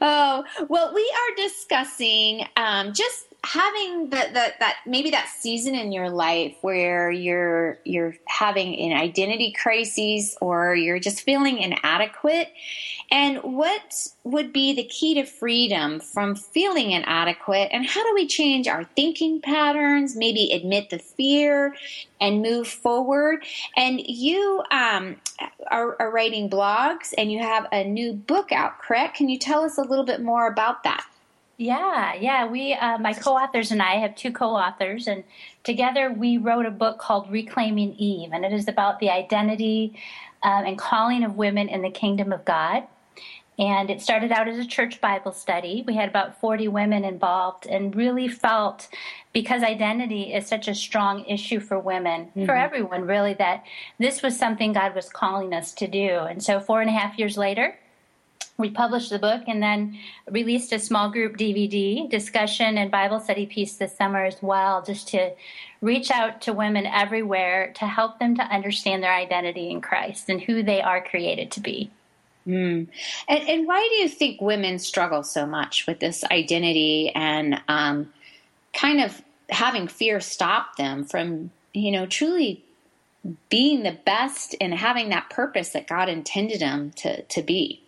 oh, 0.00 0.44
well, 0.68 0.94
we 0.94 1.14
are 1.14 1.36
discussing 1.36 2.46
um, 2.56 2.92
just 2.92 3.25
having 3.46 4.10
the, 4.10 4.16
the, 4.32 4.52
that 4.58 4.76
maybe 4.86 5.10
that 5.10 5.28
season 5.28 5.74
in 5.74 5.92
your 5.92 6.10
life 6.10 6.56
where 6.62 7.10
you're 7.10 7.78
you're 7.84 8.14
having 8.26 8.76
an 8.80 8.92
identity 8.92 9.52
crisis 9.52 10.36
or 10.40 10.74
you're 10.74 10.98
just 10.98 11.22
feeling 11.22 11.58
inadequate 11.58 12.52
and 13.10 13.38
what 13.38 14.08
would 14.24 14.52
be 14.52 14.74
the 14.74 14.82
key 14.82 15.14
to 15.14 15.24
freedom 15.24 16.00
from 16.00 16.34
feeling 16.34 16.90
inadequate 16.90 17.68
and 17.72 17.86
how 17.86 18.02
do 18.02 18.12
we 18.14 18.26
change 18.26 18.66
our 18.66 18.82
thinking 18.96 19.40
patterns 19.40 20.16
maybe 20.16 20.50
admit 20.52 20.90
the 20.90 20.98
fear 20.98 21.74
and 22.20 22.42
move 22.42 22.66
forward? 22.66 23.44
And 23.76 24.00
you 24.00 24.62
um, 24.72 25.16
are, 25.70 25.96
are 26.00 26.10
writing 26.10 26.50
blogs 26.50 27.14
and 27.16 27.30
you 27.30 27.38
have 27.38 27.66
a 27.70 27.84
new 27.84 28.12
book 28.12 28.50
out 28.50 28.80
correct? 28.80 29.16
Can 29.16 29.28
you 29.28 29.38
tell 29.38 29.62
us 29.62 29.78
a 29.78 29.82
little 29.82 30.04
bit 30.04 30.20
more 30.20 30.48
about 30.48 30.82
that 30.82 31.06
yeah, 31.58 32.14
yeah. 32.14 32.46
We, 32.46 32.74
uh, 32.74 32.98
my 32.98 33.14
co-authors 33.14 33.70
and 33.70 33.80
I 33.80 33.94
have 33.96 34.14
two 34.14 34.30
co-authors, 34.30 35.06
and 35.06 35.24
together 35.64 36.12
we 36.12 36.36
wrote 36.36 36.66
a 36.66 36.70
book 36.70 36.98
called 36.98 37.30
Reclaiming 37.30 37.94
Eve, 37.94 38.30
and 38.32 38.44
it 38.44 38.52
is 38.52 38.68
about 38.68 39.00
the 39.00 39.10
identity 39.10 39.98
um, 40.42 40.64
and 40.66 40.78
calling 40.78 41.24
of 41.24 41.36
women 41.36 41.68
in 41.68 41.82
the 41.82 41.90
kingdom 41.90 42.32
of 42.32 42.44
God. 42.44 42.84
And 43.58 43.88
it 43.88 44.02
started 44.02 44.32
out 44.32 44.48
as 44.48 44.58
a 44.58 44.66
church 44.66 45.00
Bible 45.00 45.32
study. 45.32 45.82
We 45.86 45.94
had 45.94 46.10
about 46.10 46.38
40 46.40 46.68
women 46.68 47.04
involved 47.04 47.66
and 47.66 47.96
really 47.96 48.28
felt 48.28 48.88
because 49.32 49.62
identity 49.62 50.34
is 50.34 50.46
such 50.46 50.68
a 50.68 50.74
strong 50.74 51.24
issue 51.24 51.60
for 51.60 51.78
women, 51.78 52.26
mm-hmm. 52.26 52.44
for 52.44 52.54
everyone 52.54 53.06
really, 53.06 53.32
that 53.34 53.64
this 53.98 54.20
was 54.20 54.38
something 54.38 54.74
God 54.74 54.94
was 54.94 55.08
calling 55.08 55.54
us 55.54 55.72
to 55.74 55.86
do. 55.86 56.18
And 56.18 56.42
so 56.42 56.60
four 56.60 56.82
and 56.82 56.90
a 56.90 56.92
half 56.92 57.18
years 57.18 57.38
later, 57.38 57.78
we 58.58 58.70
published 58.70 59.10
the 59.10 59.18
book 59.18 59.42
and 59.46 59.62
then 59.62 59.98
released 60.30 60.72
a 60.72 60.78
small 60.78 61.10
group 61.10 61.36
DVD 61.36 62.08
discussion 62.08 62.78
and 62.78 62.90
Bible 62.90 63.20
study 63.20 63.46
piece 63.46 63.74
this 63.74 63.96
summer 63.96 64.24
as 64.24 64.36
well, 64.40 64.82
just 64.82 65.08
to 65.08 65.32
reach 65.82 66.10
out 66.10 66.40
to 66.42 66.52
women 66.52 66.86
everywhere 66.86 67.72
to 67.74 67.86
help 67.86 68.18
them 68.18 68.34
to 68.36 68.42
understand 68.42 69.02
their 69.02 69.14
identity 69.14 69.70
in 69.70 69.80
Christ 69.80 70.28
and 70.28 70.40
who 70.40 70.62
they 70.62 70.80
are 70.80 71.02
created 71.02 71.50
to 71.52 71.60
be. 71.60 71.90
Mm. 72.46 72.86
And, 73.28 73.48
and, 73.48 73.66
why 73.66 73.80
do 73.90 73.96
you 73.96 74.08
think 74.08 74.40
women 74.40 74.78
struggle 74.78 75.24
so 75.24 75.46
much 75.46 75.86
with 75.86 75.98
this 75.98 76.22
identity 76.24 77.10
and 77.12 77.60
um, 77.66 78.12
kind 78.72 79.00
of 79.00 79.20
having 79.50 79.88
fear 79.88 80.20
stop 80.20 80.76
them 80.76 81.04
from, 81.04 81.50
you 81.74 81.90
know, 81.90 82.06
truly 82.06 82.64
being 83.48 83.82
the 83.82 83.98
best 84.06 84.54
and 84.60 84.72
having 84.72 85.08
that 85.08 85.28
purpose 85.28 85.70
that 85.70 85.88
God 85.88 86.08
intended 86.08 86.60
them 86.60 86.92
to, 86.96 87.22
to 87.22 87.42
be? 87.42 87.82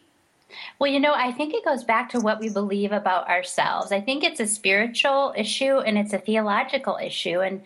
Well, 0.78 0.90
you 0.90 1.00
know, 1.00 1.12
I 1.14 1.32
think 1.32 1.54
it 1.54 1.64
goes 1.64 1.84
back 1.84 2.08
to 2.10 2.20
what 2.20 2.40
we 2.40 2.48
believe 2.48 2.92
about 2.92 3.28
ourselves. 3.28 3.92
I 3.92 4.00
think 4.00 4.24
it's 4.24 4.40
a 4.40 4.46
spiritual 4.46 5.34
issue 5.36 5.78
and 5.78 5.98
it's 5.98 6.12
a 6.12 6.18
theological 6.18 6.98
issue. 7.02 7.40
And 7.40 7.62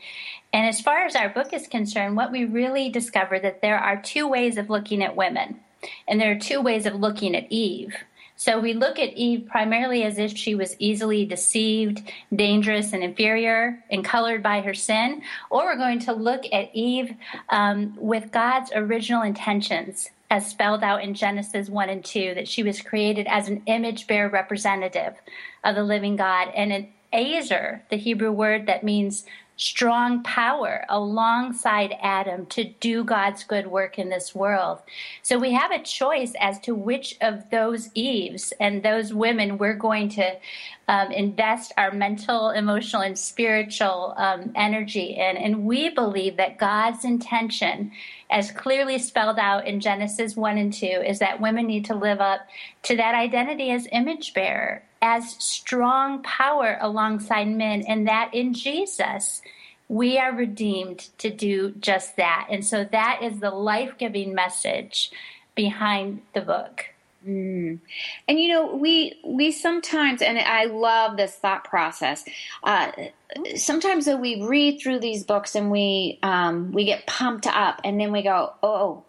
and 0.53 0.67
as 0.67 0.81
far 0.81 1.05
as 1.07 1.17
our 1.17 1.31
book 1.31 1.53
is 1.53 1.67
concerned, 1.67 2.17
what 2.17 2.33
we 2.33 2.45
really 2.45 2.91
discover 2.91 3.39
that 3.39 3.63
there 3.63 3.79
are 3.79 4.01
two 4.01 4.29
ways 4.29 4.59
of 4.59 4.69
looking 4.69 5.03
at 5.03 5.17
women. 5.17 5.61
And 6.07 6.21
there 6.21 6.33
are 6.33 6.39
two 6.39 6.61
ways 6.61 6.85
of 6.85 6.95
looking 6.95 7.35
at 7.35 7.51
Eve. 7.51 7.95
So 8.37 8.59
we 8.59 8.73
look 8.73 8.99
at 8.99 9.15
Eve 9.15 9.47
primarily 9.49 10.03
as 10.03 10.19
if 10.19 10.37
she 10.37 10.55
was 10.55 10.75
easily 10.79 11.25
deceived, 11.25 12.03
dangerous, 12.35 12.93
and 12.93 13.03
inferior, 13.03 13.83
and 13.91 14.05
colored 14.05 14.43
by 14.43 14.61
her 14.63 14.75
sin, 14.75 15.23
or 15.49 15.65
we're 15.65 15.77
going 15.77 16.01
to 16.01 16.13
look 16.13 16.45
at 16.53 16.75
Eve 16.75 17.15
um, 17.51 17.95
with 17.97 18.33
God's 18.33 18.73
original 18.75 19.23
intentions 19.23 20.11
as 20.33 20.47
spelled 20.47 20.83
out 20.83 21.05
in 21.05 21.13
Genesis 21.13 21.69
1 21.69 21.91
and 21.91 22.03
2, 22.03 22.33
that 22.37 22.49
she 22.49 22.63
was 22.63 22.81
created 22.81 23.27
as 23.27 23.49
an 23.49 23.63
image 23.67 24.07
bearer 24.07 24.31
representative 24.31 25.13
of 25.63 25.75
the 25.75 25.85
living 25.85 26.17
God. 26.17 26.49
And 26.57 26.73
an 26.73 26.89
Ezer, 27.13 27.83
the 27.91 27.99
Hebrew 27.99 28.33
word 28.33 28.67
that 28.67 28.83
means 28.83 29.27
strong 29.57 30.23
power 30.23 30.85
alongside 30.89 31.95
Adam 32.01 32.47
to 32.47 32.65
do 32.65 33.05
God's 33.05 33.45
good 33.45 33.67
work 33.67 33.99
in 33.99 34.09
this 34.09 34.35
world. 34.35 34.81
So 35.23 35.39
we 35.39 35.53
have 35.53 35.71
a 35.71 35.83
choice 35.83 36.33
as 36.41 36.59
to 36.61 36.75
which 36.75 37.17
of 37.21 37.49
those 37.51 37.91
Eves 37.95 38.53
and 38.59 38.83
those 38.83 39.13
women 39.13 39.59
we're 39.59 39.75
going 39.75 40.09
to 40.11 40.37
um, 40.89 41.13
invest 41.13 41.73
our 41.77 41.93
mental, 41.93 42.51
emotional, 42.51 43.03
and 43.03 43.19
spiritual 43.19 44.15
um, 44.17 44.53
energy 44.55 45.17
in. 45.17 45.37
And 45.37 45.65
we 45.65 45.91
believe 45.91 46.37
that 46.39 46.59
God's 46.59 47.05
intention, 47.05 47.93
as 48.31 48.51
clearly 48.51 48.99
spelled 48.99 49.39
out 49.39 49.67
in 49.67 49.81
Genesis 49.81 50.35
1 50.35 50.59
and 50.59 50.73
2, 50.73 50.87
is 50.87 51.19
that 51.21 51.41
women 51.41 51.67
need 51.67 51.85
to 51.87 51.95
live 51.95 52.21
up 52.21 52.41
to 52.85 52.97
that 52.97 53.15
identity 53.15 53.71
as 53.71 53.87
image 53.93 54.35
bearer 54.35 54.83
as 55.03 55.37
strong 55.39 56.23
power 56.23 56.79
alongside 56.81 57.49
men, 57.49 57.83
and 57.87 58.07
that 58.07 58.33
in 58.33 58.55
Jesus, 58.55 59.43
we 59.89 60.17
are 60.17 60.33
redeemed 60.33 61.11
to 61.19 61.29
do 61.29 61.73
just 61.81 62.17
that. 62.17 62.47
And 62.51 62.65
so 62.65 62.85
that 62.85 63.21
is 63.23 63.41
the 63.41 63.51
life 63.51 63.99
giving 63.99 64.35
message 64.35 65.11
behind 65.55 66.23
the 66.33 66.41
book. 66.41 66.87
Mm. 67.27 67.79
And 68.27 68.41
you 68.41 68.49
know, 68.49 68.75
we 68.75 69.21
we 69.25 69.53
sometimes, 69.53 70.23
and 70.23 70.39
I 70.39 70.65
love 70.65 71.17
this 71.17 71.35
thought 71.35 71.65
process. 71.65 72.25
Uh, 72.65 72.91
sometimes 73.55 74.07
though 74.07 74.17
we 74.17 74.43
read 74.43 74.81
through 74.81 75.01
these 75.01 75.25
books 75.25 75.55
and 75.55 75.71
we 75.71 76.19
um, 76.23 76.73
we 76.73 76.85
get 76.85 77.07
pumped 77.07 77.47
up, 77.47 77.81
and 77.85 78.01
then 78.01 78.13
we 78.13 78.23
go, 78.23 78.55
"Oh, 78.63 79.05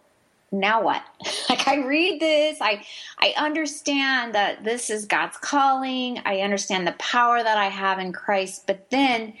now 0.60 0.82
what? 0.82 1.02
like 1.48 1.66
I 1.68 1.84
read 1.84 2.20
this, 2.20 2.58
I 2.60 2.84
I 3.18 3.34
understand 3.36 4.34
that 4.34 4.64
this 4.64 4.90
is 4.90 5.06
God's 5.06 5.36
calling. 5.36 6.20
I 6.24 6.40
understand 6.40 6.86
the 6.86 6.92
power 6.92 7.42
that 7.42 7.58
I 7.58 7.68
have 7.68 7.98
in 7.98 8.12
Christ, 8.12 8.66
but 8.66 8.90
then 8.90 9.34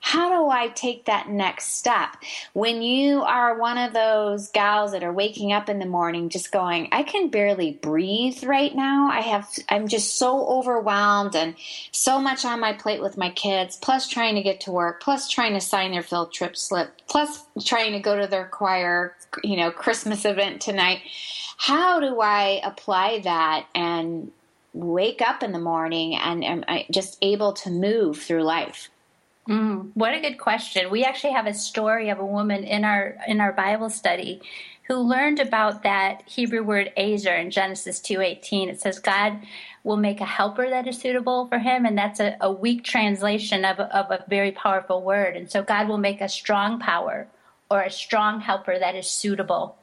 how 0.00 0.28
do 0.30 0.48
I 0.48 0.68
take 0.68 1.06
that 1.06 1.28
next 1.28 1.76
step? 1.76 2.16
When 2.52 2.82
you 2.82 3.22
are 3.22 3.58
one 3.58 3.78
of 3.78 3.92
those 3.92 4.48
gals 4.48 4.92
that 4.92 5.02
are 5.02 5.12
waking 5.12 5.52
up 5.52 5.68
in 5.68 5.80
the 5.80 5.86
morning 5.86 6.28
just 6.28 6.52
going, 6.52 6.88
I 6.92 7.02
can 7.02 7.28
barely 7.28 7.72
breathe 7.72 8.44
right 8.44 8.74
now. 8.74 9.10
I 9.10 9.20
have, 9.20 9.48
I'm 9.68 9.88
just 9.88 10.16
so 10.16 10.46
overwhelmed 10.46 11.34
and 11.34 11.56
so 11.90 12.20
much 12.20 12.44
on 12.44 12.60
my 12.60 12.72
plate 12.72 13.02
with 13.02 13.18
my 13.18 13.30
kids, 13.30 13.76
plus 13.76 14.08
trying 14.08 14.36
to 14.36 14.42
get 14.42 14.60
to 14.62 14.70
work, 14.70 15.02
plus 15.02 15.28
trying 15.28 15.54
to 15.54 15.60
sign 15.60 15.90
their 15.90 16.02
field 16.02 16.32
trip 16.32 16.56
slip, 16.56 16.90
plus 17.08 17.44
trying 17.64 17.92
to 17.92 18.00
go 18.00 18.18
to 18.18 18.26
their 18.26 18.46
choir, 18.46 19.16
you 19.42 19.56
know, 19.56 19.70
Christmas 19.70 20.24
event 20.24 20.60
tonight. 20.60 21.00
How 21.56 21.98
do 21.98 22.20
I 22.20 22.60
apply 22.62 23.20
that 23.24 23.66
and 23.74 24.30
wake 24.72 25.20
up 25.20 25.42
in 25.42 25.50
the 25.50 25.58
morning 25.58 26.14
and 26.14 26.44
am 26.44 26.64
I 26.68 26.86
just 26.90 27.18
able 27.20 27.52
to 27.54 27.70
move 27.70 28.22
through 28.22 28.44
life? 28.44 28.90
Mm, 29.48 29.92
what 29.94 30.14
a 30.14 30.20
good 30.20 30.38
question. 30.38 30.90
We 30.90 31.04
actually 31.04 31.32
have 31.32 31.46
a 31.46 31.54
story 31.54 32.10
of 32.10 32.18
a 32.18 32.26
woman 32.26 32.64
in 32.64 32.84
our 32.84 33.16
in 33.26 33.40
our 33.40 33.52
Bible 33.52 33.88
study 33.88 34.42
who 34.82 34.96
learned 34.96 35.40
about 35.40 35.82
that 35.82 36.22
Hebrew 36.26 36.62
word 36.62 36.92
Ezer 36.96 37.34
in 37.34 37.50
Genesis 37.50 37.98
2:18. 38.00 38.68
It 38.68 38.80
says 38.80 38.98
God 38.98 39.40
will 39.84 39.96
make 39.96 40.20
a 40.20 40.26
helper 40.26 40.68
that 40.68 40.86
is 40.86 40.98
suitable 40.98 41.46
for 41.46 41.58
him, 41.58 41.86
and 41.86 41.96
that's 41.96 42.20
a, 42.20 42.36
a 42.42 42.52
weak 42.52 42.84
translation 42.84 43.64
of, 43.64 43.80
of 43.80 44.10
a 44.10 44.24
very 44.28 44.52
powerful 44.52 45.02
word. 45.02 45.34
And 45.34 45.50
so 45.50 45.62
God 45.62 45.88
will 45.88 45.98
make 45.98 46.20
a 46.20 46.28
strong 46.28 46.78
power 46.78 47.26
or 47.70 47.82
a 47.82 47.90
strong 47.90 48.40
helper 48.40 48.78
that 48.78 48.94
is 48.94 49.08
suitable. 49.08 49.76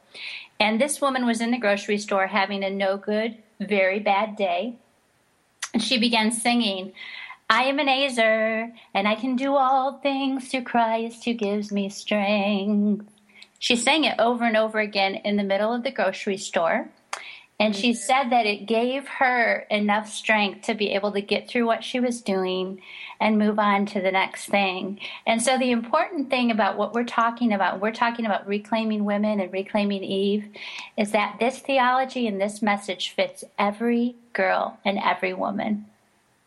And 0.60 0.80
this 0.80 1.02
woman 1.02 1.26
was 1.26 1.42
in 1.42 1.50
the 1.52 1.58
grocery 1.58 1.98
store 1.98 2.28
having 2.28 2.64
a 2.64 2.70
no 2.70 2.98
good, 2.98 3.38
very 3.60 4.00
bad 4.00 4.36
day. 4.36 4.76
And 5.74 5.84
she 5.84 5.98
began 5.98 6.32
singing, 6.32 6.94
I 7.50 7.66
am 7.66 7.78
an 7.78 7.88
Ezer, 7.88 8.74
and 8.94 9.08
I 9.08 9.16
can 9.16 9.36
do 9.36 9.56
all 9.56 10.00
things 10.00 10.48
through 10.48 10.64
Christ 10.64 11.26
who 11.26 11.34
gives 11.34 11.72
me 11.72 11.90
strength. 11.90 13.06
She 13.60 13.76
sang 13.76 14.04
it 14.04 14.20
over 14.20 14.46
and 14.46 14.58
over 14.58 14.80
again 14.80 15.16
in 15.16 15.38
the 15.38 15.44
middle 15.44 15.72
of 15.72 15.84
the 15.84 15.92
grocery 15.92 16.38
store. 16.38 16.90
And 17.60 17.76
she 17.76 17.92
mm-hmm. 17.92 17.98
said 17.98 18.30
that 18.32 18.46
it 18.46 18.66
gave 18.66 19.08
her 19.08 19.66
enough 19.70 20.10
strength 20.10 20.66
to 20.66 20.74
be 20.74 20.92
able 20.92 21.14
to 21.14 21.22
get 21.22 21.48
through 21.48 21.66
what 21.66 21.84
she 21.84 22.00
was 22.00 22.22
doing 22.22 22.82
and 23.22 23.40
move 23.40 23.60
on 23.60 23.86
to 23.88 24.02
the 24.02 24.12
next 24.12 24.48
thing. 24.48 25.00
And 25.26 25.42
so, 25.42 25.58
the 25.58 25.72
important 25.72 26.30
thing 26.30 26.52
about 26.52 26.78
what 26.78 26.94
we're 26.94 27.06
talking 27.06 27.54
about, 27.54 27.80
we're 27.80 27.94
talking 27.94 28.26
about 28.26 28.46
reclaiming 28.46 29.06
women 29.06 29.40
and 29.40 29.54
reclaiming 29.54 30.04
Eve, 30.04 30.50
is 30.98 31.12
that 31.12 31.38
this 31.40 31.60
theology 31.60 32.28
and 32.28 32.42
this 32.42 32.62
message 32.62 33.12
fits 33.12 33.46
every 33.58 34.16
girl 34.34 34.78
and 34.84 35.00
every 35.00 35.34
woman. 35.34 35.86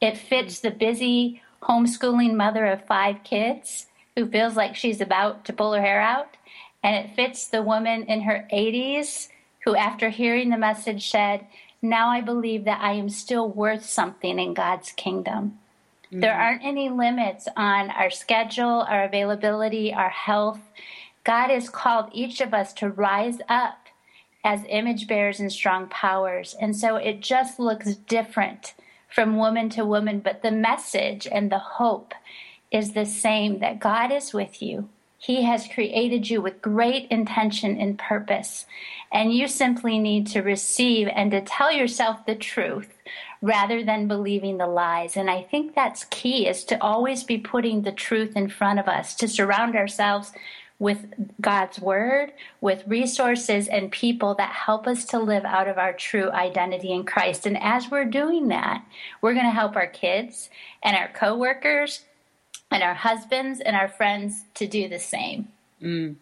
It 0.00 0.16
fits 0.16 0.60
the 0.60 0.70
busy 0.70 1.42
homeschooling 1.62 2.34
mother 2.34 2.66
of 2.66 2.86
five 2.86 3.24
kids 3.24 3.86
who 4.16 4.26
feels 4.26 4.56
like 4.56 4.76
she's 4.76 5.00
about 5.00 5.44
to 5.44 5.52
pull 5.52 5.72
her 5.72 5.80
hair 5.80 6.00
out. 6.00 6.36
And 6.82 6.94
it 6.96 7.14
fits 7.14 7.46
the 7.46 7.62
woman 7.62 8.04
in 8.04 8.22
her 8.22 8.46
80s 8.52 9.28
who, 9.64 9.74
after 9.74 10.08
hearing 10.08 10.50
the 10.50 10.56
message, 10.56 11.10
said, 11.10 11.46
Now 11.82 12.08
I 12.08 12.20
believe 12.20 12.64
that 12.64 12.80
I 12.80 12.92
am 12.92 13.08
still 13.08 13.48
worth 13.48 13.84
something 13.84 14.38
in 14.38 14.54
God's 14.54 14.92
kingdom. 14.92 15.58
Mm-hmm. 16.06 16.20
There 16.20 16.34
aren't 16.34 16.64
any 16.64 16.88
limits 16.88 17.48
on 17.56 17.90
our 17.90 18.10
schedule, 18.10 18.86
our 18.88 19.04
availability, 19.04 19.92
our 19.92 20.08
health. 20.08 20.60
God 21.24 21.50
has 21.50 21.68
called 21.68 22.10
each 22.12 22.40
of 22.40 22.54
us 22.54 22.72
to 22.74 22.88
rise 22.88 23.38
up 23.48 23.78
as 24.44 24.60
image 24.68 25.08
bearers 25.08 25.40
and 25.40 25.52
strong 25.52 25.88
powers. 25.88 26.56
And 26.60 26.76
so 26.76 26.96
it 26.96 27.20
just 27.20 27.58
looks 27.58 27.96
different 27.96 28.74
from 29.18 29.36
woman 29.36 29.68
to 29.68 29.84
woman, 29.84 30.20
but 30.20 30.42
the 30.42 30.50
message 30.52 31.26
and 31.26 31.50
the 31.50 31.58
hope 31.58 32.14
is 32.70 32.92
the 32.92 33.04
same 33.04 33.58
that 33.58 33.80
God 33.80 34.12
is 34.12 34.32
with 34.32 34.62
you. 34.62 34.88
He 35.18 35.42
has 35.42 35.66
created 35.66 36.30
you 36.30 36.40
with 36.40 36.62
great 36.62 37.08
intention 37.10 37.80
and 37.80 37.98
purpose, 37.98 38.64
and 39.10 39.34
you 39.34 39.48
simply 39.48 39.98
need 39.98 40.28
to 40.28 40.42
receive 40.42 41.08
and 41.08 41.32
to 41.32 41.40
tell 41.40 41.72
yourself 41.72 42.26
the 42.26 42.36
truth 42.36 42.94
rather 43.42 43.82
than 43.82 44.06
believing 44.06 44.58
the 44.58 44.68
lies. 44.68 45.16
And 45.16 45.28
I 45.28 45.42
think 45.42 45.74
that's 45.74 46.04
key 46.04 46.46
is 46.46 46.62
to 46.66 46.80
always 46.80 47.24
be 47.24 47.38
putting 47.38 47.82
the 47.82 47.90
truth 47.90 48.36
in 48.36 48.48
front 48.48 48.78
of 48.78 48.86
us, 48.86 49.16
to 49.16 49.26
surround 49.26 49.74
ourselves 49.74 50.30
with 50.78 51.06
God's 51.40 51.80
word, 51.80 52.32
with 52.60 52.86
resources 52.86 53.66
and 53.66 53.90
people 53.90 54.34
that 54.36 54.52
help 54.52 54.86
us 54.86 55.04
to 55.06 55.18
live 55.18 55.44
out 55.44 55.68
of 55.68 55.76
our 55.78 55.92
true 55.92 56.30
identity 56.30 56.92
in 56.92 57.04
Christ. 57.04 57.46
And 57.46 57.60
as 57.60 57.90
we're 57.90 58.04
doing 58.04 58.48
that, 58.48 58.84
we're 59.20 59.34
going 59.34 59.46
to 59.46 59.50
help 59.50 59.74
our 59.74 59.88
kids 59.88 60.50
and 60.82 60.96
our 60.96 61.08
coworkers 61.08 62.04
and 62.70 62.82
our 62.82 62.94
husbands 62.94 63.60
and 63.60 63.74
our 63.74 63.88
friends 63.88 64.44
to 64.54 64.66
do 64.66 64.88
the 64.88 65.00
same. 65.00 65.48
Mm. 65.82 66.16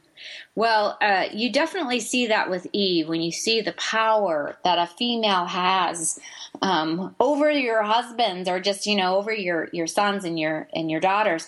Well, 0.54 0.96
uh, 1.02 1.26
you 1.32 1.52
definitely 1.52 2.00
see 2.00 2.28
that 2.28 2.48
with 2.48 2.66
Eve 2.72 3.08
when 3.08 3.20
you 3.20 3.32
see 3.32 3.60
the 3.60 3.72
power 3.72 4.56
that 4.64 4.78
a 4.78 4.86
female 4.86 5.44
has 5.44 6.18
um, 6.62 7.14
over 7.20 7.50
your 7.50 7.82
husbands 7.82 8.48
or 8.48 8.60
just 8.60 8.86
you 8.86 8.96
know 8.96 9.16
over 9.16 9.32
your 9.32 9.68
your 9.72 9.86
sons 9.86 10.24
and 10.24 10.38
your 10.38 10.68
and 10.72 10.90
your 10.90 11.00
daughters. 11.00 11.46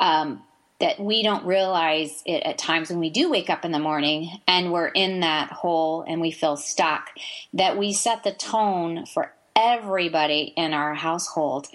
Um, 0.00 0.42
that 0.80 0.98
we 0.98 1.22
don't 1.22 1.44
realize 1.44 2.22
it 2.24 2.42
at 2.42 2.58
times 2.58 2.90
when 2.90 2.98
we 2.98 3.10
do 3.10 3.30
wake 3.30 3.50
up 3.50 3.64
in 3.64 3.72
the 3.72 3.78
morning 3.78 4.30
and 4.48 4.72
we're 4.72 4.88
in 4.88 5.20
that 5.20 5.52
hole 5.52 6.04
and 6.08 6.20
we 6.20 6.30
feel 6.30 6.56
stuck, 6.56 7.10
that 7.52 7.76
we 7.76 7.92
set 7.92 8.24
the 8.24 8.32
tone 8.32 9.04
for 9.06 9.32
everybody 9.54 10.54
in 10.56 10.72
our 10.72 10.94
household. 10.94 11.68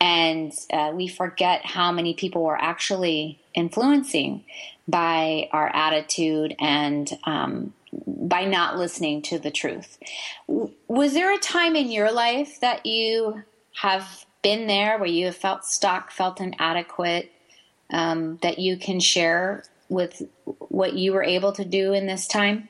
And 0.00 0.52
uh, 0.72 0.92
we 0.94 1.08
forget 1.08 1.66
how 1.66 1.90
many 1.90 2.14
people 2.14 2.44
we're 2.44 2.56
actually 2.56 3.40
influencing 3.54 4.44
by 4.86 5.48
our 5.52 5.68
attitude 5.74 6.54
and 6.60 7.10
um, 7.24 7.74
by 7.92 8.44
not 8.44 8.78
listening 8.78 9.22
to 9.22 9.38
the 9.38 9.50
truth. 9.50 9.98
Was 10.46 11.14
there 11.14 11.34
a 11.34 11.38
time 11.38 11.76
in 11.76 11.90
your 11.90 12.12
life 12.12 12.60
that 12.60 12.86
you 12.86 13.42
have 13.80 14.24
been 14.42 14.66
there 14.66 14.98
where 14.98 15.08
you 15.08 15.26
have 15.26 15.36
felt 15.36 15.64
stuck, 15.64 16.10
felt 16.10 16.40
inadequate? 16.40 17.32
Um, 17.92 18.38
that 18.42 18.58
you 18.58 18.76
can 18.76 18.98
share 18.98 19.64
with 19.88 20.22
what 20.44 20.94
you 20.94 21.12
were 21.12 21.22
able 21.22 21.52
to 21.52 21.64
do 21.64 21.92
in 21.92 22.06
this 22.06 22.26
time? 22.26 22.68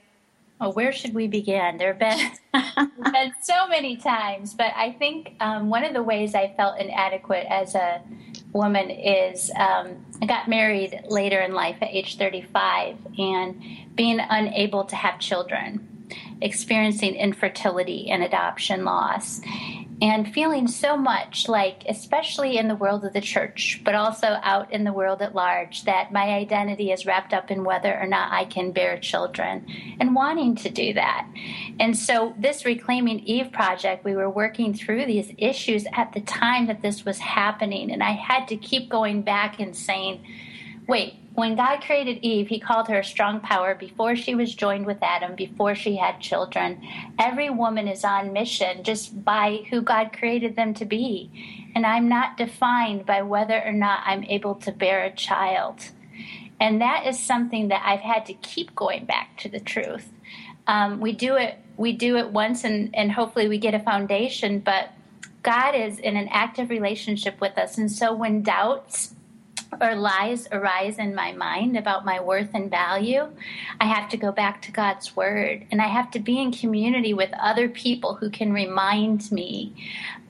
Oh, 0.60 0.70
where 0.70 0.92
should 0.92 1.14
we 1.14 1.26
begin? 1.26 1.78
There 1.78 1.92
have 1.92 1.98
been, 1.98 2.92
been 3.12 3.32
so 3.42 3.66
many 3.66 3.96
times, 3.96 4.54
but 4.54 4.72
I 4.76 4.92
think 4.92 5.34
um, 5.40 5.70
one 5.70 5.84
of 5.84 5.92
the 5.92 6.02
ways 6.02 6.36
I 6.36 6.54
felt 6.56 6.78
inadequate 6.78 7.46
as 7.48 7.74
a 7.74 8.00
woman 8.52 8.90
is 8.90 9.50
um, 9.56 10.04
I 10.20 10.26
got 10.26 10.48
married 10.48 11.02
later 11.08 11.40
in 11.40 11.52
life 11.52 11.78
at 11.82 11.88
age 11.88 12.16
35 12.16 12.96
and 13.18 13.60
being 13.96 14.20
unable 14.20 14.84
to 14.84 14.94
have 14.94 15.18
children, 15.18 16.06
experiencing 16.40 17.16
infertility 17.16 18.08
and 18.10 18.22
adoption 18.22 18.84
loss 18.84 19.40
and 20.02 20.34
feeling 20.34 20.66
so 20.66 20.96
much 20.96 21.48
like, 21.48 21.84
especially 21.88 22.58
in 22.58 22.66
the 22.66 22.74
world 22.74 23.04
of 23.04 23.12
the 23.12 23.20
church, 23.20 23.80
but 23.84 23.94
also 23.94 24.36
out 24.42 24.72
in 24.72 24.82
the 24.82 24.92
world 24.92 25.22
at 25.22 25.32
large, 25.32 25.84
that 25.84 26.10
my 26.10 26.24
identity 26.24 26.90
is 26.90 27.06
wrapped 27.06 27.32
up 27.32 27.52
in 27.52 27.62
whether 27.62 27.96
or 27.96 28.08
not 28.08 28.32
I 28.32 28.44
can 28.44 28.72
bear 28.72 28.98
children 28.98 29.64
and 30.00 30.12
wanting 30.12 30.56
to 30.56 30.70
do 30.70 30.92
that. 30.94 31.28
And 31.78 31.96
so, 31.96 32.34
this 32.36 32.64
Reclaiming 32.64 33.20
Eve 33.20 33.52
project, 33.52 34.04
we 34.04 34.16
were 34.16 34.28
working 34.28 34.74
through 34.74 35.06
these 35.06 35.32
issues 35.38 35.86
at 35.92 36.12
the 36.12 36.20
time 36.20 36.66
that 36.66 36.82
this 36.82 37.04
was 37.04 37.18
happening, 37.18 37.92
and 37.92 38.02
I 38.02 38.10
had 38.10 38.48
to 38.48 38.56
keep 38.56 38.90
going 38.90 39.22
back 39.22 39.60
and 39.60 39.76
saying, 39.76 40.26
wait, 40.88 41.14
when 41.34 41.56
God 41.56 41.80
created 41.80 42.18
Eve, 42.22 42.48
he 42.48 42.60
called 42.60 42.88
her 42.88 42.98
a 42.98 43.04
strong 43.04 43.40
power 43.40 43.74
before 43.74 44.14
she 44.16 44.34
was 44.34 44.54
joined 44.54 44.84
with 44.84 44.98
Adam, 45.02 45.34
before 45.34 45.74
she 45.74 45.96
had 45.96 46.20
children. 46.20 46.82
Every 47.18 47.48
woman 47.48 47.88
is 47.88 48.04
on 48.04 48.32
mission 48.32 48.84
just 48.84 49.24
by 49.24 49.64
who 49.70 49.80
God 49.80 50.12
created 50.12 50.56
them 50.56 50.74
to 50.74 50.84
be. 50.84 51.70
And 51.74 51.86
I'm 51.86 52.08
not 52.08 52.36
defined 52.36 53.06
by 53.06 53.22
whether 53.22 53.62
or 53.64 53.72
not 53.72 54.02
I'm 54.04 54.24
able 54.24 54.56
to 54.56 54.72
bear 54.72 55.04
a 55.04 55.10
child. 55.10 55.88
And 56.60 56.80
that 56.82 57.06
is 57.06 57.18
something 57.18 57.68
that 57.68 57.82
I've 57.84 58.00
had 58.00 58.26
to 58.26 58.34
keep 58.34 58.74
going 58.74 59.06
back 59.06 59.38
to 59.38 59.48
the 59.48 59.60
truth. 59.60 60.08
Um, 60.66 61.00
we 61.00 61.12
do 61.12 61.36
it 61.36 61.58
we 61.78 61.92
do 61.92 62.16
it 62.16 62.30
once 62.30 62.64
and, 62.64 62.94
and 62.94 63.10
hopefully 63.10 63.48
we 63.48 63.58
get 63.58 63.74
a 63.74 63.80
foundation, 63.80 64.60
but 64.60 64.90
God 65.42 65.74
is 65.74 65.98
in 65.98 66.16
an 66.16 66.28
active 66.30 66.70
relationship 66.70 67.40
with 67.40 67.58
us. 67.58 67.78
And 67.78 67.90
so 67.90 68.14
when 68.14 68.42
doubts 68.42 69.14
or 69.80 69.94
lies 69.94 70.48
arise 70.52 70.98
in 70.98 71.14
my 71.14 71.32
mind 71.32 71.76
about 71.76 72.04
my 72.04 72.20
worth 72.20 72.50
and 72.54 72.70
value, 72.70 73.28
I 73.80 73.86
have 73.86 74.08
to 74.10 74.16
go 74.16 74.30
back 74.30 74.60
to 74.62 74.72
God's 74.72 75.16
word 75.16 75.66
and 75.70 75.80
I 75.80 75.86
have 75.86 76.10
to 76.12 76.18
be 76.18 76.38
in 76.38 76.52
community 76.52 77.14
with 77.14 77.30
other 77.40 77.68
people 77.68 78.14
who 78.14 78.30
can 78.30 78.52
remind 78.52 79.32
me 79.32 79.74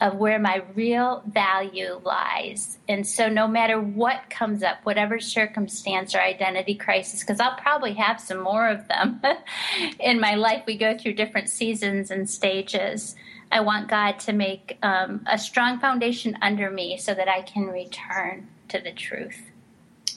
of 0.01 0.17
where 0.17 0.39
my 0.39 0.63
real 0.75 1.23
value 1.27 2.01
lies. 2.05 2.79
And 2.89 3.07
so, 3.07 3.29
no 3.29 3.49
matter 3.49 3.81
what 3.81 4.31
comes 4.31 4.63
up, 4.63 4.79
whatever 4.85 5.19
circumstance 5.19 6.15
or 6.15 6.21
identity 6.21 6.75
crisis, 6.75 7.21
because 7.21 7.41
I'll 7.41 7.57
probably 7.57 7.95
have 7.95 8.21
some 8.21 8.41
more 8.41 8.69
of 8.69 8.87
them 8.89 9.21
in 10.01 10.21
my 10.21 10.35
life, 10.35 10.65
we 10.67 10.77
go 10.77 10.97
through 10.97 11.15
different 11.15 11.49
seasons 11.49 12.11
and 12.11 12.29
stages. 12.29 13.15
I 13.51 13.61
want 13.61 13.89
God 13.89 14.19
to 14.21 14.33
make 14.33 14.79
um, 14.83 15.25
a 15.27 15.37
strong 15.37 15.79
foundation 15.79 16.39
under 16.41 16.71
me 16.71 16.97
so 16.97 17.13
that 17.13 17.29
I 17.29 17.43
can 17.43 17.67
return 17.67 18.49
to 18.73 18.81
the 18.81 18.93
truth. 18.93 19.41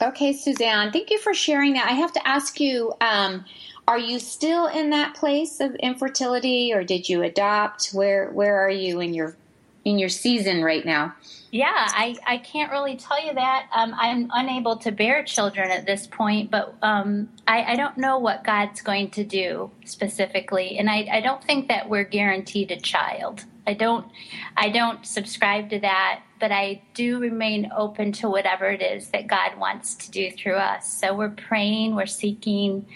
Okay, 0.02 0.32
Suzanne, 0.32 0.92
thank 0.92 1.10
you 1.10 1.18
for 1.18 1.32
sharing 1.32 1.72
that. 1.74 1.88
I 1.88 1.94
have 1.94 2.12
to 2.12 2.28
ask 2.28 2.60
you 2.60 2.92
um, 3.00 3.44
are 3.88 3.98
you 3.98 4.18
still 4.18 4.66
in 4.66 4.90
that 4.90 5.14
place 5.14 5.60
of 5.60 5.74
infertility 5.76 6.72
or 6.74 6.84
did 6.84 7.08
you 7.08 7.22
adopt? 7.22 7.90
Where 7.90 8.30
where 8.30 8.56
are 8.56 8.70
you 8.70 9.00
in 9.00 9.14
your 9.14 9.36
in 9.84 9.98
your 9.98 10.08
season 10.08 10.62
right 10.62 10.84
now? 10.84 11.14
Yeah, 11.52 11.72
I, 11.72 12.16
I 12.26 12.38
can't 12.38 12.72
really 12.72 12.96
tell 12.96 13.24
you 13.24 13.32
that. 13.32 13.68
Um, 13.74 13.94
I'm 13.96 14.28
unable 14.34 14.76
to 14.78 14.90
bear 14.90 15.22
children 15.22 15.70
at 15.70 15.86
this 15.86 16.06
point, 16.06 16.50
but 16.50 16.74
um, 16.82 17.30
I, 17.46 17.62
I 17.62 17.76
don't 17.76 17.96
know 17.96 18.18
what 18.18 18.42
God's 18.42 18.82
going 18.82 19.10
to 19.12 19.24
do 19.24 19.70
specifically, 19.84 20.76
and 20.76 20.90
I, 20.90 21.08
I 21.10 21.20
don't 21.20 21.42
think 21.42 21.68
that 21.68 21.88
we're 21.88 22.04
guaranteed 22.04 22.72
a 22.72 22.80
child. 22.80 23.44
I 23.66 23.74
don't 23.74 24.06
I 24.56 24.70
don't 24.70 25.06
subscribe 25.06 25.70
to 25.70 25.80
that, 25.80 26.22
but 26.38 26.52
I 26.52 26.82
do 26.94 27.18
remain 27.18 27.70
open 27.76 28.12
to 28.12 28.28
whatever 28.28 28.66
it 28.66 28.82
is 28.82 29.08
that 29.10 29.26
God 29.26 29.58
wants 29.58 29.94
to 29.96 30.10
do 30.10 30.30
through 30.30 30.56
us. 30.56 30.92
So 30.92 31.14
we're 31.14 31.30
praying, 31.30 31.94
we're 31.94 32.06
seeking 32.06 32.86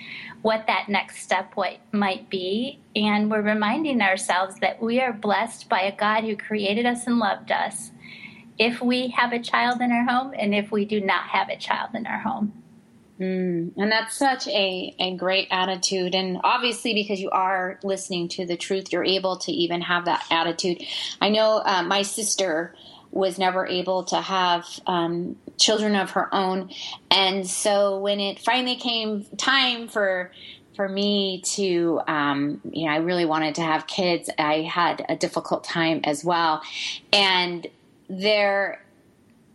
what 0.42 0.66
that 0.66 0.88
next 0.88 1.22
step 1.22 1.54
might 1.92 2.30
be, 2.30 2.80
and 2.96 3.30
we're 3.30 3.42
reminding 3.42 4.00
ourselves 4.00 4.56
that 4.60 4.82
we 4.82 5.00
are 5.00 5.12
blessed 5.12 5.68
by 5.68 5.82
a 5.82 5.96
God 5.96 6.24
who 6.24 6.36
created 6.36 6.86
us 6.86 7.06
and 7.06 7.18
loved 7.18 7.52
us. 7.52 7.90
If 8.58 8.80
we 8.82 9.08
have 9.08 9.32
a 9.32 9.38
child 9.38 9.80
in 9.80 9.90
our 9.92 10.04
home 10.04 10.34
and 10.38 10.54
if 10.54 10.70
we 10.70 10.84
do 10.84 11.00
not 11.00 11.28
have 11.28 11.48
a 11.48 11.56
child 11.56 11.90
in 11.94 12.06
our 12.06 12.20
home. 12.20 12.52
Mm, 13.20 13.72
and 13.76 13.92
that's 13.92 14.16
such 14.16 14.48
a, 14.48 14.94
a 14.98 15.14
great 15.14 15.48
attitude. 15.50 16.14
And 16.14 16.38
obviously, 16.42 16.94
because 16.94 17.20
you 17.20 17.28
are 17.30 17.78
listening 17.82 18.28
to 18.28 18.46
the 18.46 18.56
truth, 18.56 18.92
you're 18.92 19.04
able 19.04 19.36
to 19.38 19.52
even 19.52 19.82
have 19.82 20.06
that 20.06 20.24
attitude. 20.30 20.82
I 21.20 21.28
know 21.28 21.60
uh, 21.62 21.82
my 21.82 22.00
sister 22.00 22.74
was 23.12 23.38
never 23.38 23.66
able 23.66 24.04
to 24.04 24.20
have 24.20 24.66
um, 24.86 25.36
children 25.58 25.96
of 25.96 26.10
her 26.12 26.32
own. 26.34 26.70
And 27.10 27.46
so 27.46 27.98
when 27.98 28.20
it 28.20 28.38
finally 28.38 28.76
came 28.76 29.24
time 29.36 29.88
for 29.88 30.30
for 30.76 30.88
me 30.88 31.42
to, 31.42 32.00
um, 32.06 32.60
you 32.70 32.86
know, 32.86 32.92
I 32.92 32.98
really 32.98 33.26
wanted 33.26 33.56
to 33.56 33.62
have 33.62 33.86
kids. 33.86 34.30
I 34.38 34.62
had 34.62 35.04
a 35.08 35.16
difficult 35.16 35.64
time 35.64 36.00
as 36.04 36.24
well, 36.24 36.62
and 37.12 37.66
there, 38.08 38.82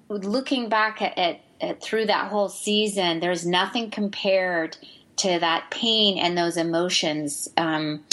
looking 0.07 0.69
back 0.69 1.01
at, 1.01 1.17
at 1.61 1.81
through 1.81 2.05
that 2.05 2.29
whole 2.29 2.49
season, 2.49 3.21
there's 3.21 3.45
nothing 3.45 3.89
compared 3.89 4.77
to 5.25 5.39
that 5.39 5.71
pain 5.71 6.19
and 6.19 6.37
those 6.37 6.55
emotions 6.55 7.49
um, 7.57 8.03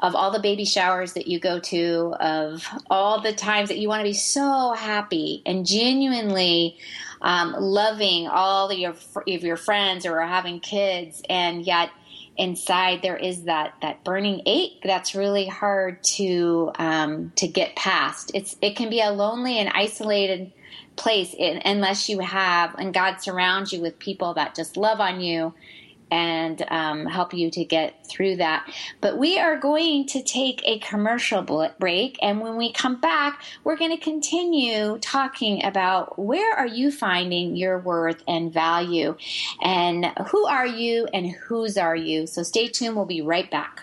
of 0.00 0.16
all 0.16 0.32
the 0.32 0.40
baby 0.40 0.64
showers 0.64 1.12
that 1.12 1.28
you 1.28 1.38
go 1.38 1.60
to, 1.60 2.14
of 2.20 2.68
all 2.90 3.20
the 3.20 3.32
times 3.32 3.68
that 3.68 3.78
you 3.78 3.88
want 3.88 4.00
to 4.00 4.04
be 4.04 4.12
so 4.12 4.72
happy 4.72 5.42
and 5.46 5.64
genuinely 5.64 6.76
um, 7.22 7.54
loving 7.58 8.26
all 8.26 8.70
of 8.70 8.78
your 8.78 8.90
of 8.90 9.42
your 9.44 9.56
friends 9.56 10.04
or 10.04 10.20
having 10.20 10.60
kids, 10.60 11.22
and 11.30 11.64
yet 11.64 11.90
inside 12.36 13.00
there 13.00 13.16
is 13.16 13.44
that 13.44 13.74
that 13.80 14.04
burning 14.04 14.42
ache 14.44 14.80
that's 14.84 15.14
really 15.14 15.46
hard 15.46 16.02
to 16.02 16.72
um, 16.78 17.32
to 17.36 17.46
get 17.46 17.76
past. 17.76 18.32
It's 18.34 18.56
it 18.60 18.74
can 18.76 18.90
be 18.90 19.00
a 19.00 19.10
lonely 19.10 19.58
and 19.58 19.70
isolated 19.72 20.52
place 20.96 21.32
in, 21.32 21.62
unless 21.64 22.08
you 22.08 22.20
have 22.20 22.74
and 22.76 22.92
God 22.92 23.20
surrounds 23.20 23.72
you 23.72 23.80
with 23.80 23.98
people 23.98 24.34
that 24.34 24.54
just 24.54 24.76
love 24.76 25.00
on 25.00 25.20
you 25.20 25.54
and 26.10 26.64
um, 26.68 27.06
help 27.06 27.34
you 27.34 27.50
to 27.50 27.64
get 27.64 28.06
through 28.06 28.36
that. 28.36 28.70
But 29.00 29.18
we 29.18 29.38
are 29.38 29.58
going 29.58 30.06
to 30.08 30.22
take 30.22 30.62
a 30.64 30.78
commercial 30.78 31.42
break, 31.42 32.18
and 32.22 32.40
when 32.40 32.56
we 32.56 32.72
come 32.72 33.00
back, 33.00 33.42
we're 33.64 33.76
going 33.76 33.96
to 33.96 34.02
continue 34.02 34.98
talking 34.98 35.64
about 35.64 36.18
where 36.18 36.54
are 36.54 36.66
you 36.66 36.90
finding 36.90 37.56
your 37.56 37.78
worth 37.78 38.22
and 38.28 38.52
value, 38.52 39.16
and 39.62 40.06
who 40.28 40.46
are 40.46 40.66
you 40.66 41.08
and 41.12 41.30
whose 41.30 41.76
are 41.76 41.96
you. 41.96 42.26
So 42.26 42.42
stay 42.42 42.68
tuned. 42.68 42.96
We'll 42.96 43.04
be 43.04 43.22
right 43.22 43.50
back. 43.50 43.82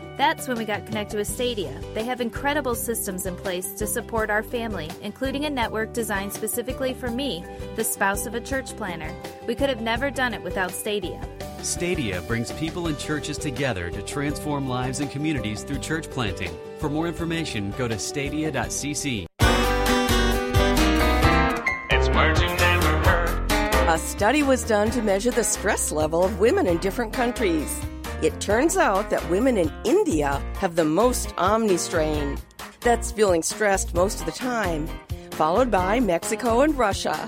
That's 0.17 0.47
when 0.47 0.57
we 0.57 0.65
got 0.65 0.85
connected 0.85 1.17
with 1.17 1.27
Stadia. 1.27 1.79
They 1.93 2.03
have 2.03 2.21
incredible 2.21 2.75
systems 2.75 3.25
in 3.25 3.35
place 3.35 3.71
to 3.73 3.87
support 3.87 4.29
our 4.29 4.43
family, 4.43 4.89
including 5.01 5.45
a 5.45 5.49
network 5.49 5.93
designed 5.93 6.33
specifically 6.33 6.93
for 6.93 7.09
me, 7.09 7.43
the 7.75 7.83
spouse 7.83 8.25
of 8.25 8.35
a 8.35 8.41
church 8.41 8.75
planter. 8.75 9.13
We 9.47 9.55
could 9.55 9.69
have 9.69 9.81
never 9.81 10.11
done 10.11 10.33
it 10.33 10.43
without 10.43 10.71
Stadia. 10.71 11.21
Stadia 11.61 12.21
brings 12.21 12.51
people 12.53 12.87
and 12.87 12.97
churches 12.97 13.37
together 13.37 13.89
to 13.89 14.01
transform 14.01 14.67
lives 14.67 14.99
and 14.99 15.09
communities 15.09 15.63
through 15.63 15.79
church 15.79 16.09
planting. 16.09 16.51
For 16.79 16.89
more 16.89 17.07
information, 17.07 17.71
go 17.77 17.87
to 17.87 17.97
stadia.cc. 17.97 19.27
It's 21.89 22.09
words 22.09 22.41
you 22.41 22.47
never 22.47 22.97
heard. 22.99 23.51
A 23.89 23.97
study 23.97 24.43
was 24.43 24.63
done 24.63 24.89
to 24.91 25.01
measure 25.01 25.31
the 25.31 25.43
stress 25.43 25.91
level 25.91 26.23
of 26.23 26.39
women 26.39 26.65
in 26.65 26.77
different 26.77 27.13
countries. 27.13 27.79
It 28.21 28.39
turns 28.39 28.77
out 28.77 29.09
that 29.09 29.27
women 29.31 29.57
in 29.57 29.73
India 29.83 30.43
have 30.59 30.75
the 30.75 30.85
most 30.85 31.33
omni 31.39 31.77
strain. 31.77 32.37
That's 32.81 33.11
feeling 33.11 33.41
stressed 33.41 33.95
most 33.95 34.19
of 34.19 34.27
the 34.27 34.31
time, 34.31 34.87
followed 35.31 35.71
by 35.71 35.99
Mexico 35.99 36.61
and 36.61 36.77
Russia. 36.77 37.27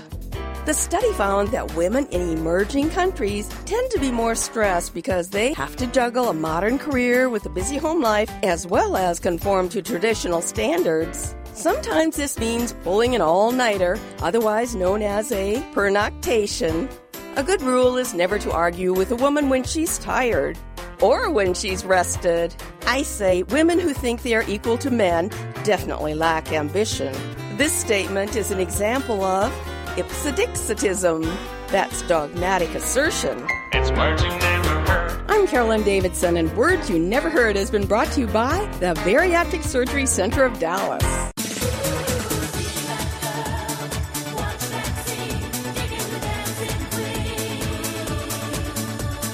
The 0.66 0.72
study 0.72 1.12
found 1.14 1.48
that 1.48 1.74
women 1.74 2.06
in 2.12 2.38
emerging 2.38 2.90
countries 2.90 3.48
tend 3.64 3.90
to 3.90 3.98
be 3.98 4.12
more 4.12 4.36
stressed 4.36 4.94
because 4.94 5.30
they 5.30 5.52
have 5.54 5.74
to 5.76 5.88
juggle 5.88 6.28
a 6.28 6.32
modern 6.32 6.78
career 6.78 7.28
with 7.28 7.44
a 7.44 7.50
busy 7.50 7.76
home 7.76 8.00
life 8.00 8.30
as 8.44 8.64
well 8.64 8.96
as 8.96 9.18
conform 9.18 9.68
to 9.70 9.82
traditional 9.82 10.42
standards. 10.42 11.34
Sometimes 11.54 12.14
this 12.14 12.38
means 12.38 12.72
pulling 12.84 13.16
an 13.16 13.20
all 13.20 13.50
nighter, 13.50 13.98
otherwise 14.20 14.76
known 14.76 15.02
as 15.02 15.32
a 15.32 15.60
pernoctation. 15.72 16.88
A 17.34 17.42
good 17.42 17.62
rule 17.62 17.96
is 17.96 18.14
never 18.14 18.38
to 18.38 18.52
argue 18.52 18.92
with 18.92 19.10
a 19.10 19.16
woman 19.16 19.48
when 19.48 19.64
she's 19.64 19.98
tired 19.98 20.56
or 21.04 21.30
when 21.30 21.52
she's 21.52 21.84
rested. 21.84 22.56
I 22.86 23.02
say 23.02 23.42
women 23.42 23.78
who 23.78 23.92
think 23.92 24.22
they 24.22 24.34
are 24.34 24.44
equal 24.48 24.78
to 24.78 24.90
men 24.90 25.28
definitely 25.62 26.14
lack 26.14 26.50
ambition. 26.50 27.14
This 27.58 27.74
statement 27.74 28.36
is 28.36 28.50
an 28.50 28.58
example 28.58 29.22
of 29.22 29.52
ipsedixitism. 29.96 31.22
That's 31.68 32.00
dogmatic 32.02 32.74
assertion. 32.74 33.46
It's 33.72 33.90
words 33.90 34.22
you 34.22 34.30
never 34.30 34.80
heard. 34.90 35.24
I'm 35.28 35.46
Carolyn 35.46 35.82
Davidson, 35.82 36.38
and 36.38 36.56
Words 36.56 36.88
You 36.88 36.98
Never 36.98 37.28
Heard 37.28 37.56
has 37.56 37.70
been 37.70 37.86
brought 37.86 38.10
to 38.12 38.20
you 38.20 38.26
by 38.26 38.64
the 38.80 38.94
Bariatric 39.02 39.62
Surgery 39.62 40.06
Center 40.06 40.44
of 40.44 40.58
Dallas. 40.58 41.33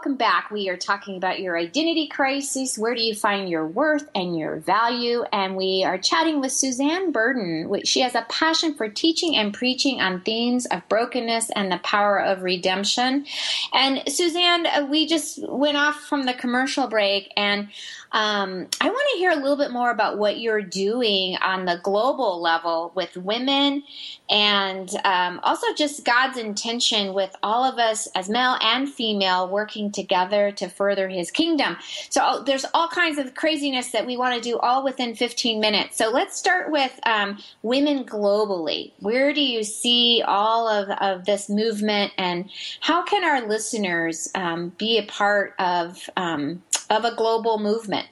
Welcome 0.00 0.16
back. 0.16 0.50
We 0.50 0.70
are 0.70 0.78
talking 0.78 1.18
about 1.18 1.40
your 1.40 1.58
identity 1.58 2.08
crisis. 2.08 2.78
Where 2.78 2.94
do 2.94 3.02
you 3.02 3.14
find 3.14 3.50
your 3.50 3.66
worth 3.66 4.08
and 4.14 4.34
your 4.34 4.56
value? 4.56 5.24
And 5.30 5.58
we 5.58 5.84
are 5.84 5.98
chatting 5.98 6.40
with 6.40 6.52
Suzanne 6.52 7.12
Burden. 7.12 7.70
She 7.84 8.00
has 8.00 8.14
a 8.14 8.24
passion 8.30 8.72
for 8.72 8.88
teaching 8.88 9.36
and 9.36 9.52
preaching 9.52 10.00
on 10.00 10.22
themes 10.22 10.64
of 10.64 10.88
brokenness 10.88 11.50
and 11.50 11.70
the 11.70 11.80
power 11.80 12.18
of 12.18 12.40
redemption. 12.40 13.26
And 13.74 14.02
Suzanne, 14.08 14.66
uh, 14.68 14.86
we 14.90 15.06
just 15.06 15.46
went 15.46 15.76
off 15.76 15.96
from 15.96 16.24
the 16.24 16.32
commercial 16.32 16.86
break 16.86 17.30
and 17.36 17.68
um, 18.12 18.66
I 18.80 18.88
want 18.88 19.08
to 19.12 19.18
hear 19.18 19.30
a 19.30 19.36
little 19.36 19.56
bit 19.56 19.70
more 19.70 19.90
about 19.90 20.18
what 20.18 20.40
you're 20.40 20.62
doing 20.62 21.36
on 21.36 21.64
the 21.64 21.78
global 21.82 22.40
level 22.40 22.90
with 22.96 23.16
women 23.16 23.84
and 24.28 24.90
um, 25.04 25.38
also 25.44 25.66
just 25.76 26.04
God's 26.04 26.36
intention 26.36 27.14
with 27.14 27.34
all 27.42 27.62
of 27.62 27.78
us 27.78 28.08
as 28.16 28.28
male 28.28 28.56
and 28.60 28.88
female 28.88 29.48
working 29.48 29.89
together 29.92 30.50
to 30.52 30.68
further 30.68 31.08
his 31.08 31.30
kingdom. 31.30 31.76
So 32.08 32.20
oh, 32.24 32.42
there's 32.42 32.64
all 32.74 32.88
kinds 32.88 33.18
of 33.18 33.34
craziness 33.34 33.92
that 33.92 34.06
we 34.06 34.16
want 34.16 34.34
to 34.34 34.40
do 34.40 34.58
all 34.58 34.84
within 34.84 35.14
15 35.14 35.60
minutes. 35.60 35.96
So 35.96 36.10
let's 36.10 36.36
start 36.36 36.70
with 36.70 36.98
um, 37.04 37.38
women 37.62 38.04
globally. 38.04 38.92
Where 39.00 39.32
do 39.32 39.42
you 39.42 39.62
see 39.64 40.22
all 40.26 40.68
of, 40.68 40.90
of 41.00 41.24
this 41.24 41.48
movement 41.48 42.12
and 42.18 42.50
how 42.80 43.02
can 43.02 43.24
our 43.24 43.46
listeners 43.46 44.28
um, 44.34 44.70
be 44.78 44.98
a 44.98 45.04
part 45.04 45.54
of, 45.58 46.08
um, 46.16 46.62
of 46.88 47.04
a 47.04 47.14
global 47.14 47.58
movement? 47.58 48.06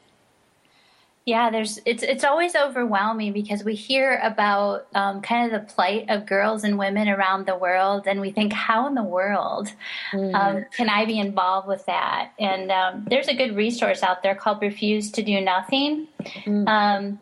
Yeah, 1.29 1.51
there's 1.51 1.79
it's 1.85 2.03
it's 2.03 2.25
always 2.25 2.57
overwhelming 2.57 3.35
because 3.35 3.63
we 3.63 3.75
hear 3.75 4.19
about 4.23 4.87
um, 4.95 5.21
kind 5.21 5.53
of 5.53 5.61
the 5.61 5.71
plight 5.75 6.07
of 6.09 6.25
girls 6.25 6.65
and 6.65 6.79
women 6.79 7.07
around 7.07 7.45
the 7.45 7.55
world, 7.55 8.07
and 8.07 8.23
we 8.23 8.31
think, 8.31 8.55
how 8.55 8.87
in 8.87 8.95
the 8.95 9.03
world 9.03 9.71
mm. 10.15 10.35
um, 10.35 10.65
can 10.73 10.89
I 10.89 11.05
be 11.05 11.19
involved 11.19 11.69
with 11.69 11.85
that? 11.85 12.31
And 12.39 12.73
um, 12.73 13.07
there's 13.11 13.29
a 13.29 13.35
good 13.35 13.55
resource 13.55 14.03
out 14.03 14.23
there 14.23 14.35
called 14.35 14.63
"Refuse 14.63 15.11
to 15.13 15.23
Do 15.23 15.39
Nothing," 15.43 16.09
mm. 16.47 17.19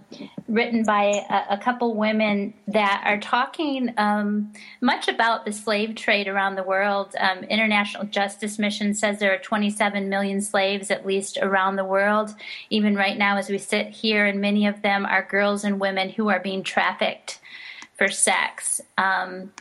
written 0.46 0.84
by 0.84 1.24
a, 1.28 1.54
a, 1.54 1.58
couple 1.58 1.96
women 1.96 2.54
that 2.68 3.02
are 3.04 3.18
talking 3.18 3.92
um, 3.96 4.52
much 4.80 5.08
about 5.08 5.44
the 5.44 5.52
slave 5.52 5.96
trade 5.96 6.28
around 6.28 6.54
the 6.54 6.62
world. 6.62 7.12
Um, 7.18 7.38
International 7.42 8.04
Justice 8.04 8.56
Mission 8.56 8.94
says 8.94 9.18
there 9.18 9.34
are 9.34 9.38
27 9.38 10.08
million 10.08 10.40
slaves 10.40 10.92
at 10.92 11.04
least 11.04 11.38
around 11.42 11.74
the 11.74 11.84
world, 11.84 12.36
even 12.70 12.94
right 12.94 13.18
now 13.18 13.36
as 13.36 13.48
we 13.48 13.58
sit 13.58 13.95
here, 13.96 14.26
and 14.26 14.40
many 14.40 14.66
of 14.66 14.82
them 14.82 15.06
are 15.06 15.22
girls 15.22 15.64
and 15.64 15.80
women 15.80 16.10
who 16.10 16.28
are 16.28 16.40
being 16.40 16.62
trafficked 16.62 17.40
for 17.96 18.08
sex. 18.08 18.80
Um, 18.98 19.52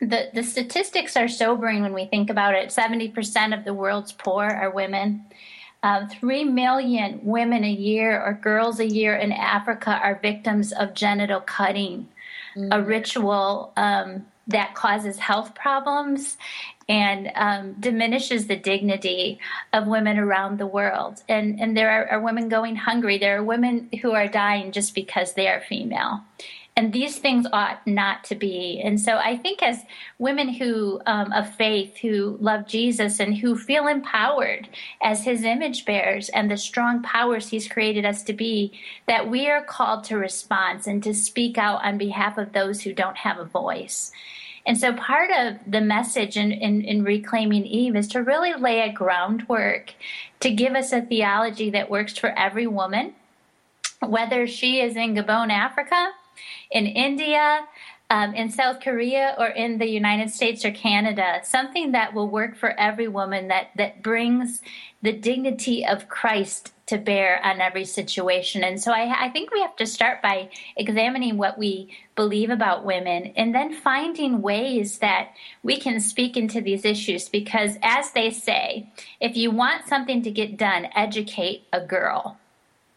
the, 0.00 0.30
the 0.32 0.42
statistics 0.42 1.16
are 1.16 1.28
sobering 1.28 1.82
when 1.82 1.92
we 1.92 2.06
think 2.06 2.30
about 2.30 2.54
it. 2.54 2.70
70% 2.70 3.56
of 3.56 3.64
the 3.64 3.74
world's 3.74 4.12
poor 4.12 4.44
are 4.44 4.70
women. 4.70 5.24
Um, 5.82 6.08
3 6.08 6.44
million 6.44 7.20
women 7.22 7.64
a 7.64 7.70
year 7.70 8.22
or 8.22 8.34
girls 8.34 8.80
a 8.80 8.86
year 8.86 9.14
in 9.14 9.32
Africa 9.32 9.98
are 10.02 10.18
victims 10.20 10.72
of 10.72 10.94
genital 10.94 11.40
cutting, 11.40 12.08
mm-hmm. 12.56 12.72
a 12.72 12.82
ritual 12.82 13.72
um, 13.76 14.26
that 14.50 14.74
causes 14.74 15.18
health 15.18 15.54
problems 15.54 16.36
and 16.88 17.30
um, 17.34 17.72
diminishes 17.74 18.46
the 18.46 18.56
dignity 18.56 19.38
of 19.72 19.86
women 19.86 20.18
around 20.18 20.58
the 20.58 20.66
world. 20.66 21.22
And, 21.28 21.60
and 21.60 21.76
there 21.76 21.90
are, 21.90 22.08
are 22.08 22.20
women 22.20 22.48
going 22.48 22.76
hungry. 22.76 23.18
There 23.18 23.38
are 23.38 23.44
women 23.44 23.88
who 24.02 24.12
are 24.12 24.26
dying 24.26 24.72
just 24.72 24.94
because 24.94 25.34
they 25.34 25.48
are 25.48 25.60
female 25.60 26.22
and 26.80 26.94
these 26.94 27.18
things 27.18 27.46
ought 27.52 27.86
not 27.86 28.24
to 28.24 28.34
be. 28.34 28.80
And 28.82 28.98
so 28.98 29.18
I 29.18 29.36
think 29.36 29.62
as 29.62 29.84
women 30.18 30.48
who 30.48 31.00
um, 31.04 31.30
of 31.32 31.54
faith 31.54 31.98
who 31.98 32.38
love 32.40 32.66
Jesus 32.66 33.20
and 33.20 33.36
who 33.36 33.54
feel 33.54 33.86
empowered 33.86 34.68
as 35.02 35.24
his 35.24 35.44
image 35.44 35.84
bearers 35.84 36.28
and 36.30 36.50
the 36.50 36.56
strong 36.56 37.02
powers 37.02 37.48
he's 37.48 37.68
created 37.68 38.06
us 38.06 38.22
to 38.24 38.32
be, 38.32 38.72
that 39.06 39.28
we 39.28 39.50
are 39.50 39.62
called 39.62 40.04
to 40.04 40.16
response 40.16 40.86
and 40.86 41.02
to 41.02 41.12
speak 41.12 41.58
out 41.58 41.84
on 41.84 41.98
behalf 41.98 42.38
of 42.38 42.52
those 42.52 42.80
who 42.80 42.94
don't 42.94 43.18
have 43.18 43.38
a 43.38 43.44
voice. 43.44 44.10
And 44.66 44.78
so 44.78 44.92
part 44.92 45.30
of 45.30 45.56
the 45.66 45.80
message 45.80 46.36
in, 46.36 46.52
in, 46.52 46.82
in, 46.82 47.02
Reclaiming 47.02 47.64
Eve 47.64 47.96
is 47.96 48.08
to 48.08 48.22
really 48.22 48.52
lay 48.52 48.80
a 48.80 48.92
groundwork 48.92 49.94
to 50.40 50.50
give 50.50 50.74
us 50.74 50.92
a 50.92 51.00
theology 51.00 51.70
that 51.70 51.90
works 51.90 52.18
for 52.18 52.38
every 52.38 52.66
woman, 52.66 53.14
whether 54.00 54.46
she 54.46 54.80
is 54.80 54.96
in 54.96 55.14
Gabon, 55.14 55.50
Africa, 55.50 56.10
in 56.70 56.86
India, 56.86 57.66
um, 58.10 58.34
in 58.34 58.50
South 58.50 58.80
Korea, 58.80 59.36
or 59.38 59.46
in 59.46 59.78
the 59.78 59.88
United 59.88 60.30
States 60.30 60.64
or 60.64 60.72
Canada, 60.72 61.40
something 61.44 61.92
that 61.92 62.12
will 62.12 62.28
work 62.28 62.56
for 62.56 62.78
every 62.78 63.06
woman 63.06 63.48
that, 63.48 63.68
that 63.76 64.02
brings 64.02 64.60
the 65.00 65.12
dignity 65.12 65.86
of 65.86 66.08
Christ 66.08 66.72
to 66.90 66.98
bear 66.98 67.40
on 67.44 67.60
every 67.60 67.84
situation. 67.84 68.64
And 68.64 68.82
so 68.82 68.92
I, 68.92 69.26
I, 69.26 69.28
think 69.28 69.52
we 69.52 69.60
have 69.60 69.76
to 69.76 69.86
start 69.86 70.20
by 70.22 70.50
examining 70.76 71.36
what 71.36 71.56
we 71.56 71.96
believe 72.16 72.50
about 72.50 72.84
women 72.84 73.32
and 73.36 73.54
then 73.54 73.72
finding 73.72 74.42
ways 74.42 74.98
that 74.98 75.28
we 75.62 75.78
can 75.78 76.00
speak 76.00 76.36
into 76.36 76.60
these 76.60 76.84
issues. 76.84 77.28
Because 77.28 77.76
as 77.80 78.10
they 78.10 78.30
say, 78.30 78.92
if 79.20 79.36
you 79.36 79.52
want 79.52 79.86
something 79.86 80.20
to 80.22 80.32
get 80.32 80.56
done, 80.56 80.88
educate 80.96 81.68
a 81.72 81.80
girl. 81.80 82.39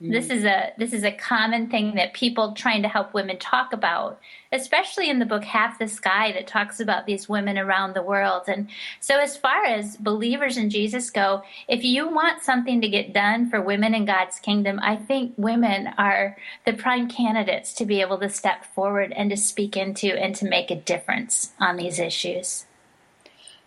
This 0.10 0.30
is 0.30 0.44
a 0.44 0.74
this 0.78 0.92
is 0.92 1.06
a 1.06 1.14
common 1.14 1.70
thing 1.70 1.96
that 1.96 2.14
people 2.14 2.52
trying 2.52 2.82
to 2.82 2.90
help 2.90 3.14
women 3.14 3.38
talk 3.38 3.72
about, 3.72 4.20
especially 4.52 5.10
in 5.10 5.20
the 5.20 5.26
book 5.26 5.46
Half 5.46 5.80
the 5.80 5.88
Sky 5.88 6.34
that 6.34 6.46
talks 6.46 6.82
about 6.82 7.06
these 7.06 7.30
women 7.30 7.58
around 7.58 7.94
the 7.94 8.02
world. 8.02 8.44
And 8.48 8.70
so 9.00 9.18
as 9.18 9.38
far 9.38 9.64
as 9.64 9.96
believers 9.96 10.58
in 10.58 10.70
Jesus 10.70 11.10
go, 11.10 11.44
if 11.70 11.86
you 11.86 12.10
want 12.10 12.44
something 12.44 12.82
to 12.82 12.90
get 12.90 13.14
done 13.14 13.50
for 13.50 13.62
women 13.62 13.96
in 13.96 14.04
God's 14.04 14.40
kingdom, 14.40 14.78
I 14.84 14.98
think 14.98 15.36
women 15.38 15.94
are 15.98 16.36
the 16.66 16.74
prime 16.74 17.08
candidates 17.08 17.72
to 17.76 17.86
be 17.86 18.02
able 18.02 18.18
to 18.20 18.30
step 18.30 18.66
forward 18.76 19.14
and 19.14 19.30
to 19.30 19.38
speak 19.38 19.78
into 19.78 20.08
and 20.08 20.36
to 20.36 20.46
make 20.46 20.70
a 20.70 20.76
difference 20.76 21.54
on 21.62 21.78
these 21.78 21.98
issues. 21.98 22.66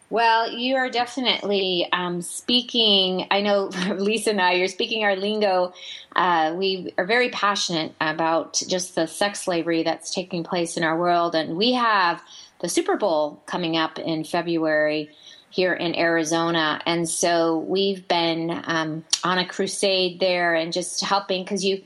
Well, 0.08 0.52
you 0.52 0.76
are 0.76 0.88
definitely 0.88 1.88
um, 1.92 2.22
speaking. 2.22 3.26
I 3.30 3.40
know 3.40 3.64
Lisa 3.96 4.30
and 4.30 4.40
I, 4.40 4.52
you're 4.52 4.68
speaking 4.68 5.02
our 5.04 5.16
lingo. 5.16 5.72
Uh, 6.14 6.54
we 6.56 6.92
are 6.96 7.04
very 7.04 7.30
passionate 7.30 7.92
about 8.00 8.62
just 8.68 8.94
the 8.94 9.06
sex 9.06 9.42
slavery 9.42 9.82
that's 9.82 10.14
taking 10.14 10.44
place 10.44 10.76
in 10.76 10.84
our 10.84 10.96
world. 10.96 11.34
And 11.34 11.56
we 11.56 11.72
have 11.72 12.22
the 12.60 12.68
Super 12.68 12.96
Bowl 12.96 13.42
coming 13.46 13.76
up 13.76 13.98
in 13.98 14.22
February 14.22 15.10
here 15.50 15.74
in 15.74 15.96
Arizona. 15.96 16.80
And 16.86 17.08
so 17.08 17.58
we've 17.58 18.06
been 18.06 18.62
um, 18.64 19.04
on 19.24 19.38
a 19.38 19.46
crusade 19.46 20.20
there 20.20 20.54
and 20.54 20.72
just 20.72 21.02
helping 21.02 21.42
because 21.42 21.64
you, 21.64 21.82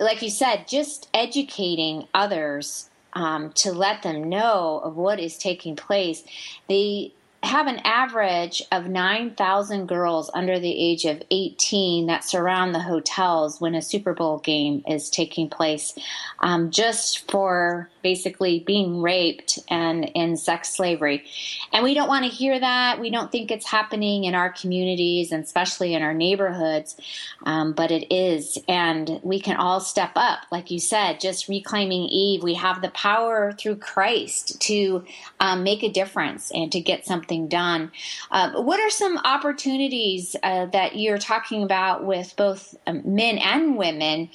like 0.00 0.20
you 0.20 0.30
said, 0.30 0.66
just 0.66 1.08
educating 1.14 2.08
others 2.12 2.90
um, 3.12 3.52
to 3.52 3.72
let 3.72 4.02
them 4.02 4.28
know 4.28 4.80
of 4.82 4.96
what 4.96 5.20
is 5.20 5.36
taking 5.36 5.76
place. 5.76 6.24
The 6.68 7.12
have 7.42 7.66
an 7.66 7.80
average 7.84 8.62
of 8.70 8.86
9,000 8.86 9.86
girls 9.86 10.30
under 10.32 10.60
the 10.60 10.70
age 10.70 11.04
of 11.04 11.22
18 11.30 12.06
that 12.06 12.24
surround 12.24 12.74
the 12.74 12.80
hotels 12.80 13.60
when 13.60 13.74
a 13.74 13.82
Super 13.82 14.14
Bowl 14.14 14.38
game 14.38 14.84
is 14.86 15.10
taking 15.10 15.50
place 15.50 15.94
um, 16.38 16.70
just 16.70 17.28
for 17.30 17.88
basically 18.02 18.60
being 18.60 19.00
raped 19.00 19.58
and 19.68 20.04
in 20.14 20.36
sex 20.36 20.74
slavery. 20.74 21.24
And 21.72 21.82
we 21.82 21.94
don't 21.94 22.08
want 22.08 22.24
to 22.24 22.30
hear 22.30 22.58
that. 22.58 23.00
We 23.00 23.10
don't 23.10 23.32
think 23.32 23.50
it's 23.50 23.66
happening 23.66 24.24
in 24.24 24.34
our 24.34 24.52
communities 24.52 25.32
and 25.32 25.42
especially 25.42 25.94
in 25.94 26.02
our 26.02 26.14
neighborhoods, 26.14 26.96
um, 27.44 27.72
but 27.72 27.90
it 27.90 28.12
is. 28.12 28.58
And 28.68 29.20
we 29.22 29.40
can 29.40 29.56
all 29.56 29.80
step 29.80 30.12
up, 30.14 30.40
like 30.50 30.70
you 30.70 30.78
said, 30.78 31.20
just 31.20 31.48
reclaiming 31.48 32.02
Eve. 32.02 32.42
We 32.42 32.54
have 32.54 32.82
the 32.82 32.90
power 32.90 33.52
through 33.52 33.76
Christ 33.76 34.60
to 34.62 35.04
um, 35.40 35.64
make 35.64 35.82
a 35.82 35.88
difference 35.88 36.50
and 36.52 36.70
to 36.72 36.80
get 36.80 37.06
something 37.06 37.31
something 37.32 37.48
done. 37.48 37.90
Um, 38.30 38.64
what 38.64 38.80
are 38.80 38.90
some 38.90 39.18
opportunities 39.18 40.36
uh, 40.42 40.66
that 40.66 40.96
you're 40.96 41.18
talking 41.18 41.62
about 41.62 42.04
with 42.04 42.34
both 42.36 42.74
um, 42.86 43.02
men 43.04 43.38
and 43.38 43.76
women 43.76 44.28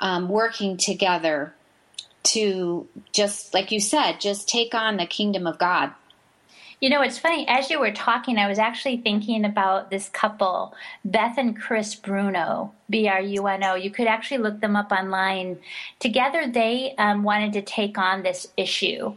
um, 0.00 0.28
working 0.28 0.76
together 0.76 1.52
to 2.24 2.86
just, 3.12 3.52
like 3.52 3.72
you 3.72 3.80
said, 3.80 4.20
just 4.20 4.48
take 4.48 4.74
on 4.74 4.96
the 4.96 5.06
kingdom 5.06 5.46
of 5.46 5.58
God? 5.58 5.92
You 6.80 6.90
know, 6.90 7.02
it's 7.02 7.18
funny. 7.18 7.46
As 7.48 7.70
you 7.70 7.80
were 7.80 7.92
talking, 7.92 8.36
I 8.36 8.48
was 8.48 8.58
actually 8.58 8.98
thinking 8.98 9.44
about 9.44 9.90
this 9.90 10.08
couple, 10.10 10.74
Beth 11.04 11.38
and 11.38 11.58
Chris 11.58 11.94
Bruno, 11.94 12.72
B 12.90 13.08
R 13.08 13.20
U 13.20 13.46
N 13.46 13.64
O. 13.64 13.74
You 13.74 13.90
could 13.90 14.06
actually 14.06 14.38
look 14.38 14.60
them 14.60 14.76
up 14.76 14.92
online. 14.92 15.58
Together, 15.98 16.46
they 16.46 16.94
um, 16.98 17.22
wanted 17.22 17.54
to 17.54 17.62
take 17.62 17.96
on 17.96 18.22
this 18.22 18.48
issue 18.58 19.14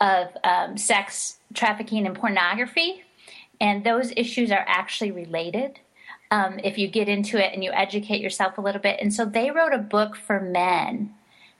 of 0.00 0.28
um, 0.44 0.76
sex 0.76 1.37
trafficking 1.54 2.06
and 2.06 2.14
pornography, 2.14 3.02
and 3.60 3.84
those 3.84 4.12
issues 4.16 4.50
are 4.50 4.64
actually 4.66 5.10
related. 5.10 5.80
Um, 6.30 6.60
if 6.62 6.76
you 6.76 6.88
get 6.88 7.08
into 7.08 7.42
it 7.42 7.54
and 7.54 7.64
you 7.64 7.70
educate 7.72 8.20
yourself 8.20 8.58
a 8.58 8.60
little 8.60 8.80
bit, 8.80 8.98
and 9.00 9.12
so 9.12 9.24
they 9.24 9.50
wrote 9.50 9.72
a 9.72 9.78
book 9.78 10.14
for 10.14 10.40
men 10.40 11.14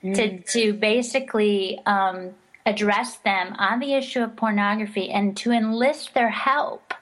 mm. 0.05 0.14
to 0.14 0.41
to 0.53 0.72
basically 0.74 1.80
um, 1.86 2.34
address 2.68 3.16
them 3.16 3.55
on 3.59 3.80
the 3.80 3.95
issue 3.95 4.22
of 4.22 4.36
pornography 4.36 5.11
and 5.11 5.36
to 5.39 5.51
enlist 5.51 6.12
their 6.12 6.28
help 6.28 6.93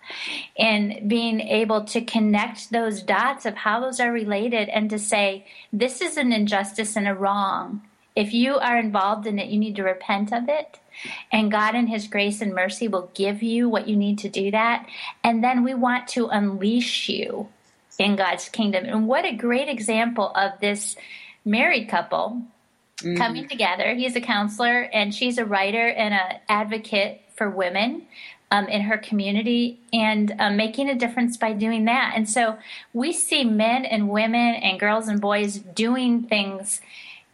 in 0.54 1.08
being 1.08 1.40
able 1.40 1.82
to 1.84 2.00
connect 2.00 2.70
those 2.70 3.02
dots 3.02 3.44
of 3.44 3.54
how 3.54 3.80
those 3.80 3.98
are 3.98 4.12
related 4.12 4.68
and 4.68 4.88
to 4.88 4.98
say, 4.98 5.44
this 5.72 6.00
is 6.00 6.16
an 6.16 6.32
injustice 6.32 6.94
and 6.94 7.08
a 7.08 7.14
wrong. 7.14 7.82
If 8.14 8.32
you 8.32 8.56
are 8.56 8.78
involved 8.78 9.26
in 9.26 9.40
it, 9.40 9.48
you 9.48 9.58
need 9.58 9.76
to 9.76 9.82
repent 9.82 10.32
of 10.32 10.48
it. 10.48 10.78
And 11.32 11.50
God, 11.50 11.74
in 11.74 11.86
His 11.86 12.08
grace 12.08 12.40
and 12.40 12.54
mercy, 12.54 12.88
will 12.88 13.10
give 13.14 13.42
you 13.42 13.68
what 13.68 13.88
you 13.88 13.96
need 13.96 14.18
to 14.18 14.28
do 14.28 14.50
that. 14.50 14.86
And 15.22 15.42
then 15.42 15.64
we 15.64 15.74
want 15.74 16.08
to 16.08 16.26
unleash 16.28 17.08
you 17.08 17.48
in 17.98 18.16
God's 18.16 18.48
kingdom. 18.48 18.84
And 18.84 19.06
what 19.08 19.24
a 19.24 19.34
great 19.34 19.68
example 19.68 20.32
of 20.34 20.52
this 20.60 20.96
married 21.44 21.88
couple 21.88 22.42
mm. 22.98 23.16
coming 23.16 23.48
together. 23.48 23.94
He's 23.94 24.16
a 24.16 24.20
counselor, 24.20 24.82
and 24.82 25.14
she's 25.14 25.38
a 25.38 25.44
writer 25.44 25.88
and 25.88 26.14
an 26.14 26.40
advocate 26.48 27.22
for 27.34 27.48
women. 27.50 28.06
Um, 28.48 28.68
in 28.68 28.82
her 28.82 28.96
community 28.96 29.80
and 29.92 30.32
um, 30.38 30.56
making 30.56 30.88
a 30.88 30.94
difference 30.94 31.36
by 31.36 31.52
doing 31.52 31.86
that. 31.86 32.12
And 32.14 32.30
so 32.30 32.58
we 32.92 33.12
see 33.12 33.42
men 33.42 33.84
and 33.84 34.08
women 34.08 34.54
and 34.54 34.78
girls 34.78 35.08
and 35.08 35.20
boys 35.20 35.58
doing 35.58 36.22
things 36.22 36.80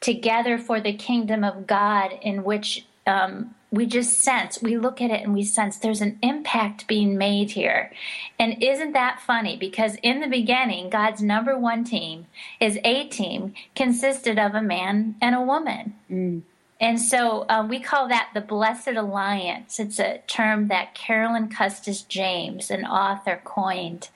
together 0.01 0.57
for 0.57 0.81
the 0.81 0.95
kingdom 0.95 1.45
of 1.45 1.67
God 1.67 2.19
in 2.23 2.45
which 2.45 2.87
um, 3.07 3.55
we 3.71 3.87
just 3.87 4.21
sense, 4.21 4.61
we 4.61 4.77
look 4.77 5.01
at 5.01 5.11
it 5.11 5.23
and 5.23 5.33
we 5.33 5.43
sense 5.45 5.79
there's 5.79 6.03
an 6.03 6.19
impact 6.23 6.87
being 6.87 7.17
made 7.17 7.53
here. 7.53 7.91
And 8.39 8.63
isn't 8.63 8.93
that 8.93 9.21
funny? 9.21 9.57
Because 9.57 9.97
in 10.03 10.21
the 10.21 10.29
beginning, 10.29 10.91
God's 10.91 11.23
number 11.23 11.59
one 11.59 11.83
team, 11.83 12.27
his 12.61 12.79
A 12.85 13.09
team, 13.09 13.55
consisted 13.75 14.39
of 14.39 14.55
a 14.55 14.63
man 14.63 15.17
and 15.23 15.35
a 15.35 15.41
woman. 15.41 15.95
Mm. 16.11 16.43
And 16.83 17.01
so 17.01 17.47
um, 17.49 17.69
we 17.69 17.79
call 17.79 18.09
that 18.09 18.31
the 18.35 18.41
Blessed 18.41 18.89
Alliance. 18.89 19.79
It's 19.79 20.01
a 20.01 20.19
term 20.27 20.67
that 20.69 20.95
Carolyn 20.95 21.49
Custis 21.49 22.03
James, 22.03 22.71
an 22.71 22.85
author, 22.85 23.41
coined. 23.45 24.09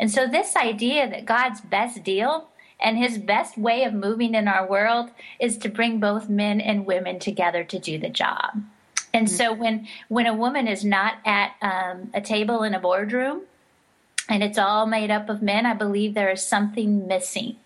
And 0.00 0.10
so 0.10 0.26
this 0.26 0.56
idea 0.56 1.08
that 1.08 1.24
God's 1.24 1.60
best 1.60 2.02
deal 2.02 2.48
and 2.80 2.96
his 2.96 3.18
best 3.18 3.58
way 3.58 3.84
of 3.84 3.92
moving 3.92 4.34
in 4.34 4.48
our 4.48 4.68
world 4.68 5.10
is 5.40 5.58
to 5.58 5.68
bring 5.68 5.98
both 5.98 6.28
men 6.28 6.60
and 6.60 6.86
women 6.86 7.18
together 7.18 7.64
to 7.64 7.78
do 7.78 7.98
the 7.98 8.08
job. 8.08 8.62
And 9.12 9.26
mm-hmm. 9.26 9.36
so 9.36 9.52
when 9.52 9.88
when 10.08 10.26
a 10.26 10.34
woman 10.34 10.68
is 10.68 10.84
not 10.84 11.14
at 11.24 11.52
um, 11.62 12.10
a 12.14 12.20
table 12.20 12.62
in 12.62 12.74
a 12.74 12.80
boardroom 12.80 13.42
and 14.28 14.42
it's 14.42 14.58
all 14.58 14.86
made 14.86 15.10
up 15.10 15.28
of 15.28 15.42
men, 15.42 15.66
I 15.66 15.74
believe 15.74 16.14
there 16.14 16.30
is 16.30 16.46
something 16.46 17.06
missing. 17.06 17.56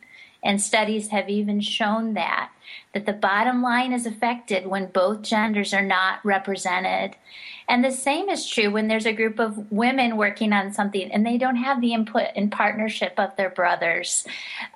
And 0.43 0.61
studies 0.61 1.09
have 1.09 1.28
even 1.28 1.61
shown 1.61 2.14
that 2.14 2.51
that 2.93 3.07
the 3.07 3.12
bottom 3.12 3.62
line 3.62 3.93
is 3.93 4.07
affected 4.07 4.66
when 4.66 4.86
both 4.86 5.22
genders 5.22 5.72
are 5.72 5.84
not 5.84 6.24
represented. 6.24 7.16
And 7.68 7.84
the 7.84 7.93
same 7.93 8.28
is 8.28 8.47
true 8.47 8.70
when 8.70 8.88
there's 8.88 9.07
a 9.07 9.12
group 9.12 9.38
of 9.38 9.70
women 9.70 10.16
working 10.16 10.53
on 10.53 10.72
something 10.72 11.11
and 11.11 11.24
they 11.24 11.38
don't 11.38 11.57
have 11.57 11.80
the 11.80 11.95
input 11.95 12.28
and 12.36 12.53
partnership 12.53 13.14
of 13.18 13.34
their 13.36 13.51
brothers. 13.51 14.26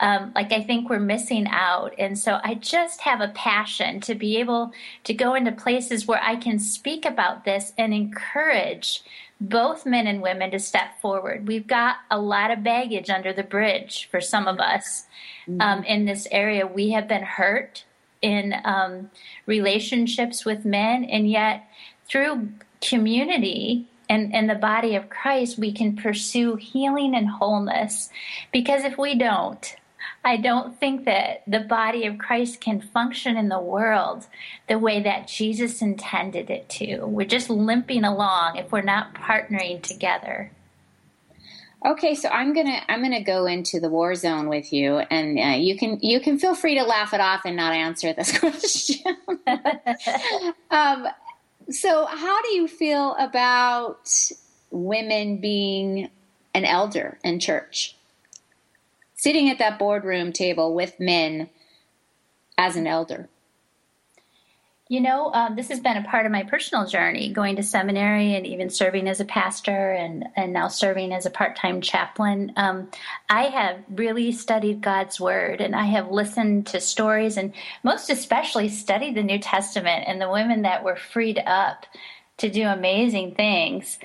Um, 0.00 0.32
like, 0.34 0.52
I 0.52 0.62
think 0.62 0.88
we're 0.88 1.00
missing 1.00 1.46
out. 1.48 1.94
And 1.98 2.18
so 2.18 2.38
I 2.42 2.54
just 2.54 3.02
have 3.02 3.20
a 3.20 3.28
passion 3.28 4.00
to 4.02 4.14
be 4.14 4.38
able 4.38 4.72
to 5.04 5.12
go 5.12 5.34
into 5.34 5.52
places 5.52 6.06
where 6.06 6.22
I 6.22 6.36
can 6.36 6.58
speak 6.58 7.04
about 7.04 7.44
this 7.44 7.72
and 7.76 7.92
encourage 7.92 9.02
both 9.40 9.84
men 9.84 10.06
and 10.06 10.22
women 10.22 10.50
to 10.50 10.58
step 10.58 11.00
forward. 11.00 11.46
We've 11.46 11.66
got 11.66 11.96
a 12.10 12.18
lot 12.18 12.50
of 12.50 12.62
baggage 12.62 13.10
under 13.10 13.32
the 13.32 13.42
bridge 13.42 14.08
for 14.10 14.20
some 14.20 14.48
of 14.48 14.58
us 14.58 15.06
mm-hmm. 15.46 15.60
um, 15.60 15.84
in 15.84 16.06
this 16.06 16.26
area. 16.30 16.66
We 16.66 16.90
have 16.90 17.06
been 17.06 17.22
hurt 17.22 17.84
in 18.22 18.54
um, 18.64 19.10
relationships 19.44 20.44
with 20.44 20.64
men, 20.64 21.04
and 21.04 21.28
yet 21.30 21.68
through 22.08 22.48
community 22.80 23.86
and, 24.08 24.34
and 24.34 24.48
the 24.48 24.54
body 24.54 24.94
of 24.94 25.10
Christ, 25.10 25.58
we 25.58 25.72
can 25.72 25.96
pursue 25.96 26.56
healing 26.56 27.14
and 27.14 27.28
wholeness. 27.28 28.08
Because 28.52 28.84
if 28.84 28.96
we 28.96 29.16
don't, 29.16 29.76
I 30.26 30.38
don't 30.38 30.76
think 30.80 31.04
that 31.04 31.44
the 31.46 31.60
body 31.60 32.04
of 32.04 32.18
Christ 32.18 32.60
can 32.60 32.80
function 32.80 33.36
in 33.36 33.48
the 33.48 33.60
world 33.60 34.26
the 34.68 34.76
way 34.76 35.00
that 35.00 35.28
Jesus 35.28 35.80
intended 35.80 36.50
it 36.50 36.68
to. 36.70 37.06
We're 37.06 37.28
just 37.28 37.48
limping 37.48 38.02
along 38.02 38.56
if 38.56 38.72
we're 38.72 38.82
not 38.82 39.14
partnering 39.14 39.80
together. 39.80 40.50
Okay, 41.86 42.16
so 42.16 42.28
I'm 42.28 42.52
gonna 42.52 42.80
I'm 42.88 43.02
gonna 43.02 43.22
go 43.22 43.46
into 43.46 43.78
the 43.78 43.88
war 43.88 44.16
zone 44.16 44.48
with 44.48 44.72
you, 44.72 44.96
and 44.96 45.38
uh, 45.38 45.56
you 45.58 45.78
can 45.78 46.00
you 46.02 46.18
can 46.18 46.40
feel 46.40 46.56
free 46.56 46.74
to 46.74 46.82
laugh 46.82 47.14
it 47.14 47.20
off 47.20 47.42
and 47.44 47.54
not 47.54 47.72
answer 47.72 48.12
this 48.12 48.36
question. 48.40 49.16
um, 50.72 51.06
so, 51.70 52.06
how 52.06 52.42
do 52.42 52.48
you 52.48 52.66
feel 52.66 53.14
about 53.14 54.10
women 54.72 55.40
being 55.40 56.10
an 56.52 56.64
elder 56.64 57.16
in 57.22 57.38
church? 57.38 57.95
Sitting 59.16 59.48
at 59.50 59.58
that 59.58 59.78
boardroom 59.78 60.32
table 60.32 60.74
with 60.74 61.00
men 61.00 61.48
as 62.58 62.76
an 62.76 62.86
elder? 62.86 63.28
You 64.88 65.00
know, 65.00 65.32
um, 65.32 65.56
this 65.56 65.68
has 65.70 65.80
been 65.80 65.96
a 65.96 66.04
part 66.04 66.26
of 66.26 66.32
my 66.32 66.44
personal 66.44 66.86
journey, 66.86 67.32
going 67.32 67.56
to 67.56 67.62
seminary 67.64 68.36
and 68.36 68.46
even 68.46 68.70
serving 68.70 69.08
as 69.08 69.18
a 69.18 69.24
pastor 69.24 69.90
and, 69.90 70.26
and 70.36 70.52
now 70.52 70.68
serving 70.68 71.12
as 71.12 71.26
a 71.26 71.30
part 71.30 71.56
time 71.56 71.80
chaplain. 71.80 72.52
Um, 72.56 72.88
I 73.28 73.44
have 73.44 73.78
really 73.90 74.30
studied 74.30 74.82
God's 74.82 75.18
Word 75.18 75.60
and 75.60 75.74
I 75.74 75.86
have 75.86 76.12
listened 76.12 76.68
to 76.68 76.80
stories 76.80 77.36
and 77.36 77.52
most 77.82 78.10
especially 78.10 78.68
studied 78.68 79.16
the 79.16 79.24
New 79.24 79.40
Testament 79.40 80.04
and 80.06 80.20
the 80.20 80.30
women 80.30 80.62
that 80.62 80.84
were 80.84 80.94
freed 80.94 81.42
up 81.44 81.86
to 82.36 82.48
do 82.48 82.68
amazing 82.68 83.34
things. 83.34 83.98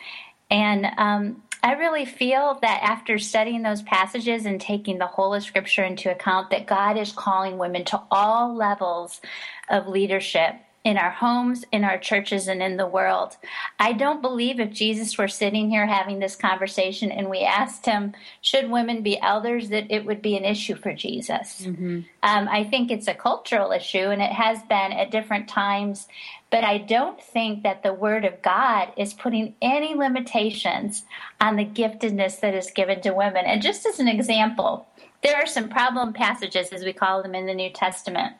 And 0.49 0.87
um, 0.97 1.43
I 1.63 1.73
really 1.73 2.05
feel 2.05 2.57
that 2.61 2.81
after 2.81 3.19
studying 3.19 3.61
those 3.61 3.83
passages 3.83 4.45
and 4.45 4.59
taking 4.59 4.97
the 4.97 5.05
whole 5.05 5.33
of 5.33 5.43
Scripture 5.43 5.83
into 5.83 6.11
account, 6.11 6.49
that 6.49 6.65
God 6.65 6.97
is 6.97 7.11
calling 7.11 7.59
women 7.59 7.85
to 7.85 8.01
all 8.09 8.55
levels 8.55 9.21
of 9.69 9.87
leadership 9.87 10.55
in 10.83 10.97
our 10.97 11.11
homes, 11.11 11.63
in 11.71 11.83
our 11.83 11.97
churches, 11.97 12.47
and 12.47 12.61
in 12.61 12.77
the 12.77 12.87
world. 12.87 13.37
I 13.79 13.93
don't 13.93 14.21
believe 14.21 14.59
if 14.59 14.71
Jesus 14.71 15.17
were 15.17 15.27
sitting 15.27 15.69
here 15.69 15.85
having 15.85 16.19
this 16.19 16.35
conversation 16.35 17.11
and 17.11 17.29
we 17.29 17.41
asked 17.41 17.85
him, 17.85 18.13
should 18.41 18.69
women 18.69 19.03
be 19.03 19.19
elders, 19.21 19.69
that 19.69 19.91
it 19.91 20.05
would 20.05 20.21
be 20.21 20.35
an 20.35 20.45
issue 20.45 20.75
for 20.75 20.93
Jesus. 20.93 21.61
Mm-hmm. 21.61 21.99
Um, 22.23 22.47
I 22.49 22.63
think 22.63 22.89
it's 22.89 23.07
a 23.07 23.13
cultural 23.13 23.71
issue, 23.71 24.09
and 24.09 24.21
it 24.21 24.31
has 24.31 24.63
been 24.63 24.91
at 24.91 25.11
different 25.11 25.47
times. 25.47 26.07
But 26.49 26.63
I 26.63 26.79
don't 26.79 27.21
think 27.21 27.63
that 27.63 27.83
the 27.83 27.93
Word 27.93 28.25
of 28.25 28.41
God 28.41 28.91
is 28.97 29.13
putting 29.13 29.55
any 29.61 29.93
limitations 29.95 31.03
on 31.39 31.55
the 31.55 31.65
giftedness 31.65 32.39
that 32.41 32.55
is 32.55 32.71
given 32.71 33.01
to 33.01 33.13
women. 33.13 33.45
And 33.45 33.61
just 33.61 33.85
as 33.85 33.99
an 33.99 34.07
example, 34.07 34.87
there 35.21 35.37
are 35.37 35.45
some 35.45 35.69
problem 35.69 36.11
passages, 36.11 36.69
as 36.69 36.83
we 36.83 36.91
call 36.91 37.21
them 37.21 37.35
in 37.35 37.45
the 37.45 37.53
New 37.53 37.69
Testament 37.69 38.33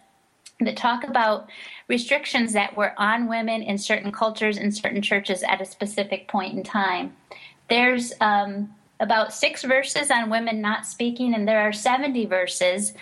that 0.66 0.78
talk 0.78 1.04
about 1.04 1.50
restrictions 1.88 2.54
that 2.54 2.76
were 2.76 2.94
on 2.98 3.28
women 3.28 3.62
in 3.62 3.78
certain 3.78 4.12
cultures 4.12 4.58
and 4.58 4.76
certain 4.76 5.02
churches 5.02 5.44
at 5.44 5.62
a 5.62 5.66
specific 5.66 6.28
point 6.28 6.56
in 6.56 6.64
time. 6.64 7.16
There's 7.70 8.14
um, 8.22 8.74
about 9.00 9.34
six 9.34 9.64
verses 9.64 10.12
on 10.12 10.30
women 10.30 10.62
not 10.62 10.86
speaking, 10.86 11.34
and 11.34 11.48
there 11.48 11.62
are 11.62 11.74
70 11.74 12.26
verses 12.28 12.94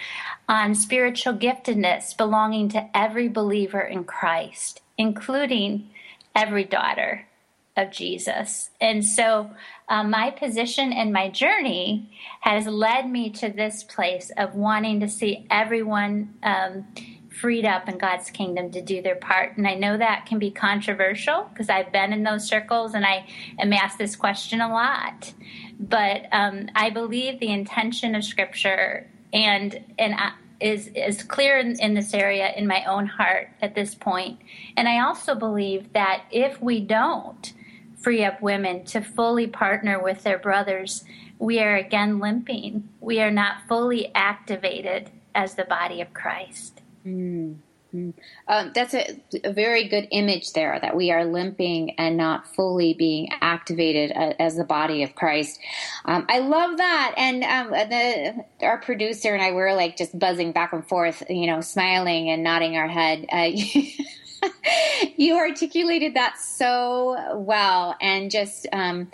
on 0.47 0.73
spiritual 0.73 1.33
giftedness 1.33 2.15
belonging 2.17 2.69
to 2.69 2.89
every 2.97 3.27
believer 3.27 3.81
in 3.81 4.03
Christ, 4.05 4.81
including 4.97 5.89
every 6.35 6.63
daughter 6.63 7.27
of 7.75 7.91
Jesus. 7.91 8.69
And 8.79 9.03
so, 9.03 9.51
um, 9.87 10.09
my 10.09 10.31
position 10.31 10.93
and 10.93 11.11
my 11.11 11.29
journey 11.29 12.09
has 12.41 12.65
led 12.67 13.09
me 13.09 13.29
to 13.31 13.49
this 13.49 13.83
place 13.83 14.31
of 14.37 14.55
wanting 14.55 14.99
to 14.99 15.07
see 15.07 15.47
everyone 15.49 16.33
um, 16.43 16.85
freed 17.29 17.65
up 17.65 17.87
in 17.87 17.97
God's 17.97 18.29
kingdom 18.29 18.71
to 18.71 18.81
do 18.81 19.01
their 19.01 19.15
part. 19.15 19.57
And 19.57 19.67
I 19.67 19.75
know 19.75 19.97
that 19.97 20.25
can 20.25 20.39
be 20.39 20.51
controversial 20.51 21.49
because 21.51 21.69
I've 21.69 21.91
been 21.91 22.11
in 22.11 22.23
those 22.23 22.47
circles 22.47 22.93
and 22.93 23.05
I 23.05 23.27
am 23.59 23.71
asked 23.71 23.97
this 23.97 24.15
question 24.15 24.61
a 24.61 24.69
lot. 24.69 25.33
But 25.79 26.27
um, 26.31 26.69
I 26.75 26.89
believe 26.89 27.39
the 27.39 27.51
intention 27.51 28.15
of 28.15 28.23
Scripture 28.23 29.09
and 29.31 29.83
and 29.97 30.15
I, 30.15 30.31
is 30.59 30.87
is 30.95 31.23
clear 31.23 31.57
in, 31.57 31.79
in 31.79 31.93
this 31.93 32.13
area 32.13 32.51
in 32.55 32.67
my 32.67 32.83
own 32.85 33.05
heart 33.05 33.49
at 33.61 33.75
this 33.75 33.95
point. 33.95 34.39
And 34.75 34.87
I 34.87 34.99
also 34.99 35.35
believe 35.35 35.93
that 35.93 36.23
if 36.31 36.61
we 36.61 36.81
don't 36.81 37.53
free 37.97 38.23
up 38.23 38.41
women 38.41 38.83
to 38.85 39.01
fully 39.01 39.47
partner 39.47 40.01
with 40.01 40.23
their 40.23 40.39
brothers, 40.39 41.03
we 41.37 41.59
are 41.59 41.75
again 41.75 42.19
limping. 42.19 42.89
We 42.99 43.21
are 43.21 43.31
not 43.31 43.67
fully 43.67 44.13
activated 44.15 45.11
as 45.35 45.55
the 45.55 45.65
body 45.65 46.01
of 46.01 46.13
Christ. 46.13 46.81
Mm. 47.05 47.57
Um, 48.47 48.71
that's 48.75 48.93
a, 48.93 49.19
a, 49.43 49.51
very 49.51 49.87
good 49.87 50.07
image 50.11 50.53
there 50.53 50.77
that 50.79 50.95
we 50.95 51.11
are 51.11 51.25
limping 51.25 51.91
and 51.97 52.17
not 52.17 52.45
fully 52.55 52.93
being 52.93 53.29
activated 53.41 54.11
uh, 54.15 54.33
as 54.37 54.55
the 54.55 54.63
body 54.63 55.01
of 55.01 55.15
Christ. 55.15 55.59
Um, 56.05 56.25
I 56.29 56.37
love 56.39 56.77
that. 56.77 57.15
And 57.17 57.43
um, 57.43 57.71
the, 57.71 58.45
our 58.65 58.77
producer 58.77 59.33
and 59.33 59.41
I 59.41 59.51
were 59.53 59.73
like 59.73 59.97
just 59.97 60.17
buzzing 60.17 60.51
back 60.51 60.71
and 60.71 60.87
forth, 60.87 61.23
you 61.29 61.47
know, 61.47 61.61
smiling 61.61 62.29
and 62.29 62.43
nodding 62.43 62.77
our 62.77 62.87
head. 62.87 63.25
Uh, 63.31 63.49
you 65.17 65.37
articulated 65.37 66.13
that 66.13 66.37
so 66.39 67.39
well 67.39 67.95
and 67.99 68.29
just 68.29 68.67
um, 68.71 69.09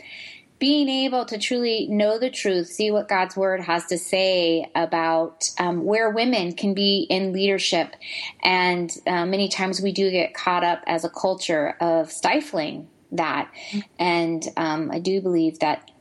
being 0.60 0.88
able 0.88 1.26
to 1.26 1.38
truly 1.38 1.88
know 1.88 2.18
the 2.18 2.30
truth, 2.30 2.68
see 2.68 2.92
what 2.92 3.10
God's 3.10 3.36
word 3.36 3.62
has 3.62 3.86
to 3.88 3.98
say 3.98 4.70
about 4.74 5.50
um, 5.60 5.84
where 5.84 6.10
women 6.10 6.54
can 6.54 6.74
be 6.74 7.06
in 7.10 7.34
leadership. 7.34 7.94
And 8.42 8.92
uh, 9.06 9.26
many 9.26 9.50
times 9.50 9.82
we 9.82 9.92
do 9.92 10.10
get 10.12 10.34
caught 10.34 10.64
up 10.64 10.82
as 10.88 11.04
a 11.04 11.10
culture 11.10 11.76
of 11.82 12.12
stifling 12.12 12.88
that. 13.12 13.52
And 14.00 14.46
um, 14.56 14.92
I 14.92 15.00
do 15.00 15.22
believe 15.22 15.60
that 15.60 15.92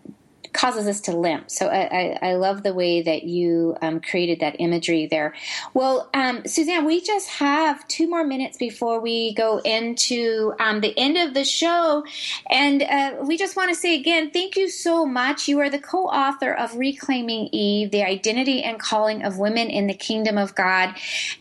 causes 0.55 0.87
us 0.87 1.01
to 1.03 1.13
limp. 1.13 1.51
So 1.51 1.67
I, 1.67 2.19
I, 2.23 2.31
I 2.31 2.35
love 2.35 2.63
the 2.63 2.73
way 2.73 3.03
that 3.03 3.25
you 3.25 3.77
um, 3.83 4.01
created 4.01 4.41
that 4.41 4.57
imagery 4.61 5.07
there. 5.07 5.35
Well, 5.75 6.09
um, 6.15 6.47
Suzanne, 6.47 6.85
we 6.87 7.01
just 7.01 7.29
have 7.29 7.87
two 7.89 8.09
more 8.09 8.25
minutes 8.25 8.57
before 8.57 9.01
we 9.01 9.35
go 9.35 9.59
into 9.59 10.55
um, 10.61 10.81
the 10.81 10.97
end 10.97 11.19
of 11.19 11.35
the 11.35 11.45
show. 11.45 12.05
And 12.49 12.83
uh, 12.83 13.17
we 13.23 13.37
just 13.37 13.57
want 13.57 13.71
to 13.71 13.75
say 13.75 13.97
again, 13.99 14.31
thank 14.31 14.57
you 14.57 14.69
so 14.69 15.05
much. 15.05 15.49
You 15.49 15.61
are 15.61 15.69
the 15.69 15.79
co 15.79 16.05
author 16.07 16.53
of 16.53 16.77
Reclaiming 16.77 17.49
Eve, 17.53 17.91
the 17.91 18.05
identity 18.05 18.63
and 18.63 18.79
calling 18.79 19.25
of 19.25 19.39
women 19.39 19.69
in 19.69 19.89
the 19.89 19.95
kingdom 19.95 20.39
of 20.39 20.55
God. 20.55 20.95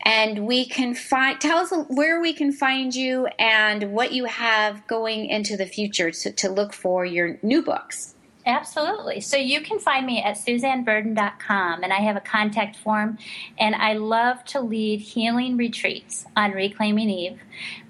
And 0.04 0.46
we 0.46 0.66
can 0.66 0.94
find, 0.94 1.40
tell 1.40 1.58
us 1.58 1.72
where 1.88 2.20
we 2.20 2.32
can 2.32 2.52
find 2.52 2.94
you 2.94 3.26
and 3.38 3.92
what 3.92 4.12
you 4.12 4.24
have 4.24 4.86
going 4.88 5.26
into 5.26 5.56
the 5.56 5.66
future 5.66 6.10
to, 6.10 6.32
to 6.32 6.48
look 6.50 6.72
for 6.72 7.04
your 7.04 7.38
new 7.42 7.62
books. 7.62 8.13
Absolutely. 8.46 9.20
So 9.20 9.38
you 9.38 9.62
can 9.62 9.78
find 9.78 10.04
me 10.04 10.22
at 10.22 10.36
suzanneburden.com 10.36 11.82
and 11.82 11.92
I 11.92 12.00
have 12.00 12.16
a 12.16 12.20
contact 12.20 12.76
form 12.76 13.16
and 13.58 13.74
I 13.74 13.94
love 13.94 14.44
to 14.46 14.60
lead 14.60 15.00
healing 15.00 15.56
retreats 15.56 16.26
on 16.36 16.52
Reclaiming 16.52 17.08
Eve 17.08 17.40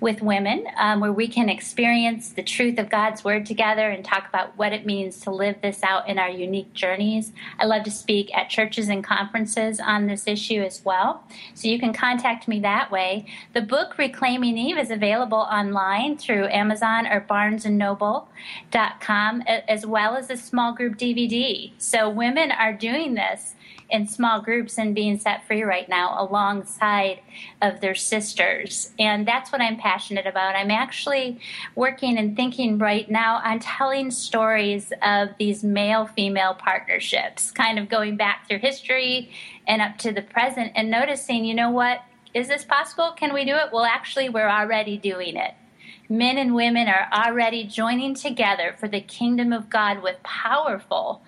with 0.01 0.23
women 0.23 0.67
um, 0.79 1.01
where 1.01 1.13
we 1.13 1.29
can 1.29 1.49
experience 1.49 2.31
the 2.31 2.43
truth 2.43 2.79
of 2.79 2.91
God's 2.91 3.25
Word 3.25 3.47
together 3.47 3.89
and 3.91 4.05
talk 4.05 4.29
about 4.29 4.57
what 4.59 4.73
it 4.73 4.87
means 4.87 5.21
to 5.21 5.31
live 5.31 5.61
this 5.63 5.83
out 5.83 6.09
in 6.09 6.19
our 6.19 6.31
unique 6.31 6.73
journeys. 6.73 7.33
I 7.59 7.67
love 7.67 7.85
to 7.85 7.91
speak 7.91 8.35
at 8.37 8.51
churches 8.51 8.89
and 8.89 9.05
conferences 9.05 9.81
on 9.81 10.07
this 10.07 10.27
issue 10.27 10.63
as 10.63 10.83
well. 10.85 11.25
So 11.55 11.69
you 11.69 11.79
can 11.79 11.93
contact 11.93 12.49
me 12.49 12.61
that 12.61 12.91
way. 12.91 13.27
The 13.53 13.63
book 13.63 13.99
Reclaiming 13.99 14.59
Eve 14.59 14.79
is 14.79 14.91
available 14.91 15.39
online 15.39 16.17
through 16.17 16.49
Amazon 16.49 17.07
or 17.07 17.21
barnesandnoble.com 17.21 19.43
as 19.47 19.87
well 19.87 20.17
as 20.17 20.31
a 20.31 20.37
small 20.37 20.75
group 20.75 20.99
DVD. 20.99 21.71
So 21.79 22.09
women 22.09 22.51
are 22.51 22.73
doing 22.73 23.15
this 23.15 23.55
in 23.95 24.09
small 24.09 24.43
groups 24.43 24.77
and 24.77 24.93
being 24.93 25.17
set 25.21 25.47
free 25.47 25.63
right 25.63 25.89
now 25.89 26.17
alongside 26.19 27.21
of 27.63 27.81
their 27.81 27.95
sisters. 27.95 28.93
And 28.99 29.27
that's 29.27 29.53
what 29.53 29.61
I'm 29.61 29.77
passionate 29.77 30.27
about. 30.27 30.57
I'm 30.57 30.73
actually 30.73 31.41
working 31.77 32.19
and 32.19 32.35
thinking 32.35 32.77
right 32.79 33.09
now 33.09 33.41
on 33.45 33.61
telling 33.61 34.11
stories 34.11 34.93
of 35.01 35.29
these 35.39 35.63
male 35.63 36.07
female 36.07 36.55
partnerships, 36.55 37.53
kind 37.53 37.79
of 37.79 37.89
going 37.89 38.17
back 38.17 38.49
through 38.49 38.59
history 38.59 39.31
and 39.69 39.81
up 39.81 39.97
to 39.99 40.11
the 40.11 40.23
present 40.23 40.73
and 40.75 40.91
noticing, 40.91 41.45
you 41.45 41.55
know 41.55 41.71
what? 41.71 42.03
Is 42.35 42.49
this 42.49 42.65
possible? 42.65 43.13
Can 43.17 43.33
we 43.33 43.45
do 43.45 43.55
it? 43.55 43.69
Well, 43.73 43.85
actually, 43.85 44.29
we're 44.29 44.51
already 44.51 44.99
doing 44.99 45.37
it 45.37 45.55
men 46.07 46.37
and 46.37 46.55
women 46.55 46.87
are 46.87 47.09
already 47.13 47.65
joining 47.65 48.15
together 48.15 48.75
for 48.79 48.89
the 48.89 49.01
kingdom 49.01 49.55
of 49.55 49.71
God 49.71 50.03
with 50.03 50.23
powerful 50.23 51.23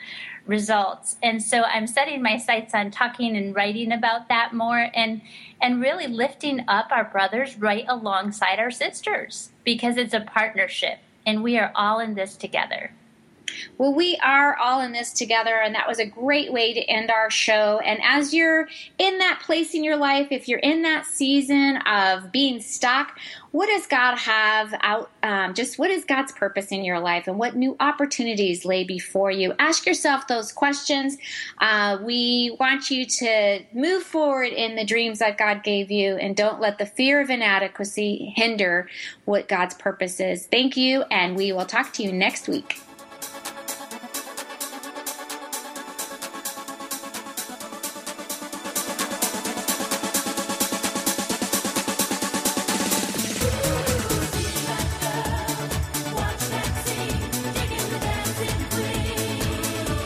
results. 0.46 1.16
And 1.22 1.42
so 1.42 1.62
I'm 1.62 1.86
setting 1.86 2.22
my 2.22 2.38
sights 2.38 2.74
on 2.74 2.90
talking 2.90 3.36
and 3.36 3.54
writing 3.54 3.92
about 3.92 4.28
that 4.28 4.54
more 4.54 4.90
and 4.94 5.20
and 5.60 5.80
really 5.80 6.06
lifting 6.06 6.64
up 6.68 6.88
our 6.90 7.04
brothers 7.04 7.56
right 7.58 7.84
alongside 7.88 8.58
our 8.58 8.70
sisters 8.70 9.50
because 9.64 9.96
it's 9.96 10.14
a 10.14 10.20
partnership 10.20 10.98
and 11.24 11.42
we 11.42 11.58
are 11.58 11.72
all 11.74 11.98
in 11.98 12.14
this 12.14 12.36
together. 12.36 12.92
Well, 13.78 13.94
we 13.94 14.16
are 14.22 14.56
all 14.56 14.80
in 14.80 14.92
this 14.92 15.12
together, 15.12 15.60
and 15.60 15.74
that 15.74 15.88
was 15.88 15.98
a 15.98 16.06
great 16.06 16.52
way 16.52 16.74
to 16.74 16.80
end 16.80 17.10
our 17.10 17.30
show. 17.30 17.78
And 17.78 18.00
as 18.02 18.34
you're 18.34 18.68
in 18.98 19.18
that 19.18 19.42
place 19.44 19.74
in 19.74 19.84
your 19.84 19.96
life, 19.96 20.28
if 20.30 20.48
you're 20.48 20.58
in 20.58 20.82
that 20.82 21.06
season 21.06 21.78
of 21.86 22.32
being 22.32 22.60
stuck, 22.60 23.18
what 23.56 23.68
does 23.68 23.86
God 23.86 24.16
have 24.18 24.74
out? 24.82 25.10
Um, 25.22 25.54
just 25.54 25.78
what 25.78 25.90
is 25.90 26.04
God's 26.04 26.30
purpose 26.30 26.66
in 26.66 26.84
your 26.84 27.00
life, 27.00 27.26
and 27.26 27.38
what 27.38 27.56
new 27.56 27.74
opportunities 27.80 28.66
lay 28.66 28.84
before 28.84 29.30
you? 29.30 29.54
Ask 29.58 29.86
yourself 29.86 30.28
those 30.28 30.52
questions. 30.52 31.16
Uh, 31.58 31.96
we 32.02 32.54
want 32.60 32.90
you 32.90 33.06
to 33.06 33.60
move 33.72 34.02
forward 34.02 34.52
in 34.52 34.76
the 34.76 34.84
dreams 34.84 35.20
that 35.20 35.38
God 35.38 35.62
gave 35.62 35.90
you, 35.90 36.16
and 36.16 36.36
don't 36.36 36.60
let 36.60 36.76
the 36.76 36.84
fear 36.84 37.22
of 37.22 37.30
inadequacy 37.30 38.34
hinder 38.36 38.90
what 39.24 39.48
God's 39.48 39.74
purpose 39.74 40.20
is. 40.20 40.46
Thank 40.46 40.76
you, 40.76 41.04
and 41.10 41.34
we 41.34 41.50
will 41.52 41.64
talk 41.64 41.94
to 41.94 42.02
you 42.02 42.12
next 42.12 42.48
week. 42.48 42.85